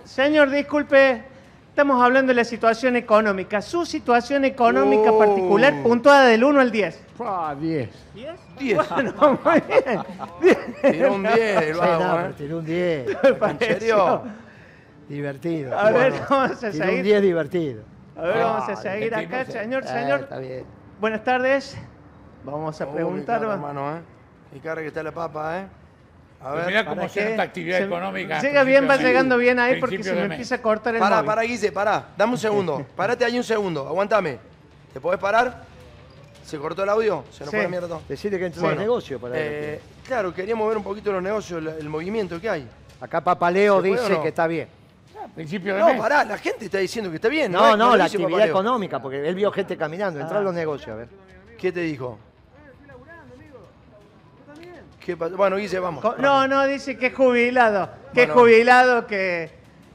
Señor, 0.03 0.49
disculpe, 0.51 1.23
estamos 1.69 2.01
hablando 2.03 2.29
de 2.29 2.35
la 2.35 2.43
situación 2.43 2.95
económica. 2.95 3.61
Su 3.63 3.83
situación 3.85 4.45
económica 4.45 5.11
Oh. 5.11 5.17
particular 5.19 5.73
puntuada 5.81 6.25
del 6.27 6.43
1 6.43 6.61
al 6.61 6.71
10. 6.71 6.99
10. 7.59 7.89
¿10? 8.15 8.35
10. 8.59 8.89
Bueno, 8.89 9.39
muy 9.43 9.61
bien. 10.41 10.93
Tiró 10.93 11.13
un 11.13 11.23
10 11.23 11.61
el 11.63 11.73
Sí, 11.73 11.79
vago, 11.79 12.03
no, 12.03 12.21
¿eh? 12.27 12.33
tiró 12.37 12.57
un 12.59 12.65
10. 12.65 13.07
¿En 13.49 13.59
serio? 13.59 14.21
Divertido. 15.07 15.77
A 15.79 15.91
ver, 15.91 16.11
Bueno, 16.11 16.25
vamos 16.29 16.63
a 16.63 16.71
tiró 16.71 16.83
un 16.85 16.89
seguir. 16.89 17.03
10 17.03 17.21
divertido. 17.23 17.83
A 18.15 18.21
ver, 18.21 18.37
vamos 18.43 18.69
a 18.69 18.71
Ah, 18.73 18.75
seguir 18.75 19.15
acá, 19.15 19.41
eh. 19.41 19.45
señor, 19.45 19.83
Ah, 19.87 19.93
señor. 19.93 20.19
está 20.21 20.37
bien. 20.39 20.78
Buenas 20.99 21.23
tardes. 21.23 21.77
Vamos 22.43 22.79
a 22.81 22.85
Oh, 22.85 22.93
preguntar. 22.93 23.39
mi 23.39 23.45
cara, 23.47 23.53
hermano, 23.55 23.97
¿eh? 23.97 24.01
Mi 24.53 24.59
cara 24.59 24.81
que 24.81 24.87
está 24.87 25.03
la 25.03 25.11
papa, 25.11 25.59
¿eh? 25.59 25.65
A 26.41 26.45
Pero 26.51 26.55
ver. 26.55 26.65
mirá 26.67 26.85
cómo 26.85 26.95
¿para 26.97 27.09
se 27.09 27.29
nota 27.31 27.43
actividad 27.43 27.77
Se- 27.79 27.83
económica. 27.85 28.41
Llega 28.41 28.63
bien, 28.63 28.89
va 28.89 28.95
llegando 28.97 29.37
bien 29.37 29.59
ahí 29.59 29.79
porque 29.79 30.01
se 30.03 30.13
me 30.13 30.21
mes. 30.23 30.31
empieza 30.31 30.55
a 30.55 30.61
cortar 30.61 30.95
el 30.95 30.99
Pará, 31.01 31.17
móvil. 31.17 31.27
pará, 31.27 31.41
Guise, 31.43 31.71
pará. 31.71 32.07
Dame 32.17 32.31
un 32.33 32.37
segundo. 32.37 32.85
Parate 32.95 33.25
ahí 33.25 33.37
un 33.37 33.43
segundo. 33.43 33.87
Aguantame. 33.87 34.39
¿Te 34.93 35.01
podés 35.01 35.19
parar? 35.19 35.63
¿Se 36.45 36.57
cortó 36.57 36.83
el 36.83 36.89
audio? 36.89 37.25
Se 37.31 37.41
nos 37.43 37.51
Sí. 37.51 37.57
fue 37.57 37.63
la 37.63 37.69
mierda 37.69 37.87
todo. 37.89 38.01
Decirle 38.07 38.39
que 38.39 38.45
entró 38.47 38.61
Bueno, 38.61 38.75
al 38.79 38.79
negocio 38.87 39.19
para 39.19 39.35
Eh, 39.37 39.81
claro, 40.07 40.33
queríamos 40.33 40.67
ver 40.67 40.77
un 40.77 40.83
poquito 40.83 41.11
los 41.11 41.21
negocios, 41.21 41.59
el, 41.61 41.67
el 41.67 41.89
movimiento 41.89 42.39
que 42.39 42.49
hay. 42.49 42.67
Acá 43.01 43.21
Papaleo 43.21 43.81
¿se 43.81 43.89
puede 43.89 44.01
dice 44.01 44.13
no? 44.13 44.21
que 44.23 44.29
está 44.29 44.47
bien. 44.47 44.67
Ah, 45.29 45.35
Principio 45.35 45.73
de 45.75 45.79
No, 45.79 45.87
mes. 45.87 45.97
pará, 45.99 46.23
la 46.25 46.37
gente 46.37 46.65
está 46.65 46.79
diciendo 46.79 47.09
que 47.09 47.15
está 47.17 47.29
bien. 47.29 47.51
No, 47.51 47.77
no, 47.77 47.91
lo 47.91 47.95
la 47.97 48.05
actividad 48.05 48.29
Papaleo. 48.29 48.49
económica, 48.49 49.01
porque 49.01 49.27
él 49.27 49.35
vio 49.35 49.51
gente 49.51 49.77
caminando. 49.77 50.19
Entra 50.19 50.39
a 50.39 50.41
los 50.41 50.53
negocios, 50.53 50.89
a 50.91 50.95
ver. 50.95 51.07
¿Qué 51.57 51.71
te 51.71 51.81
dijo? 51.81 52.17
¿Qué 54.99 55.17
pasó? 55.17 55.37
Bueno, 55.37 55.55
Guise, 55.57 55.79
vamos. 55.79 56.01
Co- 56.03 56.15
No, 56.17 56.47
no, 56.47 56.65
dice 56.67 56.97
que 56.97 57.07
es 57.07 57.15
jubilado. 57.15 57.89
Que 58.13 58.23
es 58.23 58.31
jubilado, 58.31 59.07
que, 59.07 59.49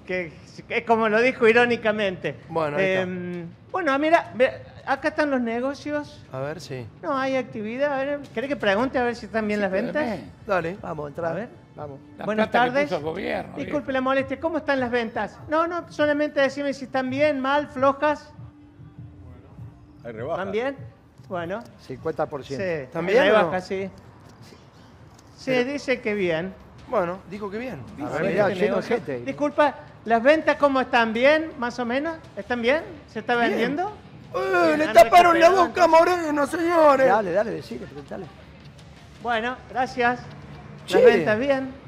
que 0.07 0.33
es 0.69 0.85
como 0.85 1.09
lo 1.09 1.21
dijo 1.21 1.47
irónicamente. 1.47 2.37
Bueno, 2.49 2.77
ahí 2.79 2.85
está. 2.85 3.01
Em, 3.03 3.47
bueno, 3.71 3.97
mira, 3.99 4.33
ve- 4.35 4.61
acá 4.87 5.09
están 5.09 5.31
los 5.31 5.41
negocios. 5.41 6.25
A 6.33 6.41
ver, 6.41 6.61
sí. 6.61 6.87
No, 7.03 7.17
hay 7.17 7.37
actividad. 7.37 7.93
A 7.93 8.05
ver, 8.05 8.21
¿Querés 8.33 8.49
que 8.49 8.57
pregunte 8.57 8.99
a 8.99 9.05
ver 9.05 9.15
si 9.15 9.27
están 9.27 9.47
bien 9.47 9.61
las 9.61 9.71
ventas? 9.71 10.19
Dale. 10.47 10.79
Vamos, 10.81 11.09
entra. 11.11 11.31
A 11.31 11.35
ver. 11.35 11.49
Vamos. 11.77 11.99
La 12.19 12.25
Buenas 12.25 12.51
tardes. 12.51 12.85
puso 12.85 12.97
el 12.99 13.03
gobierno. 13.03 13.57
Disculpe 13.57 13.93
la 13.93 14.01
molestia, 14.01 14.39
¿cómo 14.39 14.59
están 14.59 14.79
las 14.79 14.91
ventas? 14.91 15.39
No, 15.49 15.67
no, 15.67 15.91
solamente 15.91 16.41
decime 16.41 16.73
si 16.73 16.85
están 16.85 17.11
bien, 17.11 17.41
mal, 17.41 17.67
flojas. 17.69 18.33
Hay 20.05 20.13
rebaja. 20.13 20.43
¿Están 20.43 20.53
bien? 20.53 20.77
Bueno, 21.29 21.61
50%. 21.89 22.43
sí. 22.45 22.55
¿Están 22.63 23.07
bien 23.07 23.19
o 23.19 23.25
Rebaja, 23.25 23.57
no? 23.57 23.61
sí. 23.61 23.91
Sí, 25.37 25.65
dice 25.65 26.01
que 26.01 26.15
bien. 26.15 26.55
Bueno, 26.89 27.19
dijo 27.31 27.51
que 27.51 27.59
bien. 27.59 27.83
A 28.03 28.09
ver, 28.19 28.33
mirá, 28.33 28.49
lleno 28.51 28.81
gente. 28.83 29.21
Disculpa, 29.21 29.75
¿las 30.05 30.23
ventas 30.23 30.57
cómo 30.57 30.81
están? 30.81 31.13
¿Bien? 31.13 31.51
¿Más 31.59 31.79
o 31.79 31.85
menos? 31.85 32.17
¿Están 32.37 32.63
bien? 32.63 32.83
¿Se 33.09 33.19
está 33.21 33.35
Bien. 33.37 33.49
vendiendo? 33.51 33.93
¡Eh, 34.35 34.75
le 34.77 34.89
taparon 34.89 35.39
la 35.41 35.51
boca, 35.51 35.87
Moreno, 35.87 36.47
señores! 36.47 37.07
Dale, 37.09 37.33
dale, 37.33 37.51
decile, 37.53 37.87
preguntale. 37.87 38.27
Bueno, 39.23 39.57
gracias. 39.71 40.21
Che. 40.87 40.95
¿Las 40.97 41.05
ventas 41.05 41.39
bien? 41.39 41.85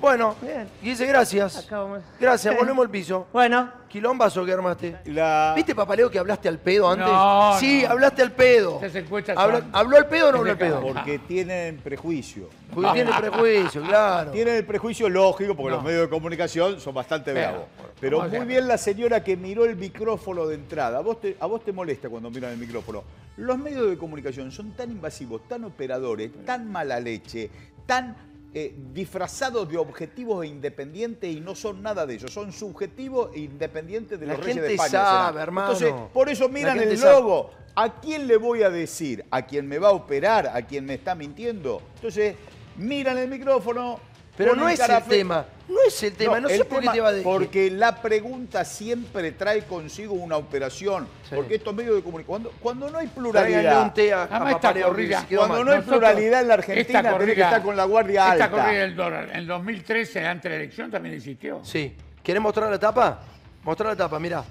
Bueno, 0.00 0.34
Bien. 0.40 0.66
Guise, 0.82 1.04
gracias. 1.04 1.58
Acá 1.66 1.80
vamos. 1.80 2.00
Gracias, 2.18 2.56
volvemos 2.58 2.86
al 2.86 2.90
piso. 2.90 3.26
Bueno, 3.34 3.70
Quilombazo 3.86 4.46
que 4.46 4.52
armaste. 4.52 4.96
La- 5.06 5.52
¿Viste, 5.54 5.74
Papaleo, 5.74 6.10
que 6.10 6.18
hablaste 6.18 6.48
al 6.48 6.58
pedo 6.58 6.88
antes? 6.88 7.06
No, 7.06 7.56
sí, 7.58 7.82
no. 7.82 7.90
hablaste 7.90 8.22
al 8.22 8.32
pedo. 8.32 8.80
Encuestas 8.82 9.36
Habla- 9.36 9.66
¿Habló 9.72 9.96
al 9.98 10.06
pedo 10.08 10.28
o 10.28 10.32
no 10.32 10.38
habló 10.38 10.52
al 10.52 10.56
pedo? 10.58 10.80
Porque 10.80 11.18
tienen 11.18 11.78
prejuicio. 11.78 12.48
Porque 12.72 12.92
tiene 12.92 13.10
prejuicio, 13.12 13.82
claro. 13.82 14.30
Tienen 14.30 14.54
el 14.56 14.64
prejuicio 14.64 15.08
lógico, 15.08 15.54
porque 15.54 15.70
No. 15.70 15.76
los 15.76 15.84
medios 15.84 16.02
de 16.02 16.08
comunicación 16.08 16.80
son 16.80 16.94
bastante 16.94 17.32
bravos. 17.34 17.64
Pero 18.00 18.18
¿cómo 18.18 18.28
muy 18.30 18.38
se- 18.38 18.44
bien 18.46 18.68
la 18.68 18.78
señora 18.78 19.22
que 19.22 19.36
miró 19.36 19.66
el 19.66 19.76
micrófono 19.76 20.46
de 20.46 20.54
entrada. 20.54 20.98
¿A 20.98 21.00
vos, 21.02 21.20
te, 21.20 21.36
¿A 21.40 21.44
vos 21.46 21.62
te 21.62 21.72
molesta 21.72 22.08
cuando 22.08 22.30
miran 22.30 22.52
el 22.52 22.58
micrófono? 22.58 23.02
Los 23.36 23.58
medios 23.58 23.88
de 23.90 23.98
comunicación 23.98 24.50
son 24.52 24.72
tan 24.72 24.90
invasivos, 24.90 25.42
tan 25.48 25.64
operadores, 25.64 26.30
tan 26.46 26.70
mala 26.70 27.00
leche, 27.00 27.50
tan 27.90 28.16
eh, 28.54 28.72
disfrazados 28.92 29.68
de 29.68 29.76
objetivos 29.76 30.44
e 30.44 30.48
independientes 30.48 31.28
y 31.28 31.40
no 31.40 31.56
son 31.56 31.82
nada 31.82 32.06
de 32.06 32.14
ellos. 32.14 32.32
Son 32.32 32.52
subjetivos 32.52 33.30
e 33.34 33.40
independientes 33.40 34.18
de 34.20 34.26
La 34.26 34.34
los 34.34 34.44
reyes 34.44 34.62
de 34.62 34.68
gente 34.68 34.74
España. 34.84 35.04
sabe, 35.04 35.40
hermano. 35.40 35.72
Entonces, 35.72 35.92
por 36.12 36.28
eso 36.28 36.48
miran 36.48 36.78
gente 36.78 36.92
el 36.94 36.98
sabe. 36.98 37.14
logo. 37.14 37.50
¿A 37.74 38.00
quién 38.00 38.28
le 38.28 38.36
voy 38.36 38.62
a 38.62 38.70
decir? 38.70 39.24
¿A 39.30 39.42
quién 39.42 39.66
me 39.66 39.78
va 39.80 39.88
a 39.88 39.92
operar? 39.92 40.46
¿A 40.48 40.62
quién 40.62 40.84
me 40.84 40.94
está 40.94 41.16
mintiendo? 41.16 41.82
Entonces, 41.96 42.36
miran 42.76 43.18
el 43.18 43.28
micrófono. 43.28 43.98
Pero 44.36 44.54
no 44.56 44.68
es 44.68 44.80
el 44.80 45.02
tema. 45.04 45.44
No 45.68 45.76
es 45.86 46.02
el 46.02 46.14
tema. 46.14 46.40
No, 46.40 46.48
el 46.48 46.56
sé 46.58 46.64
por 46.64 46.80
qué 46.80 46.88
te 46.88 47.00
va 47.00 47.08
a 47.08 47.12
decir. 47.12 47.24
Porque 47.24 47.70
la 47.70 48.00
pregunta 48.00 48.64
siempre 48.64 49.32
trae 49.32 49.62
consigo 49.64 50.14
una 50.14 50.36
operación. 50.36 51.06
Sí. 51.28 51.34
Porque 51.34 51.56
estos 51.56 51.74
medios 51.74 51.94
de 51.96 52.02
comunicación. 52.02 52.26
Cuando, 52.42 52.52
cuando 52.60 52.90
no 52.90 52.98
hay 52.98 53.06
pluralidad. 53.06 53.82
un 53.84 53.94
té 53.94 54.12
a, 54.12 54.22
a 54.24 54.50
esta 54.50 54.72
corrida- 54.74 55.26
Cuando 55.28 55.64
no 55.64 55.70
hay 55.72 55.78
Nosotros- 55.78 55.84
pluralidad 55.98 56.40
en 56.40 56.48
la 56.48 56.54
esta 56.54 56.72
Argentina, 56.72 57.02
tenés 57.02 57.12
que 57.12 57.18
corrida- 57.18 57.44
estar 57.46 57.62
con 57.62 57.76
la 57.76 57.84
guardia 57.84 58.32
Esta 58.32 58.44
alta. 58.44 58.50
corrida 58.50 58.80
del 58.80 58.96
dólar 58.96 59.28
en 59.32 59.46
2013, 59.46 60.26
antes 60.26 60.42
de 60.44 60.48
la 60.50 60.56
elección, 60.56 60.90
también 60.90 61.14
existió. 61.14 61.60
Sí. 61.64 61.94
¿Querés 62.22 62.42
mostrar 62.42 62.70
la 62.70 62.78
tapa? 62.78 63.20
Mostrar 63.62 63.90
la 63.90 63.96
tapa, 63.96 64.18
mirá. 64.18 64.42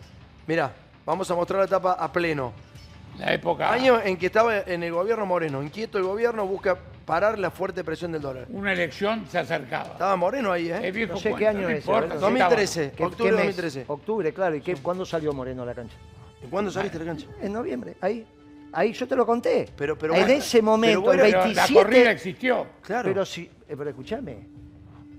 Mirá, 0.48 0.72
vamos 1.06 1.30
a 1.30 1.36
mostrar 1.36 1.62
la 1.62 1.68
tapa 1.68 1.94
a 1.94 2.12
pleno. 2.12 2.54
La 3.18 3.34
época. 3.34 3.72
Año 3.72 4.00
en 4.02 4.16
que 4.18 4.28
estaba 4.28 4.60
en 4.60 4.84
el 4.84 4.94
gobierno 4.94 5.26
Moreno. 5.26 5.62
Inquieto 5.62 5.98
el 5.98 6.06
gobierno 6.06 6.46
busca 6.46 6.78
parar 7.10 7.40
la 7.40 7.50
fuerte 7.50 7.84
presión 7.84 8.12
del 8.12 8.22
dólar. 8.22 8.46
Una 8.52 8.72
elección 8.72 9.26
se 9.28 9.40
acercaba. 9.40 9.94
Estaba 9.94 10.16
Moreno 10.16 10.52
ahí, 10.52 10.70
¿eh? 10.70 10.92
viejo 10.92 11.14
No 11.14 11.20
sé 11.20 11.34
qué 11.34 11.48
año 11.48 11.62
no 11.62 11.70
es, 11.70 11.80
importa, 11.80 12.02
¿verdad? 12.02 12.16
si 12.18 12.22
2013, 12.22 12.92
¿Qué- 12.96 13.04
octubre 13.04 13.30
qué 13.32 13.36
de 13.36 13.38
mes? 13.38 13.56
2013. 13.58 13.86
Octubre, 13.88 14.32
claro. 14.34 14.56
¿Y 14.56 14.62
qué, 14.62 14.76
cuándo 14.76 15.06
salió 15.08 15.34
Moreno 15.34 15.64
a 15.64 15.66
la 15.66 15.74
cancha? 15.74 15.98
¿Y 16.44 16.46
cuándo 16.46 16.70
saliste 16.70 16.98
a 16.98 17.00
la 17.00 17.06
cancha? 17.08 17.26
En 17.42 17.52
noviembre, 17.52 17.96
ahí. 18.00 18.28
Ahí 18.72 18.94
yo 18.94 19.08
te 19.08 19.16
lo 19.16 19.26
conté. 19.26 19.68
Pero- 19.76 19.98
pero 19.98 20.14
en 20.14 20.20
bueno, 20.22 20.36
ese 20.36 20.62
momento, 20.62 21.02
pero 21.02 21.14
el 21.14 21.18
bueno, 21.18 21.32
Pero 21.32 21.44
27... 21.46 21.74
la 21.74 21.84
corrida 21.84 22.12
existió. 22.12 22.68
Claro. 22.84 23.10
Pero 23.10 23.26
si, 23.26 23.42
eh, 23.42 23.76
pero 23.76 23.90
escúchame. 23.90 24.48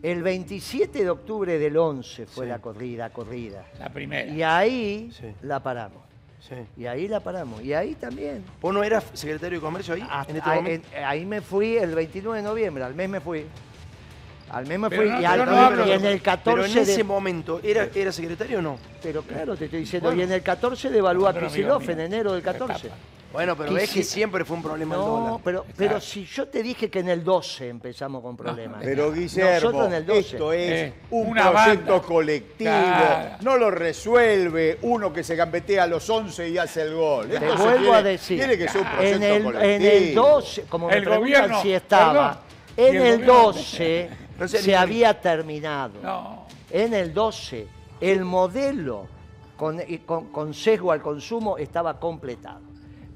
El 0.00 0.22
27 0.22 1.02
de 1.02 1.10
octubre 1.10 1.58
del 1.58 1.76
11 1.76 2.26
fue 2.26 2.44
Sí. 2.46 2.48
la 2.50 2.60
corrida, 2.60 3.10
corrida. 3.10 3.66
La 3.80 3.88
primera. 3.92 4.30
Y 4.30 4.42
ahí 4.44 5.10
Sí. 5.12 5.26
la 5.42 5.60
paramos. 5.60 6.04
Sí. 6.48 6.54
Y 6.76 6.86
ahí 6.86 7.06
la 7.06 7.20
paramos. 7.20 7.62
Y 7.62 7.72
ahí 7.74 7.94
también. 7.94 8.44
¿Vos 8.60 8.72
no 8.74 8.82
eras 8.82 9.04
secretario 9.12 9.58
de 9.58 9.62
comercio 9.62 9.94
ahí? 9.94 10.06
Hasta- 10.10 10.30
en 10.30 10.36
este 10.38 10.50
ahí, 10.50 10.56
momento. 10.56 10.88
en- 10.94 11.04
ahí 11.04 11.24
me 11.26 11.40
fui 11.40 11.76
el 11.76 11.94
29 11.94 12.38
de 12.38 12.44
noviembre, 12.48 12.82
al 12.84 12.94
mes 12.94 13.08
me 13.08 13.20
fui. 13.20 13.44
Al 14.50 14.66
mes 14.66 14.78
me 14.80 14.88
fui 14.88 14.98
no, 15.08 15.20
y, 15.20 15.22
pero 15.24 15.28
al- 15.42 15.44
no 15.46 15.56
hablo 15.56 15.84
y 15.84 15.88
de- 15.90 15.94
en 15.94 16.04
el 16.06 16.22
14 16.22 16.50
Pero 16.50 16.64
en 16.66 16.74
de... 16.74 16.92
ese 16.92 17.04
momento, 17.04 17.60
¿era, 17.62 17.88
¿era 17.94 18.10
secretario 18.10 18.58
o 18.58 18.62
no? 18.62 18.78
Pero 19.02 19.22
claro, 19.22 19.54
te 19.56 19.66
estoy 19.66 19.80
diciendo. 19.80 20.08
Bueno. 20.08 20.22
y 20.22 20.24
en 20.24 20.32
el 20.32 20.42
14 20.42 20.90
devaluó 20.90 21.26
a 21.26 21.30
Otro 21.30 21.46
amigo 21.46 21.52
Kicillof 21.54 21.82
mío. 21.82 21.90
en 21.92 22.00
enero 22.00 22.32
del 22.32 22.44
La 22.44 22.52
14. 22.52 22.90
Bueno, 23.32 23.56
pero 23.56 23.72
ves 23.72 23.90
que 23.92 24.02
si- 24.02 24.10
siempre 24.10 24.44
fue 24.44 24.56
un 24.56 24.62
problema 24.62 24.96
el 24.96 25.00
No, 25.00 25.06
dólar. 25.06 25.40
pero, 25.44 25.62
Claro. 25.62 25.74
pero 25.76 26.00
si 26.00 26.24
yo 26.24 26.48
te 26.48 26.62
dije 26.64 26.90
que 26.90 26.98
en 26.98 27.08
el 27.10 27.22
12 27.22 27.68
empezamos 27.68 28.22
con 28.22 28.36
problemas. 28.36 28.80
Pero 28.82 29.12
Guillermo, 29.12 29.54
Nosotros 29.54 29.86
en 29.86 29.92
el 29.94 30.06
12. 30.06 30.18
esto 30.20 30.52
es 30.52 30.70
Eh, 30.72 30.94
un 31.10 31.28
una 31.28 31.50
proyecto 31.52 31.92
banda. 31.92 32.06
colectivo. 32.08 32.70
Claro. 32.70 33.36
No 33.42 33.56
lo 33.56 33.70
resuelve 33.70 34.78
uno 34.82 35.12
que 35.12 35.22
se 35.22 35.36
gambetea 35.36 35.84
a 35.84 35.86
los 35.86 36.10
11 36.10 36.48
y 36.48 36.58
hace 36.58 36.82
el 36.82 36.94
gol. 36.94 37.28
Te 37.28 37.36
Esto 37.36 37.56
vuelvo 37.56 37.78
tiene- 37.82 37.96
a 37.96 38.02
decir. 38.02 38.38
Tiene 38.38 38.58
que 38.58 38.68
ser 38.68 38.80
un 38.80 38.88
proyecto 38.88 39.16
en 39.16 39.22
el, 39.22 39.42
colectivo. 39.44 39.72
en 39.74 39.82
el 39.82 40.14
12, 40.14 40.62
como 40.68 40.86
me 40.88 40.94
El 40.94 41.04
preguntan 41.04 41.20
gobierno, 41.20 41.62
si 41.62 41.72
estaba, 41.72 42.12
perdón, 42.12 42.38
en 42.76 42.96
el 42.96 43.02
el 43.02 43.12
gobierno- 43.20 43.42
12 43.44 44.10
No 44.40 44.48
sé, 44.48 44.58
se 44.58 44.66
ni- 44.68 44.74
había 44.74 45.20
terminado. 45.20 45.92
No. 46.02 46.46
En 46.70 46.94
el 46.94 47.14
12, 47.14 47.68
el 48.00 48.24
modelo 48.24 49.06
con, 49.56 49.78
con- 50.04 50.32
con 50.32 50.52
sesgo 50.54 50.90
al 50.90 51.00
consumo 51.02 51.58
estaba 51.58 52.00
completado. 52.00 52.69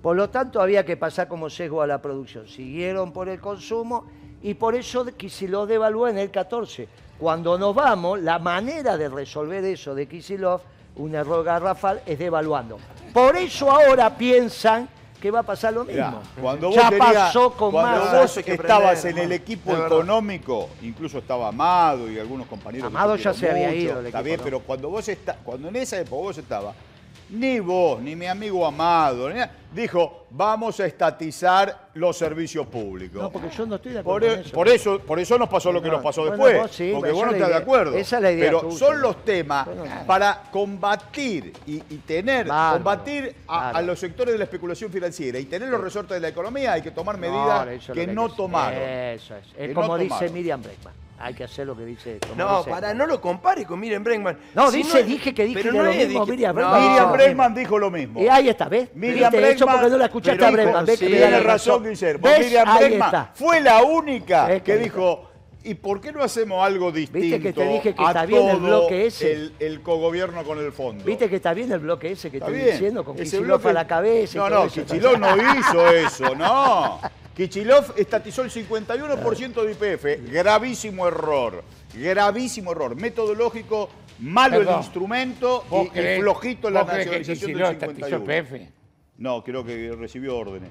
Por 0.05 0.17
lo 0.17 0.29
tanto, 0.29 0.61
había 0.61 0.85
que 0.85 0.99
pasar 0.99 1.29
como 1.29 1.49
sesgo 1.49 1.81
a 1.81 1.87
la 1.87 2.03
producción. 2.03 2.47
Siguieron 2.47 3.11
por 3.11 3.27
el 3.31 3.41
consumo 3.41 4.05
y 4.43 4.53
por 4.53 4.75
eso 4.75 5.07
Kisilov 5.07 5.67
devaluó 5.67 6.09
en 6.09 6.19
el 6.19 6.31
14. 6.31 6.87
Cuando 7.19 7.57
nos 7.57 7.75
vamos, 7.75 8.21
la 8.21 8.39
manera 8.39 8.99
de 8.99 9.09
resolver 9.09 9.65
eso 9.65 9.95
de 9.95 10.07
Kisilov, 10.07 10.61
un 10.97 11.15
error 11.15 11.43
garrafal, 11.43 12.03
es 12.05 12.19
devaluando. 12.19 12.79
Por 13.15 13.35
eso 13.37 13.71
ahora 13.71 14.15
piensan 14.15 14.91
que 15.19 15.31
va 15.31 15.39
a 15.39 15.43
pasar 15.43 15.73
lo 15.73 15.87
mismo. 15.87 16.21
Mirá, 16.21 16.43
cuando 16.43 16.67
vos 16.67 16.77
ya 16.77 16.91
tenías- 16.91 17.15
pasó 17.15 17.53
con 17.55 17.71
cuando 17.71 18.01
vos 18.21 18.37
estabas 18.37 18.99
aprender, 18.99 19.25
en 19.25 19.25
el 19.25 19.33
equipo 19.33 19.73
económico, 19.75 20.69
incluso 20.83 21.17
estaba 21.17 21.49
Amado 21.49 22.11
y 22.11 22.19
algunos 22.19 22.47
compañeros. 22.47 22.89
Amado 22.89 23.17
ya 23.17 23.33
se 23.33 23.51
había 23.51 23.75
ido 23.75 23.97
del 23.97 24.07
Está 24.09 24.19
equipo, 24.19 24.25
bien, 24.27 24.37
¿no? 24.37 24.45
pero 24.45 24.61
cuando 24.61 24.91
vos 24.91 25.09
está, 25.09 25.39
cuando 25.43 25.69
en 25.69 25.77
esa 25.77 25.99
época 25.99 26.17
vos 26.23 26.37
estabas, 26.37 26.77
ni 27.31 27.61
vos, 27.61 28.01
ni 28.01 28.14
mi 28.16 28.27
amigo 28.27 28.66
Amado, 28.66 29.31
ni 29.31 29.41
dijo, 29.72 30.27
vamos 30.31 30.79
a 30.81 30.87
estatizar 30.87 31.89
los 31.95 32.16
servicios 32.16 32.66
públicos. 32.66 33.20
No, 33.20 33.31
porque 33.31 33.51
yo 33.51 33.66
no 33.66 33.77
estoy 33.77 33.93
de 33.93 34.03
Por, 34.03 34.25
acuerdo 34.25 34.35
e- 34.35 34.37
con 34.37 34.47
eso. 34.47 34.55
por 34.55 34.68
eso, 34.68 34.99
por 35.01 35.18
eso 35.18 35.39
nos 35.39 35.49
pasó 35.49 35.72
lo 35.72 35.83
que 35.83 35.89
No, 35.89 35.95
nos 35.95 36.03
pasó 36.03 36.22
bueno, 36.22 36.37
después. 36.37 36.62
vos 36.62 36.70
sí, 36.70 36.93
porque 36.95 37.12
vos 37.12 37.27
no 37.27 37.33
estás 37.33 37.49
de 37.49 37.55
acuerdo. 37.57 37.97
esa 37.97 38.16
es 38.16 38.22
la 38.22 38.33
idea 38.33 38.45
Pero 38.47 38.61
tuya. 38.61 38.79
son 38.79 39.01
los 39.01 39.25
temas 39.25 39.68
para 40.07 40.43
combatir 40.51 41.53
y, 41.66 41.77
y 41.77 41.99
tener, 42.07 42.47
combatir 42.47 43.35
a, 43.49 43.83
los 43.83 43.99
sectores 43.99 44.33
de 44.33 44.39
la 44.39 44.45
especulación 44.45 44.91
financiera 44.91 45.39
y 45.39 45.45
tener 45.47 45.68
los 45.68 45.81
resortes 45.81 46.14
de 46.14 46.20
la 46.20 46.29
economía, 46.29 46.72
hay 46.72 46.83
que 46.83 46.93
tomar 46.93 47.18
medidas 47.18 47.66
que 47.93 48.07
no 48.07 48.29
tomaron. 48.33 48.79
Eso 48.81 49.35
es. 49.57 49.75
Como 49.75 49.99
dice. 49.99 50.29
Miriam 50.31 50.62
Breckman. 50.62 51.04
Hay 51.19 51.33
que 51.33 51.45
hacer 51.45 51.67
lo 51.67 51.77
que 51.77 51.85
dice. 51.85 52.19
como 52.21 52.35
No, 52.35 52.59
dice- 52.59 52.71
para, 52.71 52.93
no 52.93 53.07
lo 53.07 53.21
compare 53.21 53.65
con 53.65 53.79
Miren 53.79 54.03
Bregman. 54.03 54.37
No, 54.55 54.71
Si 54.71 54.79
dice, 54.79 55.01
es- 55.01 55.07
dije 55.07 55.33
que 55.33 55.45
dije 55.45 55.61
pero 55.62 55.73
no 55.75 55.83
lo 55.85 55.91
es, 55.91 55.97
mismo, 56.09 56.21
dije- 56.25 56.33
Miriam 56.33 56.57
no, 56.57 56.61
Bregman. 56.62 56.81
Miriam 56.89 57.07
no, 57.07 57.12
Bregman 57.12 57.55
dijo 57.55 57.79
lo 57.79 57.91
mismo. 57.91 58.21
Y 58.21 58.29
ahí 58.29 58.49
está, 58.49 58.69
¿ves? 58.69 58.89
Miriam 58.95 59.31
Viste, 59.33 59.51
eso 59.53 59.65
Bregman- 59.65 59.73
porque 59.75 59.91
no 59.91 59.97
la 59.99 60.05
escuchaste 60.07 60.45
a 60.45 60.51
Bregman. 60.51 60.75
dijo- 60.85 60.87
¿Ves 60.87 60.99
que 60.99 61.07
sí, 61.07 61.12
tiene 61.12 61.41
razón, 61.41 61.85
Guillermo. 61.85 62.29
Miriam 62.39 62.69
Ahí 62.69 62.79
Bregman 62.89 63.07
está. 63.09 63.31
fue 63.35 63.61
la 63.61 63.83
única 63.85 64.47
¿Ves 64.47 64.62
que 64.62 64.73
que 64.73 64.79
dijo, 64.79 65.31
¿y 65.62 65.75
por 65.75 66.01
qué 66.01 66.11
no 66.12 66.23
hacemos 66.23 66.62
algo 66.67 66.91
distinto 66.91 67.41
que 67.41 67.53
te 67.53 67.65
dije 67.65 67.95
que 67.95 68.03
está 68.05 68.27
bien 68.27 68.49
el 68.49 68.57
bloque 68.57 69.07
ese? 69.07 69.33
El, 69.33 69.53
el 69.61 69.81
cogobierno 69.83 70.43
con 70.43 70.59
el 70.59 70.73
fondo? 70.73 71.05
Viste 71.05 71.31
que 71.31 71.37
está 71.37 71.55
bien 71.55 71.71
el 71.71 71.79
bloque 71.79 72.11
ese 72.11 72.29
que 72.31 72.39
Está 72.39 72.47
estoy 72.49 72.61
bien. 72.61 72.73
diciendo, 72.73 73.05
con 73.05 73.17
Ese 73.19 73.39
bloque- 73.39 73.69
a 73.69 73.73
la 73.73 73.87
cabeza 73.87 74.37
No, 74.39 74.51
no, 74.51 74.65
eso. 74.65 74.83
Kichilov 74.85 75.17
no 75.19 75.37
hizo 75.37 75.89
eso, 75.91 76.35
no. 76.35 76.99
Kichilov 77.35 77.95
estatizó 77.97 78.43
el 78.43 78.51
51% 78.51 79.62
de 79.64 79.72
IPF. 79.72 80.30
Gravísimo 80.32 81.09
error. 81.09 81.64
Gravísimo 81.95 82.72
error. 82.72 82.95
Metodológico, 82.97 83.89
malo 84.20 84.59
Perdón. 84.59 84.74
el 84.74 84.80
instrumento 84.80 85.64
¿Vos 85.68 85.89
y, 85.95 85.99
y 85.99 86.20
flojito 86.20 86.70
la 86.70 86.80
que 86.87 86.97
nacionalización 86.99 87.51
Kicillof 87.51 87.68
del 87.68 87.72
estatizó 87.74 88.07
51. 88.18 88.39
IPF? 88.59 88.70
No, 89.18 89.43
creo 89.45 89.64
que 89.64 89.93
recibió 89.99 90.37
órdenes. 90.37 90.70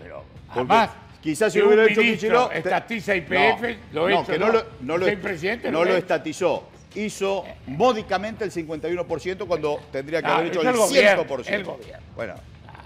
Pero 0.00 0.24
además, 0.50 0.90
quizás 1.20 1.52
si 1.52 1.58
que 1.58 1.62
lo 1.62 1.68
hubiera 1.68 1.84
hecho 1.84 2.00
te- 2.00 2.58
estatiza 2.58 3.16
IPF, 3.16 3.62
lo 3.92 4.08
no, 4.08 4.20
hecho 4.22 4.32
que 4.32 4.38
no 4.38 4.48
lo, 4.48 4.64
no 4.80 4.96
presidente, 5.20 5.70
no 5.70 5.84
estatizó. 5.96 6.68
Hizo 6.94 7.44
módicamente 7.66 8.44
el 8.44 8.50
51% 8.50 9.46
cuando 9.46 9.78
tendría 9.92 10.20
que 10.22 10.26
No, 10.28 10.34
haber 10.34 10.46
hecho 10.48 10.60
el 10.62 10.68
el 10.68 10.76
gobierno, 10.76 11.24
100%. 11.24 11.48
el 11.48 11.64
gobierno. 11.64 12.06
Bueno, 12.16 12.34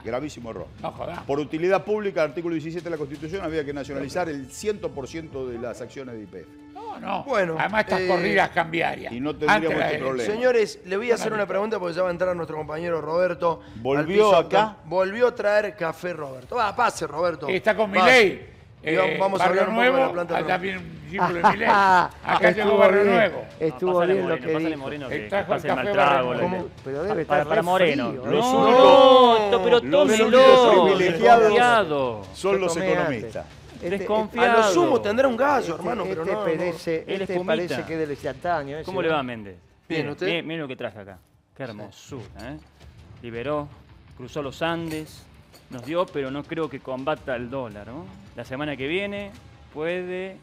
gravísimo 0.04 0.50
error. 0.50 0.66
No 0.80 0.90
jodas. 0.92 1.20
Por 1.20 1.38
utilidad 1.40 1.84
pública, 1.84 2.22
artículo 2.22 2.54
17 2.54 2.84
de 2.84 2.90
la 2.90 2.96
Constitución, 2.96 3.44
había 3.44 3.64
que 3.64 3.72
nacionalizar 3.72 4.28
el 4.28 4.48
100% 4.48 5.46
de 5.46 5.58
las 5.58 5.80
acciones 5.80 6.14
de 6.14 6.22
IPF. 6.22 6.48
No, 6.74 6.98
no. 7.00 7.24
Bueno, 7.24 7.56
Además, 7.58 7.82
estas 7.84 8.00
eh, 8.00 8.08
corridas 8.08 8.50
cambiarias. 8.50 9.12
y 9.12 9.20
no 9.20 9.34
tendríamos 9.34 9.80
este 9.82 9.98
problema. 9.98 10.32
Señores, 10.34 10.80
le 10.84 10.96
voy 10.96 11.10
a 11.10 11.14
hacer 11.14 11.32
una 11.32 11.46
pregunta 11.46 11.78
porque 11.78 11.94
ya 11.94 12.02
va 12.02 12.08
a 12.08 12.12
entrar 12.12 12.34
nuestro 12.36 12.56
compañero 12.56 13.00
Roberto. 13.00 13.60
¿Volvió 13.76 14.30
piso. 14.30 14.36
acá? 14.36 14.76
Volvió 14.84 15.28
a 15.28 15.34
traer 15.34 15.74
café 15.76 16.12
Roberto. 16.12 16.56
Va, 16.56 16.74
pase 16.76 17.06
Roberto. 17.06 17.48
Está 17.48 17.74
con 17.76 17.90
Pase. 17.90 18.04
Milei. 18.04 18.51
Y 18.84 18.96
vamos- 19.18 19.40
a 19.40 19.44
Barrio 19.46 19.62
hablar 19.62 19.68
un 19.68 19.74
poco 19.74 19.84
de 19.96 20.02
la 20.06 20.12
planta 20.12 20.34
nueva. 20.34 20.46
de 20.48 20.52
Acá 22.24 22.50
llegó 22.50 22.76
Barrio 22.78 23.02
bien, 23.02 23.14
Nuevo. 23.14 23.44
Estuvo 23.60 23.92
pásale 23.94 24.12
bien 24.14 24.28
lo 24.28 24.28
Moreno, 24.34 24.46
que 24.46 24.52
pásale 24.52 24.68
dijo. 24.70 24.80
Moreno 24.82 25.08
que. 25.08 25.14
Pero 26.84 27.02
debe 27.02 27.24
para, 27.24 27.42
estar 27.42 27.48
para 27.48 27.60
re 27.60 27.62
Moreno. 27.62 28.08
frío, 28.10 28.26
Los 28.26 28.44
no, 28.52 28.58
únicos- 28.64 29.50
no, 29.50 29.62
pero 29.64 29.80
tómelo. 29.82 30.84
privilegiados. 30.84 32.26
Son 32.34 32.60
los 32.60 32.76
antes. 32.76 32.92
economistas. 32.92 33.46
Este- 33.74 33.86
A 33.86 33.98
Desconfiado. 33.98 34.58
lo 34.58 34.64
sumo 34.72 35.00
tendrá 35.00 35.26
un 35.28 35.36
gallo, 35.36 35.74
hermano, 35.74 36.02
este, 36.04 36.14
pero 36.14 36.22
este 36.22 36.32
no. 36.34 36.38
no. 36.38 36.44
parece, 36.44 37.04
este 37.08 37.40
parece 37.44 37.84
que 37.84 37.92
es 37.94 37.98
del 37.98 38.10
instantáneo. 38.10 38.76
ese, 38.78 38.84
¿Cómo 38.86 39.02
le 39.02 39.08
¿no? 39.08 39.14
va, 39.14 39.22
Méndez? 39.22 39.56
Miren 39.88 40.60
lo 40.60 40.68
que 40.68 40.76
traje 40.76 40.98
acá. 41.00 41.18
Qué 41.56 41.64
hermosura, 41.64 42.24
¿eh? 42.42 42.56
Liberó, 43.22 43.68
cruzó 44.16 44.40
los 44.40 44.62
Andes, 44.62 45.24
nos 45.72 45.84
dio, 45.84 46.06
pero 46.06 46.30
no 46.30 46.42
creo 46.44 46.68
que 46.68 46.80
combata 46.80 47.34
el 47.36 47.50
dólar, 47.50 47.88
¿no? 47.88 48.04
La 48.36 48.44
semana 48.44 48.76
que 48.76 48.86
viene 48.86 49.30
puede... 49.72 50.36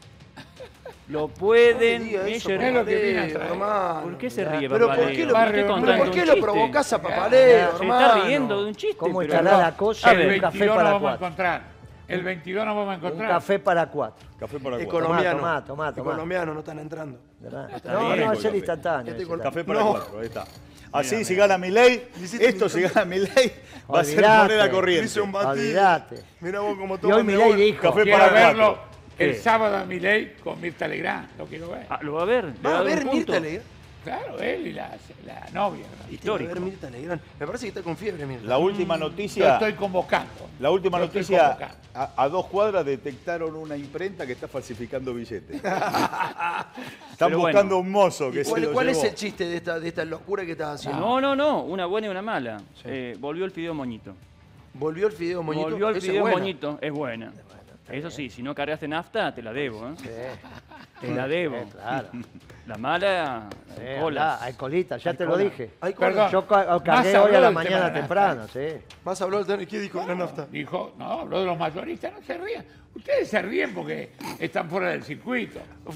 Lo 1.08 1.28
pueden... 1.28 2.04
Miren, 2.04 2.28
eso, 2.28 2.50
lo 2.50 2.84
que 2.84 3.38
a. 3.62 4.00
¿Por 4.02 4.16
qué 4.16 4.30
se 4.30 4.44
ríe, 4.44 4.68
Pero 4.68 4.86
Papaleo? 4.86 5.06
¿por 5.08 5.16
qué 5.16 5.26
lo, 5.26 5.34
¿Por 5.34 5.44
qué 5.46 5.52
pero 5.52 5.96
¿por 5.98 6.10
qué 6.12 6.20
un 6.20 6.26
lo 6.28 6.40
provocás 6.40 6.92
a 6.92 7.02
Papaleo, 7.02 7.70
Se 7.76 7.76
hermano? 7.82 8.06
está 8.16 8.24
riendo 8.26 8.62
de 8.62 8.68
un 8.68 8.74
chiste, 8.76 8.96
¿Cómo 8.96 9.18
pero 9.18 9.32
estará 9.34 9.56
no. 9.56 9.62
la 9.62 9.76
cosa? 9.76 10.10
El 10.12 10.20
Un 10.20 10.26
22 10.28 10.52
café 10.52 10.66
no 10.66 10.74
para 10.76 10.82
vamos 10.92 10.96
a 10.98 11.00
cuatro. 11.02 11.26
encontrar. 11.26 11.62
El 12.08 12.22
22 12.22 12.64
no 12.64 12.74
vamos 12.76 12.86
a 12.86 12.88
Un 12.98 13.04
encontrar. 13.04 13.30
café 13.30 13.58
para 13.58 13.86
cuatro. 13.86 14.26
Café 14.38 14.58
para 14.60 14.76
cuatro. 14.76 14.88
Colombiano. 14.88 15.36
Tomá, 15.38 15.64
tomá, 15.64 15.92
tomá. 15.94 16.10
Colombiano 16.12 16.54
no 16.54 16.60
están 16.60 16.78
entrando. 16.78 17.18
No, 17.40 18.16
no, 18.16 18.32
es 18.32 18.38
el 18.38 18.44
Café. 18.44 18.56
instantáneo. 18.56 19.14
Este. 19.16 19.38
Café 19.42 19.64
para 19.64 19.80
No. 19.80 19.90
cuatro, 19.90 20.18
ahí 20.20 20.26
está. 20.26 20.44
Así, 20.92 21.24
si 21.24 21.34
gana 21.34 21.56
mi 21.58 21.70
ley, 21.70 22.08
esto 22.40 22.68
si 22.68 22.80
gana 22.82 23.04
mi 23.04 23.18
ley, 23.20 23.52
va 23.92 24.00
a 24.00 24.04
ser 24.04 24.26
moneda 24.26 24.70
corriente. 24.70 25.06
Hice 25.06 25.20
un. 25.20 25.34
Olvidate. 25.34 26.22
Mira 26.40 26.60
vos 26.60 26.76
cómo 26.78 26.96
Y 26.96 26.98
toma 26.98 27.16
hoy 27.16 27.22
mi 27.22 27.32
Milei 27.32 27.42
abuelo. 27.44 27.62
dijo. 27.64 27.82
Café 27.82 28.02
Quiero 28.02 28.18
para 28.18 28.32
verlo 28.32 28.66
cuatro. 28.76 28.90
el 29.18 29.36
sábado 29.36 29.76
a 29.76 29.84
Milei 29.84 30.34
con 30.42 30.60
Mirta 30.60 30.88
Legrand. 30.88 31.28
Lo 31.38 31.46
quiero 31.46 31.70
ver. 31.70 31.86
Ah, 31.88 31.98
¿Lo 32.02 32.14
va 32.14 32.22
a 32.22 32.24
ver? 32.24 32.44
¿Le 32.46 32.52
Va 32.68 32.78
a 32.78 32.82
ver? 32.82 33.04
Mirta 33.04 33.38
Legrand. 33.40 33.79
Claro, 34.04 34.38
él 34.38 34.66
y 34.68 34.72
la, 34.72 34.96
la 35.26 35.46
novia. 35.52 35.84
Histórico. 36.10 36.52
ver 36.54 36.60
Mirta 36.60 36.88
Legrand. 36.88 37.20
Me 37.38 37.46
parece 37.46 37.64
que 37.66 37.68
está 37.68 37.82
con 37.82 37.96
fiebre, 37.96 38.24
Mirta. 38.24 38.46
La 38.46 38.56
última 38.58 38.96
noticia, 38.96 39.54
estoy 39.54 39.74
convocando. 39.74 40.32
la 40.58 40.70
última 40.70 40.98
noticia, 40.98 41.58
a, 41.94 42.10
a 42.16 42.28
dos 42.28 42.46
cuadras 42.46 42.84
detectaron 42.86 43.54
una 43.56 43.76
imprenta 43.76 44.26
que 44.26 44.32
está 44.32 44.48
falsificando 44.48 45.12
billetes. 45.12 45.60
Están 47.10 47.28
Pero 47.28 47.38
bueno. 47.40 47.40
buscando 47.58 47.78
un 47.78 47.90
mozo 47.90 48.30
que 48.30 48.40
¿Y 48.40 48.44
se 48.44 48.50
¿Cuál, 48.50 48.62
lo 48.62 48.72
cuál 48.72 48.88
es 48.88 49.04
el 49.04 49.14
chiste 49.14 49.44
de 49.44 49.56
esta, 49.56 49.78
de 49.78 49.88
esta 49.88 50.04
locura 50.04 50.44
que 50.46 50.52
estás 50.52 50.76
haciendo? 50.80 51.00
No, 51.00 51.20
no, 51.20 51.36
no. 51.36 51.62
Una 51.64 51.86
buena 51.86 52.06
y 52.06 52.10
una 52.10 52.22
mala. 52.22 52.62
Eh, 52.84 53.16
volvió 53.20 53.44
el 53.44 53.50
fideo 53.50 53.74
moñito. 53.74 54.14
¿Volvió 54.74 55.08
el 55.08 55.12
fideo 55.12 55.42
moñito? 55.42 55.68
Volvió 55.68 55.88
el 55.90 55.96
es 55.96 56.04
fideo 56.04 56.22
buena. 56.22 56.38
moñito. 56.38 56.78
Es 56.80 56.92
buena. 56.92 57.32
Eso 57.90 58.08
sí, 58.08 58.30
si 58.30 58.40
no 58.42 58.54
cargaste 58.54 58.86
nafta, 58.86 59.34
te 59.34 59.42
la 59.42 59.52
debo, 59.52 59.88
¿eh? 59.88 59.92
Sí, 60.00 60.08
Te 61.00 61.14
la 61.14 61.26
debo. 61.28 61.58
sí, 61.64 61.70
claro. 61.72 62.08
La 62.66 62.76
mala, 62.78 63.48
Sí, 63.76 63.82
colas. 64.00 64.42
hay 64.42 64.52
colita, 64.52 64.96
ya 64.96 65.10
Hay 65.10 65.16
te 65.16 65.24
lo 65.24 65.36
dije. 65.36 65.70
Hay 65.80 65.92
cola. 65.92 66.30
Yo 66.30 66.46
ca- 66.46 66.66
Más 66.66 66.82
cargué 66.82 67.16
habló 67.16 67.24
hoy 67.30 67.34
a 67.36 67.40
la 67.40 67.48
tema 67.48 67.62
mañana 67.64 67.92
temprano, 67.92 68.46
sí. 68.46 68.66
Vas 69.02 69.20
a 69.20 69.24
hablar 69.24 69.44
de 69.44 69.66
qué 69.66 69.80
dijo 69.80 70.00
de 70.00 70.06
la 70.06 70.14
nafta. 70.14 70.46
Dijo, 70.46 70.94
no, 70.96 71.04
habló 71.22 71.40
de 71.40 71.46
los 71.46 71.58
mayoristas, 71.58 72.12
no 72.12 72.22
se 72.22 72.38
rían. 72.38 72.64
Ustedes 72.94 73.28
se 73.28 73.42
ríen 73.42 73.74
porque 73.74 74.12
están 74.38 74.68
fuera 74.70 74.90
del 74.90 75.02
circuito. 75.02 75.58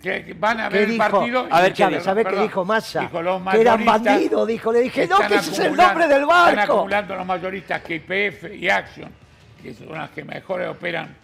Que, 0.00 0.34
van 0.38 0.60
a 0.60 0.68
¿Qué 0.68 0.78
ver 0.78 0.90
el 0.90 0.96
partido. 0.96 1.46
y 1.48 1.52
A 1.52 1.60
ver, 1.62 1.72
Chávez, 1.72 2.04
¿sabés 2.04 2.24
qué 2.26 2.36
dijo 2.42 2.64
Massa? 2.64 3.00
Dijo, 3.00 3.22
los 3.22 3.42
Que 3.50 3.60
eran 3.60 3.84
bandidos, 3.84 4.46
dijo. 4.46 4.72
Le 4.72 4.80
dije, 4.82 5.06
no, 5.08 5.16
están 5.16 5.28
que 5.28 5.34
ese 5.38 5.50
es 5.50 5.58
el 5.58 5.74
nombre 5.76 6.06
del 6.06 6.22
Están 6.22 6.28
barco. 6.56 6.72
acumulando 6.74 7.16
los 7.16 7.26
mayoristas 7.26 7.82
que 7.82 7.94
IPF 7.96 8.54
y 8.54 8.70
Action, 8.70 9.10
que 9.60 9.74
son 9.74 9.92
las 9.92 10.10
que 10.10 10.22
mejor 10.22 10.62
operan 10.62 11.16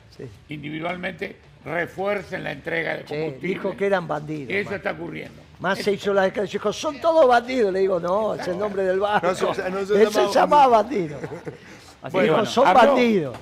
individualmente, 0.49 1.37
refuercen 1.67 2.45
la 2.45 2.53
entrega 2.53 2.95
de 2.95 3.01
Sí, 3.01 3.07
combustible. 3.09 3.49
dijo 3.49 3.77
que 3.77 3.87
eran 3.87 4.07
bandidos. 4.09 4.53
Eso 4.53 4.71
man. 4.71 4.77
está 4.77 4.93
ocurriendo. 4.93 5.43
Más 5.59 5.79
se 5.79 5.93
hizo 5.93 6.13
la 6.15 6.23
declaración, 6.23 6.61
dijo, 6.61 6.73
son 6.73 7.01
todos 7.01 7.27
bandidos. 7.27 7.73
Le 7.73 7.81
digo, 7.81 7.99
no, 7.99 8.35
es 8.35 8.47
el 8.47 8.59
nombre 8.59 8.85
del 8.85 9.01
barco. 9.01 9.27
No 9.29 9.35
se- 9.35 9.71
no 9.71 9.85
se 9.87 10.03
Él 10.03 10.11
se 10.13 10.27
llamaba 10.29 10.83
bandido. 10.83 11.19
Así 12.03 12.21
dijo, 12.21 12.45
son 12.47 12.67
habló. 12.67 12.93
bandidos. 12.95 13.37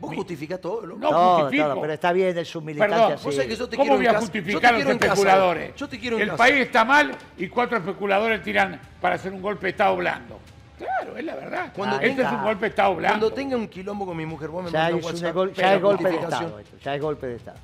Vos 0.00 0.14
justificás 0.14 0.60
todo, 0.60 0.86
loco. 0.86 1.00
No, 1.00 1.10
No, 1.10 1.38
justifico. 1.40 1.68
no, 1.74 1.80
pero 1.80 1.92
está 1.94 2.12
bien, 2.12 2.38
es 2.38 2.54
un 2.54 2.64
militante 2.64 2.94
Perdón, 2.94 3.12
así. 3.14 3.24
Vos 3.24 3.34
sabés 3.34 3.48
que 3.50 3.56
yo 3.56 3.68
te 3.68 3.76
¿Cómo 3.76 3.88
quiero 3.96 3.96
voy 4.10 4.16
a 4.16 4.20
justificar 4.20 4.74
a 4.74 4.78
los 4.78 4.88
especuladores? 4.90 5.74
Yo 5.74 5.88
te 5.88 5.98
quiero 5.98 6.16
en 6.16 6.22
El 6.22 6.28
casa. 6.28 6.38
país 6.38 6.54
está 6.60 6.84
mal 6.84 7.10
y 7.36 7.48
cuatro 7.48 7.78
especuladores 7.78 8.40
tiran 8.44 8.80
para 9.00 9.16
hacer 9.16 9.32
un 9.32 9.42
golpe 9.42 9.66
de 9.66 9.70
Estado 9.70 9.96
blando. 9.96 10.38
Claro, 10.78 11.16
es 11.16 11.24
la 11.24 11.34
verdad. 11.34 11.72
Cuando 11.74 11.96
Este 11.96 12.08
tenga- 12.10 12.28
es 12.28 12.32
un 12.34 12.42
golpe 12.44 12.60
de 12.60 12.68
Estado 12.70 12.94
blando. 12.94 13.18
Cuando 13.18 13.32
tenga 13.34 13.56
un 13.56 13.68
quilombo 13.68 14.06
con 14.06 14.16
mi 14.16 14.24
mujer, 14.26 14.48
vos 14.48 14.64
me 14.64 14.70
Ya, 14.70 14.88
un 14.94 15.04
WhatsApp. 15.04 15.34
gol- 15.34 15.52
ya 15.52 15.74
es 15.74 15.82
golpe 15.82 16.08
de. 16.08 16.14
Estado. 16.16 16.58
esto, 16.58 16.76
Ya 16.82 16.94
es 16.94 17.00
golpe 17.02 17.26
de 17.26 17.36
Estado. 17.36 17.58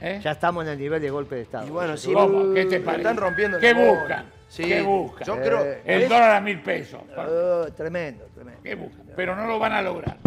¿Eh? 0.00 0.20
Ya 0.22 0.30
estamos 0.32 0.64
en 0.64 0.72
el 0.72 0.78
nivel 0.78 1.00
de 1.00 1.10
golpe 1.10 1.36
de 1.36 1.42
Estado. 1.42 1.66
Y 1.66 1.70
bueno, 1.70 1.96
sí, 1.96 2.12
¿Cómo? 2.12 2.52
¿Qué 2.52 2.66
te 2.66 2.80
parece? 2.80 3.02
están 3.02 3.16
rompiendo 3.16 3.58
¿Qué 3.58 3.72
buscan? 3.72 4.26
Sí, 4.48 4.64
¿Qué 4.64 4.82
buscan? 4.82 5.26
Yo 5.26 5.36
creo. 5.36 5.64
Eh, 5.64 5.82
El 5.86 6.08
dólar 6.08 6.36
a 6.36 6.40
mil 6.40 6.60
pesos. 6.60 7.00
Oh, 7.16 7.66
tremendo, 7.74 8.24
tremendo. 8.34 8.60
¿Qué 8.62 8.74
buscan? 8.74 9.06
Pero 9.16 9.34
no 9.34 9.46
lo 9.46 9.58
van 9.58 9.72
a 9.72 9.82
lograr. 9.82 10.18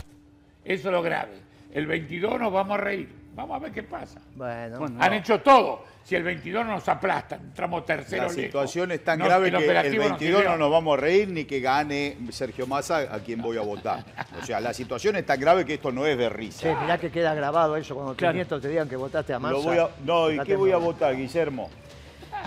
Eso 0.66 0.88
es 0.90 0.92
lo 0.94 1.02
grave. 1.02 1.34
El 1.72 1.86
22 1.86 2.40
nos 2.40 2.52
vamos 2.52 2.78
a 2.80 2.82
reír. 2.82 3.10
Vamos 3.36 3.56
a 3.56 3.60
ver 3.60 3.72
qué 3.72 3.84
pasa. 3.84 4.20
Bueno, 4.36 4.86
Han 5.00 5.14
hecho 5.14 5.40
todo. 5.40 5.84
Si 6.10 6.16
el 6.16 6.24
22 6.24 6.66
no 6.66 6.72
nos 6.72 6.89
aplastan, 6.89 7.39
entramos 7.39 7.86
tercero 7.86 8.24
La 8.24 8.30
lejos. 8.30 8.41
situación 8.43 8.91
es 8.91 9.03
tan 9.03 9.20
No, 9.20 9.26
grave 9.26 9.49
el 9.49 9.51
que 9.51 9.57
el 9.57 9.64
operativo 9.64 10.01
nos 10.05 10.10
22 10.14 10.38
sirvió. 10.39 10.49
no 10.53 10.57
nos 10.57 10.72
vamos 10.72 10.97
a 10.97 11.01
reír 11.01 11.28
ni 11.30 11.45
que 11.45 11.60
gane 11.60 12.18
Sergio 12.32 12.66
Massa 12.66 12.97
a 13.14 13.20
quien 13.20 13.39
voy 13.43 13.57
a 13.57 13.62
votar. 13.62 14.03
O 14.41 14.43
sea, 14.43 14.60
la 14.60 14.74
situación 14.74 15.18
es 15.18 15.26
tan 15.28 15.39
grave 15.39 15.66
que 15.66 15.76
esto 15.76 15.91
no 15.91 16.07
es 16.07 16.18
de 16.18 16.28
risa. 16.30 16.62
Che, 16.64 16.76
mirá 16.82 16.97
que 16.97 17.12
queda 17.12 17.36
grabado 17.36 17.78
eso 17.78 17.93
cuando 17.93 18.14
tus 18.14 18.18
Claro. 18.18 18.34
nietos 18.34 18.60
te 18.60 18.70
digan 18.70 18.89
que 18.89 18.95
votaste 18.95 19.34
a 19.36 19.38
Massa. 19.38 19.53
Lo 19.53 19.62
voy 19.62 19.78
a- 19.78 19.89
no, 20.03 20.32
¿y 20.32 20.39
qué 20.39 20.55
voy 20.55 20.72
a 20.72 20.78
votar, 20.78 21.16
Guillermo? 21.16 21.70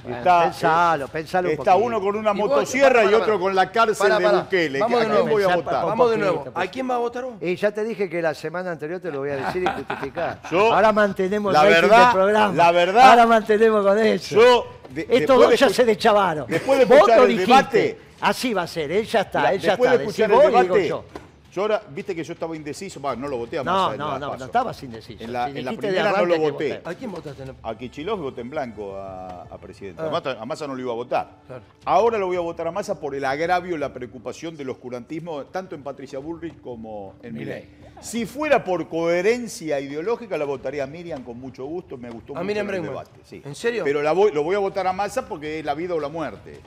Bueno, 0.02 0.18
Está, 0.18 0.42
pensalo, 0.44 1.08
pensalo 1.08 1.48
un 1.48 1.54
está 1.54 1.76
uno 1.76 2.00
con 2.00 2.16
una 2.16 2.32
Y 2.32 2.38
vos- 2.40 2.48
motosierra 2.48 3.00
para, 3.02 3.10
y 3.10 3.14
otro 3.14 3.38
con 3.38 3.54
la 3.54 3.70
cárcel 3.70 4.08
Para, 4.08 4.18
de. 4.32 4.36
Bukele. 4.40 4.78
Vamos 4.80 4.96
¿A 4.96 5.00
de 5.00 5.06
quién 5.06 5.14
nuevo. 5.22 5.28
voy 5.38 5.42
a 5.44 5.56
votar? 5.56 5.86
Vamos 5.86 6.10
de 6.10 6.16
nuevo. 6.18 6.44
¿A 6.54 6.66
quién 6.66 6.90
va 6.90 6.94
a 6.94 6.98
votar 6.98 7.24
vos? 7.24 7.34
Y 7.40 7.56
ya 7.56 7.70
te 7.70 7.84
dije 7.84 8.08
que 8.08 8.20
la 8.22 8.34
semana 8.34 8.70
anterior 8.72 9.00
te 9.00 9.10
lo 9.12 9.18
voy 9.20 9.30
a 9.30 9.36
decir 9.36 9.62
y 9.62 9.66
justificar. 9.66 10.40
Yo- 10.50 10.72
Ahora 10.74 10.92
mantenemos 10.92 11.52
la 11.52 11.62
verdad- 11.64 12.04
del 12.06 12.12
programa. 12.14 12.54
la 12.54 12.72
verdad- 12.72 13.10
Ahora 13.10 13.26
mantenemos 13.26 13.86
con 13.86 13.98
eso. 13.98 14.34
Yo, 14.34 14.66
de- 14.90 15.06
Estos 15.08 15.38
dos 15.38 15.58
ya 15.58 15.68
se 15.68 15.84
deschavaron. 15.84 16.46
después 16.48 16.78
de 16.78 16.94
escuchar 16.94 17.20
el 17.20 17.28
dijiste. 17.28 17.52
debate- 17.52 17.98
Así 18.22 18.54
va 18.54 18.62
a 18.62 18.66
ser. 18.68 18.90
Él 18.92 19.04
ya 19.04 19.20
está. 19.22 19.42
La- 19.42 19.52
él 19.52 19.60
ya 19.60 19.70
después 19.72 19.90
está. 19.90 19.98
de 19.98 20.04
escuchar 20.04 20.30
el 20.30 20.36
digo 20.38 20.62
debate, 20.62 20.88
yo. 20.88 21.04
Yo 21.52 21.62
ahora, 21.62 21.82
viste 21.90 22.14
que 22.16 22.24
yo 22.24 22.32
estaba 22.32 22.56
indeciso, 22.56 23.00
va, 23.00 23.14
no 23.14 23.28
lo 23.28 23.36
voté 23.36 23.58
a 23.58 23.62
No, 23.62 23.72
Massa 23.72 23.96
no, 23.98 24.18
no, 24.18 24.26
PASO. 24.30 24.38
no 24.38 24.44
estabas 24.46 24.82
indeciso. 24.82 25.22
En 25.22 25.32
la, 25.32 25.50
Si 25.52 25.58
en 25.58 25.64
la 25.66 25.72
primera 25.72 26.12
no 26.12 26.24
lo 26.24 26.38
voté. 26.38 26.80
¿A 26.82 26.94
quién 26.94 27.12
votaste? 27.12 27.44
A 27.62 27.76
Kichilov 27.76 28.20
voté 28.20 28.40
en 28.40 28.48
blanco 28.50 28.96
a, 28.96 29.42
a 29.42 29.58
presidente. 29.58 30.00
Ah. 30.02 30.06
A, 30.06 30.10
Massa, 30.10 30.30
a 30.40 30.44
Massa 30.46 30.66
no 30.66 30.74
lo 30.74 30.80
iba 30.80 30.92
a 30.92 30.94
votar. 30.96 31.42
Claro. 31.46 31.62
Ahora 31.84 32.16
lo 32.16 32.26
voy 32.26 32.36
a 32.36 32.40
votar 32.40 32.66
a 32.66 32.72
Massa 32.72 32.98
por 32.98 33.14
el 33.14 33.24
agravio, 33.26 33.76
la 33.76 33.92
preocupación 33.92 34.56
del 34.56 34.70
oscurantismo, 34.70 35.44
tanto 35.44 35.74
en 35.74 35.82
Patricia 35.82 36.18
Bullrich 36.18 36.58
como 36.62 37.16
en 37.22 37.34
Milei. 37.34 37.68
Si 38.00 38.24
fuera 38.24 38.64
por 38.64 38.88
coherencia 38.88 39.78
ideológica, 39.78 40.38
la 40.38 40.44
votaría 40.46 40.84
a 40.84 40.86
Miriam 40.86 41.22
con 41.22 41.38
mucho 41.38 41.64
gusto. 41.66 41.96
Me 41.98 42.08
gustó 42.10 42.32
A 42.32 42.36
mucho 42.36 42.46
Miriam 42.46 42.68
el 42.70 42.82
debate. 42.82 43.10
sí. 43.24 43.42
¿En 43.44 43.54
serio? 43.54 43.84
Pero 43.84 44.02
la 44.02 44.12
voy- 44.12 44.32
lo 44.32 44.42
voy 44.42 44.56
a 44.56 44.58
votar 44.58 44.86
a 44.86 44.92
Massa 44.92 45.28
porque 45.28 45.58
es 45.58 45.64
la 45.64 45.74
vida 45.74 45.94
o 45.94 46.00
la 46.00 46.08
muerte. 46.08 46.60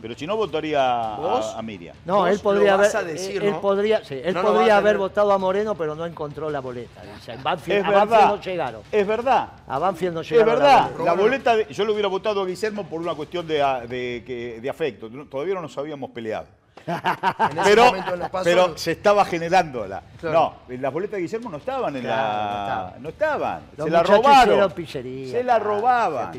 Pero 0.00 0.14
si 0.14 0.26
no, 0.26 0.36
votaría 0.36 1.16
¿Vos? 1.16 1.46
a, 1.54 1.58
a 1.58 1.62
Miriam. 1.62 1.96
No, 2.04 2.18
Vos 2.18 2.30
él 2.30 2.40
podría 2.40 2.74
haber, 2.74 2.94
a 2.96 3.02
decir, 3.02 3.42
él 3.42 3.52
¿no? 3.52 3.60
podría, 3.60 4.04
sí, 4.04 4.20
él 4.22 4.34
No 4.34 4.42
podría 4.42 4.74
a 4.74 4.78
haber 4.78 4.98
votado 4.98 5.32
a 5.32 5.38
Moreno, 5.38 5.74
pero 5.74 5.94
no 5.94 6.06
encontró 6.06 6.50
la 6.50 6.60
boleta. 6.60 7.02
Banfield, 7.42 7.78
Es 7.80 7.84
a 7.84 7.90
Banfield 7.90 8.10
verdad. 8.10 8.28
no 8.36 8.40
llegaron. 8.42 8.82
Es 8.92 9.06
verdad. 9.06 9.48
A 9.66 9.78
Banfield 9.78 10.14
no 10.14 10.20
Es 10.20 10.30
llegaron. 10.30 10.54
verdad, 10.54 10.90
la 10.98 11.04
la 11.04 11.12
boleta. 11.14 11.56
de- 11.56 11.66
yo 11.72 11.84
lo 11.84 11.92
hubiera 11.92 12.08
votado 12.08 12.42
a 12.42 12.46
Guillermo 12.46 12.84
por 12.84 13.00
una 13.00 13.14
cuestión 13.14 13.46
de, 13.46 13.56
de, 13.58 14.70
afecto. 14.70 15.08
Todavía 15.30 15.54
no 15.54 15.62
nos 15.62 15.76
habíamos 15.78 16.10
peleado. 16.10 16.46
En 16.86 17.58
ese 17.58 17.60
Pero, 17.64 17.84
momento 17.86 18.14
en 18.14 18.20
los 18.20 18.30
pasos- 18.30 18.44
pero 18.44 18.76
se 18.76 18.92
estaba 18.92 19.24
generando 19.24 19.86
la. 19.86 20.02
Claro. 20.20 20.54
No, 20.68 20.76
las 20.76 20.92
boletas 20.92 21.16
de 21.16 21.22
Guillermo 21.22 21.50
no 21.50 21.56
estaban 21.56 21.96
en 21.96 22.02
Claro, 22.02 22.22
no 22.22 22.28
la. 22.28 22.62
estaban. 22.62 23.02
No 23.02 23.08
estaban. 23.08 23.62
Se 23.84 23.90
la 23.90 24.02
robaron. 24.02 24.72
pillería, 24.72 25.30
se 25.32 25.44
la 25.44 25.58
robaban. 25.58 26.32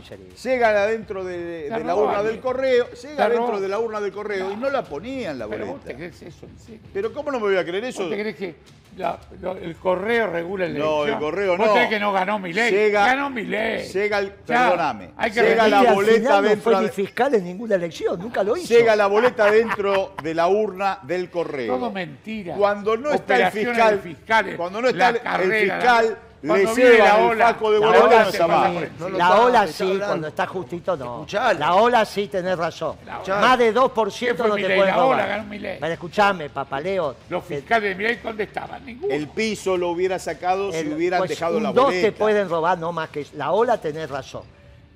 Llegan 0.44 0.76
adentro 0.76 1.24
de, 1.24 1.68
La 1.70 1.78
de 1.80 1.84
la 1.84 1.96
urna 1.96 2.24
del 2.24 2.40
correo, 2.40 2.86
La 2.92 2.96
llegan 2.96 3.18
dentro 3.18 3.38
robaban. 3.40 3.62
de 3.62 3.68
la 3.70 3.80
urna 3.80 4.02
del 4.02 4.12
correo 4.12 4.52
y 4.52 4.56
no 4.56 4.70
la 4.70 4.84
ponían 4.84 5.40
la 5.40 5.48
Pero 5.48 5.66
boleta. 5.66 5.78
vos 5.78 5.86
te 5.86 5.96
crees 5.96 6.22
eso, 6.22 6.46
en 6.46 6.60
serio. 6.60 6.82
Pero 6.94 7.12
¿cómo 7.14 7.32
no 7.32 7.40
me 7.40 7.48
voy 7.48 7.58
a 7.58 7.66
creer 7.66 7.86
eso? 7.86 8.02
¿Vos 8.04 8.12
te 8.12 8.20
crees 8.22 8.36
que 8.36 8.56
la- 8.98 9.18
lo- 9.42 9.58
el 9.58 9.76
correo 9.76 10.28
regula 10.28 10.66
el 10.68 10.78
No, 10.78 11.06
el 11.06 11.18
correo 11.18 11.58
¿Vos 11.58 11.68
no. 11.68 11.74
crees 11.74 11.90
que 11.90 12.00
no 12.00 12.14
ganó 12.14 12.40
mi 12.40 12.54
ley? 12.54 12.72
Llega- 12.72 13.06
ganó 13.08 13.30
mi 13.30 13.44
ley. 13.44 13.88
Llega 13.90 14.20
el- 14.20 14.32
perdóname. 14.32 15.10
Hay 15.18 15.32
que 15.32 15.42
Llega 15.42 15.68
la 15.68 15.92
boleta 15.94 16.14
final 16.20 16.44
no 16.44 16.50
dentro 16.50 16.72
fue 16.72 16.82
ni 16.82 16.88
fiscal 16.90 17.34
en 17.36 17.44
ninguna 17.44 17.76
elección, 17.76 18.20
nunca 18.20 18.42
lo 18.44 18.56
hizo. 18.56 18.74
Llega 18.74 18.96
la 18.96 19.08
boleta 19.08 19.52
dentro 19.52 20.14
de 20.26 20.34
la 20.34 20.48
urna 20.48 20.98
del 21.04 21.30
correo. 21.30 21.78
Todo 21.78 21.92
mentira. 21.92 22.56
Cuando 22.56 22.98
no 22.98 23.12
está 23.12 23.38
el 23.38 23.52
fiscal, 23.52 24.00
fiscales, 24.00 24.56
cuando 24.58 24.82
no 24.82 24.88
está 24.90 24.98
la 24.98 25.10
el, 25.10 25.16
el 25.18 25.22
carrera, 25.22 25.76
fiscal, 25.76 26.18
cuando 26.42 26.76
le 26.76 26.98
la 26.98 27.18
el 27.18 27.26
ola, 27.26 27.46
faco 27.46 27.72
de 27.72 27.80
La 27.80 27.86
boleta 27.88 28.06
ola 28.06 28.24
no 28.26 28.32
sí, 28.32 29.14
la 29.18 29.36
ola 29.40 29.68
sí, 29.68 29.84
hablando. 29.84 30.06
cuando 30.08 30.28
está 30.28 30.48
justito 30.48 30.98
no. 30.98 31.14
Escuchalo. 31.14 31.60
La 31.60 31.76
ola 31.76 32.06
sí 32.06 32.28
tenés 32.28 32.58
razón. 32.58 32.96
Más 33.06 33.60
de 33.60 33.72
¿Qué 33.72 33.80
2% 33.80 34.36
fue 34.36 34.48
no 34.48 34.56
te 34.56 34.62
pueden 34.64 34.88
La 34.88 35.06
ola 35.06 35.38
robar. 35.38 35.46
Pero 35.80 35.94
escuchame, 35.94 36.50
papaleo. 36.50 37.16
Los 37.30 37.46
fiscales 37.46 37.90
de 37.90 37.96
mi 37.96 38.04
ley, 38.04 38.20
¿dónde 38.24 38.44
estaban? 38.46 38.84
Ninguno. 38.84 39.14
El 39.14 39.28
piso 39.28 39.78
lo 39.78 39.90
hubiera 39.90 40.18
sacado 40.18 40.72
si 40.72 40.88
hubieran 40.88 41.20
pues 41.20 41.30
dejado 41.30 41.58
un 41.58 41.64
la 41.64 41.72
dos 41.72 41.86
boleta. 41.86 42.08
te 42.08 42.12
pueden 42.14 42.50
robar, 42.50 42.80
no 42.80 42.92
más 42.92 43.10
que 43.10 43.28
la 43.34 43.52
ola 43.52 43.80
tenés 43.80 44.10
razón, 44.10 44.44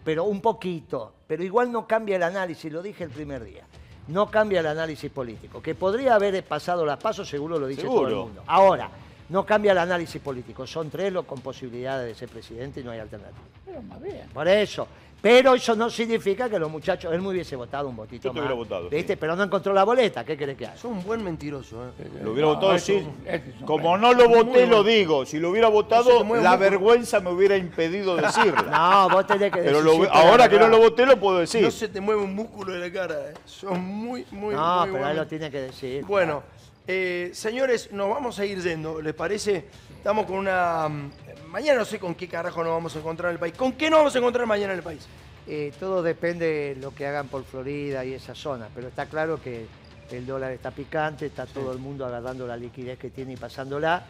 pero 0.04 0.24
un 0.24 0.42
poquito, 0.42 1.14
pero 1.28 1.44
igual 1.44 1.72
no 1.72 1.86
cambia 1.86 2.16
el 2.16 2.24
análisis, 2.24 2.72
lo 2.72 2.82
dije 2.82 3.04
el 3.04 3.12
primer 3.12 3.44
día. 3.44 3.64
No 4.10 4.30
cambia 4.30 4.60
el 4.60 4.68
análisis 4.68 5.12
político, 5.12 5.62
que 5.62 5.76
podría 5.76 6.16
haber 6.16 6.44
pasado 6.44 6.86
las 6.86 6.98
pasos, 6.98 7.30
seguro 7.30 7.60
lo 7.60 7.68
dice 7.68 7.84
todo 7.84 8.08
el 8.08 8.16
mundo. 8.16 8.44
Ahora, 8.48 8.90
no 9.30 9.46
cambia 9.46 9.72
el 9.72 9.78
análisis 9.78 10.20
político, 10.20 10.66
son 10.66 10.90
tres 10.90 11.14
los 11.14 11.26
con 11.26 11.42
posibilidades 11.42 12.08
de 12.08 12.16
ser 12.16 12.30
presidente 12.30 12.82
y 12.82 12.84
no 12.84 12.90
hay 12.90 13.00
alternativa. 13.00 13.46
Pero 13.64 13.82
más 13.84 14.02
bien. 14.02 14.28
Por 14.34 14.48
eso. 14.48 14.88
Pero 15.22 15.54
eso 15.54 15.76
no 15.76 15.90
significa 15.90 16.50
que 16.50 16.58
los 16.58 16.72
muchachos, 16.72 17.14
él 17.14 17.22
me 17.22 17.28
hubiese 17.30 17.56
votado 17.58 17.90
un 17.90 17.96
votito 17.98 18.24
Yo 18.24 18.30
te 18.32 18.36
más. 18.36 18.40
hubiera 18.42 18.56
votado, 18.56 18.90
¿viste? 18.90 19.14
sí. 19.14 19.18
Pero 19.20 19.36
no 19.36 19.44
encontró 19.44 19.74
la 19.74 19.84
boleta, 19.84 20.24
¿qué 20.24 20.38
querés 20.38 20.56
que 20.56 20.66
haga? 20.68 20.78
Sos 20.78 20.92
un 20.92 21.04
buen 21.04 21.22
mentiroso, 21.24 21.88
¿eh? 21.88 21.92
Lo 22.24 22.32
hubiera 22.32 22.48
No, 22.48 22.56
votado, 22.56 22.76
es 22.76 22.84
sí. 22.84 23.06
es 23.26 23.42
Como 23.66 23.98
no 23.98 24.14
lo 24.14 24.30
voté, 24.30 24.66
lo 24.66 24.82
digo. 24.84 25.26
Si 25.26 25.38
lo 25.40 25.50
hubiera 25.50 25.68
votado, 25.68 26.24
mueve 26.24 26.44
la 26.44 26.56
vergüenza 26.56 27.20
me 27.20 27.32
hubiera 27.32 27.58
impedido 27.58 28.16
decirlo. 28.18 28.64
No, 28.72 29.10
vos 29.10 29.28
tenés 29.28 29.52
que 29.52 29.60
Pero 29.60 29.82
decir 29.82 29.84
lo- 29.86 29.92
siempre 29.92 30.10
la 30.14 30.22
ahora 30.30 30.48
que 30.50 30.56
no 30.56 30.62
verdad. 30.66 30.78
lo 30.78 30.84
voté, 30.84 31.06
lo 31.06 31.20
puedo 31.20 31.40
decir. 31.40 31.62
No 31.64 31.72
se 31.72 31.90
te 31.90 32.00
mueve 32.00 32.22
un 32.22 32.34
músculo 32.34 32.72
de 32.74 32.80
la 32.80 32.92
cara, 32.94 33.16
¿eh? 33.30 33.34
Sos 33.46 33.78
muy, 33.78 34.26
muy, 34.32 34.56
No, 34.56 34.86
muy 34.86 34.94
pero 34.94 35.10
él 35.10 35.18
lo 35.18 35.28
tiene 35.28 35.52
que 35.52 35.60
decir. 35.64 36.06
Bueno, 36.06 36.44
eh, 36.88 37.32
señores, 37.34 37.92
nos 37.92 38.10
vamos 38.10 38.40
a 38.40 38.46
ir 38.46 38.62
yendo, 38.64 39.02
¿les 39.02 39.14
parece? 39.14 39.66
Estamos 40.00 40.26
con 40.26 40.38
una... 40.38 40.88
mm, 40.90 41.12
Mañana 41.52 41.80
no 41.80 41.86
sé 41.86 42.00
con 42.00 42.14
qué 42.16 42.28
carajo 42.28 42.64
nos 42.64 42.74
vamos 42.74 42.96
a 42.96 43.00
encontrar 43.00 43.30
en 43.32 43.34
el 43.34 43.40
país. 43.40 43.54
¿Con 43.56 43.74
qué 43.74 43.90
nos 43.90 44.00
vamos 44.00 44.16
a 44.16 44.20
encontrar 44.20 44.46
mañana 44.46 44.74
en 44.74 44.80
el 44.80 44.84
país? 44.84 45.06
Eh, 45.48 45.74
todo 45.80 46.04
depende 46.04 46.46
de 46.46 46.76
lo 46.76 46.94
que 46.94 47.08
hagan 47.08 47.28
por 47.28 47.44
Florida 47.44 48.06
y 48.06 48.14
esa 48.14 48.36
zona, 48.36 48.70
pero 48.74 48.88
está 48.90 49.08
claro 49.08 49.42
que 49.42 49.66
el 50.12 50.26
dólar 50.28 50.52
está 50.52 50.70
picante, 50.70 51.26
está 51.26 51.48
todo 51.48 51.72
el 51.72 51.80
mundo 51.80 52.06
agarrando 52.06 52.46
la 52.46 52.56
liquidez 52.56 53.00
que 53.00 53.10
tiene 53.10 53.34
y 53.34 53.36
pasándola, 53.38 54.04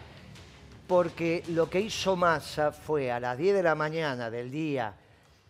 porque 0.85 1.43
lo 1.49 1.69
que 1.69 1.79
hizo 1.79 2.15
Massa 2.17 2.71
fue 2.73 3.09
a 3.11 3.19
las 3.21 3.37
10 3.37 3.55
de 3.55 3.63
la 3.63 3.73
mañana 3.75 4.29
del 4.29 4.51
día 4.51 4.93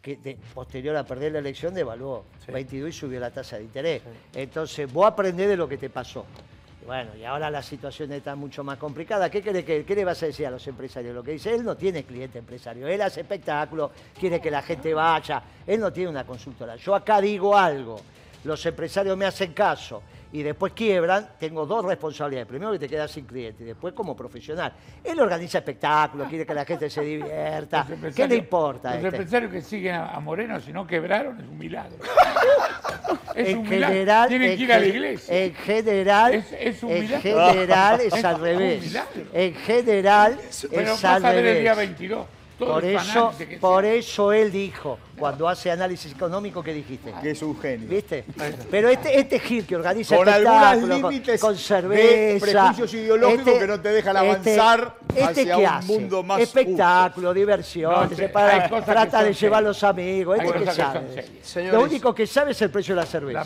que 0.02 0.16
de- 0.18 0.38
posterior 0.54 0.96
a 0.96 1.04
perder 1.06 1.32
la 1.34 1.40
elección 1.40 1.74
devaluó 1.74 2.26
22 2.54 2.90
y 2.90 2.94
subió 2.94 3.20
la 3.20 3.32
tasa 3.32 3.58
de 3.58 3.64
interés. 3.64 4.02
Entonces, 4.36 4.92
vos 4.94 5.08
aprendés 5.08 5.48
de 5.50 5.58
lo 5.58 5.68
que 5.68 5.78
te 5.78 5.90
pasó. 5.90 6.26
Bueno, 6.90 7.16
y 7.16 7.24
ahora 7.24 7.52
la 7.52 7.62
situación 7.62 8.12
está 8.14 8.36
mucho 8.36 8.64
más 8.64 8.80
complicada. 8.80 9.30
¿Qué, 9.30 9.44
querés 9.44 9.64
que- 9.64 9.86
qué 9.86 9.94
le 9.94 10.04
vas 10.04 10.24
a 10.24 10.26
decir 10.26 10.48
a 10.48 10.50
los 10.50 10.66
empresarios? 10.66 11.14
Lo 11.14 11.22
que 11.22 11.34
dice, 11.34 11.54
él 11.54 11.64
no 11.64 11.78
tiene 11.78 12.04
cliente 12.04 12.40
empresario, 12.40 12.88
él 12.88 13.00
hace 13.04 13.22
espectáculos, 13.22 13.92
quiere 14.20 14.42
que 14.42 14.50
la 14.50 14.64
gente 14.64 14.92
vaya, 14.96 15.40
él 15.68 15.80
no 15.80 15.94
tiene 15.94 16.10
una 16.10 16.26
consultora. 16.26 16.78
Yo 16.78 16.96
acá 16.96 17.22
digo 17.22 17.56
algo, 17.56 18.02
los 18.44 18.66
empresarios 18.66 19.16
me 19.16 19.28
hacen 19.28 19.54
caso 19.54 20.02
y 20.32 20.44
después 20.44 20.74
quiebran, 20.74 21.28
tengo 21.40 21.66
dos 21.66 21.84
responsabilidades. 21.84 22.48
Primero 22.48 22.72
que 22.72 22.80
te 22.80 22.88
quedas 22.88 23.10
sin 23.10 23.26
cliente 23.26 23.64
y 23.64 23.66
después 23.68 23.94
como 23.96 24.16
profesional. 24.16 24.72
Él 25.04 25.20
organiza 25.20 25.58
espectáculos, 25.58 26.28
quiere 26.30 26.46
que 26.46 26.54
la 26.54 26.66
gente 26.66 26.90
se 26.90 27.02
divierta. 27.02 27.88
¿Qué 28.16 28.28
le 28.28 28.36
importa? 28.36 28.90
Los 28.96 29.06
este? 29.06 29.08
empresarios 29.18 29.52
que 29.52 29.62
siguen 29.62 29.96
a, 29.96 30.20
Moreno, 30.20 30.60
si 30.60 30.72
no 30.72 30.86
quebraron, 30.86 31.40
es 31.40 31.48
un 31.48 31.58
milagro. 31.58 31.98
es 33.36 33.50
en 33.50 33.58
un 33.60 33.70
milagro. 33.70 33.88
general, 33.94 34.28
Tienen 34.30 34.52
en 34.52 34.58
que 34.58 34.64
ir 34.64 34.74
a 34.74 34.80
la 34.80 34.86
iglesia. 34.86 35.38
En 35.46 35.54
general, 35.56 36.34
Es- 36.36 36.52
es 36.60 36.84
un 36.84 36.92
en 36.92 37.02
milagro. 37.02 37.22
general 37.52 38.02
es 38.02 38.14
al 38.26 38.40
revés. 38.42 38.84
milagro. 38.86 39.24
En 39.34 39.56
general 39.56 40.40
Pero 40.70 40.82
es 40.82 41.02
vas 41.02 41.04
al 41.06 41.26
a 41.26 41.32
ver 41.32 41.46
el 41.46 41.62
día 41.62 41.74
revés. 41.74 41.90
22. 41.98 42.28
Todo 42.60 42.74
Por 42.74 42.84
eso, 42.84 43.34
por 43.62 43.84
sea. 43.86 43.94
eso 43.94 44.34
él 44.34 44.52
dijo, 44.52 45.00
cuando 45.20 45.48
hace 45.50 45.70
análisis 45.70 46.12
económico, 46.14 46.64
¿qué 46.64 46.74
dijiste? 46.74 47.14
Que 47.22 47.32
es 47.32 47.42
un 47.42 47.60
genio. 47.60 47.88
¿Viste? 47.90 48.24
Pero 48.72 48.90
este, 48.90 49.20
este 49.20 49.40
Gil 49.40 49.66
que 49.66 49.76
organiza 49.76 50.16
Con 50.16 50.28
espectáculos, 50.28 51.02
con, 51.40 51.54
de 51.54 51.60
cerveza. 51.60 52.46
prejuicios 52.46 52.94
ideológicos 52.94 53.54
que 53.60 53.68
no 53.68 53.80
te 53.82 53.90
dejan 53.90 54.18
avanzar 54.18 54.96
este 55.10 55.24
hacia 55.24 55.56
qué 55.56 55.62
un 55.62 55.66
hace? 55.66 55.88
mundo 55.88 56.24
más 56.24 56.40
Espectáculo, 56.42 57.34
diversión, 57.34 58.10
No, 58.10 58.16
se 58.16 58.30
para- 58.30 58.70
que 58.70 58.82
trata 58.82 59.24
de 59.24 59.34
llevar 59.34 59.60
a 59.60 59.68
los 59.68 59.84
amigos. 59.84 60.38
Este 60.40 60.54
que 60.54 60.64
que 60.66 60.72
sabe. 60.72 61.72
Lo 61.72 61.82
único 61.84 62.16
que 62.16 62.26
sabe 62.28 62.52
es 62.52 62.62
el 62.62 62.70
precio 62.70 62.94
de 62.96 63.02
la 63.02 63.02
La 63.04 63.08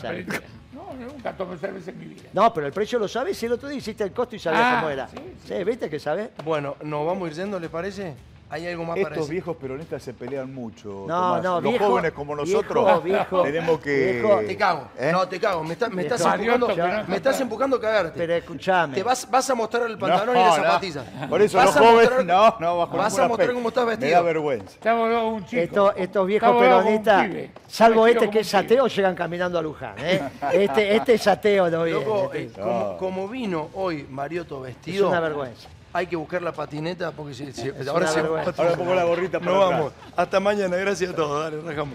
yo 0.72 1.06
nunca 1.12 1.32
tomé 1.36 1.56
cerveza 1.58 1.90
en 1.90 1.98
mi 1.98 2.04
vida. 2.06 2.22
No, 2.32 2.52
pero 2.54 2.66
el 2.66 2.72
precio 2.72 2.98
lo 2.98 3.08
sabes. 3.08 3.36
Si 3.36 3.46
el 3.46 3.52
otro 3.52 3.68
día 3.68 3.78
hiciste 3.78 4.04
el 4.04 4.12
costo 4.12 4.36
y 4.36 4.38
sabías 4.38 4.62
Ah, 4.64 4.76
cómo 4.80 4.90
era. 4.90 5.08
sí, 5.08 5.16
Sí, 5.48 5.64
¿viste 5.64 5.90
que 5.90 5.98
sabes? 5.98 6.30
Bueno, 6.44 6.76
nos 6.82 7.06
vamos 7.06 7.28
a 7.28 7.30
ir 7.30 7.36
yendo, 7.36 7.58
¿les 7.58 7.70
parece? 7.70 8.14
¿Hay 8.54 8.68
algo 8.68 8.84
más 8.84 8.96
Estos 8.96 9.28
viejos 9.28 9.56
peronistas 9.56 10.00
se 10.00 10.14
pelean 10.14 10.54
mucho. 10.54 11.06
No, 11.08 11.20
Tomás. 11.20 11.42
no, 11.42 11.60
Los 11.60 11.70
viejo- 11.72 11.86
jóvenes 11.86 12.12
como 12.12 12.36
nosotros 12.36 13.02
viejo, 13.02 13.42
tenemos 13.42 13.80
que. 13.80 14.12
viejo. 14.22 14.38
Te 14.46 14.56
cago. 14.56 14.88
¿Eh? 14.96 15.10
No, 15.10 15.26
te 15.26 15.40
cago. 15.40 15.64
Me, 15.64 15.72
está- 15.72 15.88
me 15.88 16.02
estás 16.02 16.20
empujando, 16.20 16.68
Marioto, 16.68 16.74
pero- 16.88 17.08
me 17.08 17.16
estás 17.16 17.40
empujando 17.40 17.76
a 17.76 17.80
cagarte. 17.80 18.12
Pero 18.16 18.34
escúchame. 18.34 18.94
Te 18.94 19.02
vas, 19.02 19.28
vas 19.28 19.50
a 19.50 19.54
mostrar 19.56 19.90
el 19.90 19.98
pantalón 19.98 20.34
No, 20.36 20.40
y 20.40 20.44
las 20.44 20.58
no. 20.58 20.64
zapatillas. 20.64 21.04
Por 21.28 21.42
eso 21.42 21.56
Vas 21.56 21.66
los 21.66 21.76
a 21.76 21.78
jóvenes. 21.80 22.10
mostrar- 22.10 22.24
no, 22.26 22.56
no, 22.60 22.78
bajo 22.78 22.96
Vas 22.96 23.18
a 23.18 23.26
mostrar 23.28 23.52
cómo 23.54 23.68
estás 23.70 23.84
Me 23.86 23.90
da 23.90 23.96
vestido. 23.98 24.22
vergüenza. 24.24 24.94
Un 24.94 25.44
chico. 25.46 25.60
Estos, 25.62 25.92
estos 25.96 26.26
viejos 26.28 26.48
Estamos 26.48 26.62
peronistas, 26.84 27.26
salvo 27.66 28.02
Vestido 28.04 28.24
este 28.24 28.30
que 28.32 28.40
es 28.40 28.54
ateo, 28.54 28.86
llegan 28.86 29.14
caminando 29.16 29.58
a 29.58 29.62
Luján. 29.62 29.94
¿eh? 29.98 30.22
Este, 30.52 30.94
este 30.94 31.14
es 31.14 31.26
ateo, 31.26 31.68
no. 31.70 31.84
Loco, 31.84 32.30
este. 32.32 32.60
eh, 32.60 32.62
como, 32.62 32.96
como 32.98 33.28
vino 33.28 33.70
hoy 33.74 34.06
Marioto 34.08 34.64
Es 34.64 34.74
vestido, 34.76 35.08
una 35.08 35.18
vergüenza. 35.18 35.68
Hay 35.94 36.08
que 36.08 36.16
buscar 36.16 36.42
la 36.42 36.52
patineta 36.52 37.12
porque 37.12 37.32
si, 37.34 37.44
ahora 37.88 38.08
se. 38.08 38.18
Ahora 38.20 38.76
pongo 38.76 38.94
la 38.94 39.04
gorrita 39.04 39.38
para 39.38 39.50
No 39.52 39.62
atrás. 39.62 39.78
vamos. 39.78 39.92
Hasta 40.16 40.40
mañana. 40.40 40.76
Gracias 40.76 41.12
a 41.12 41.14
todos. 41.16 41.44
Dale, 41.44 41.62
rajamos. 41.62 41.94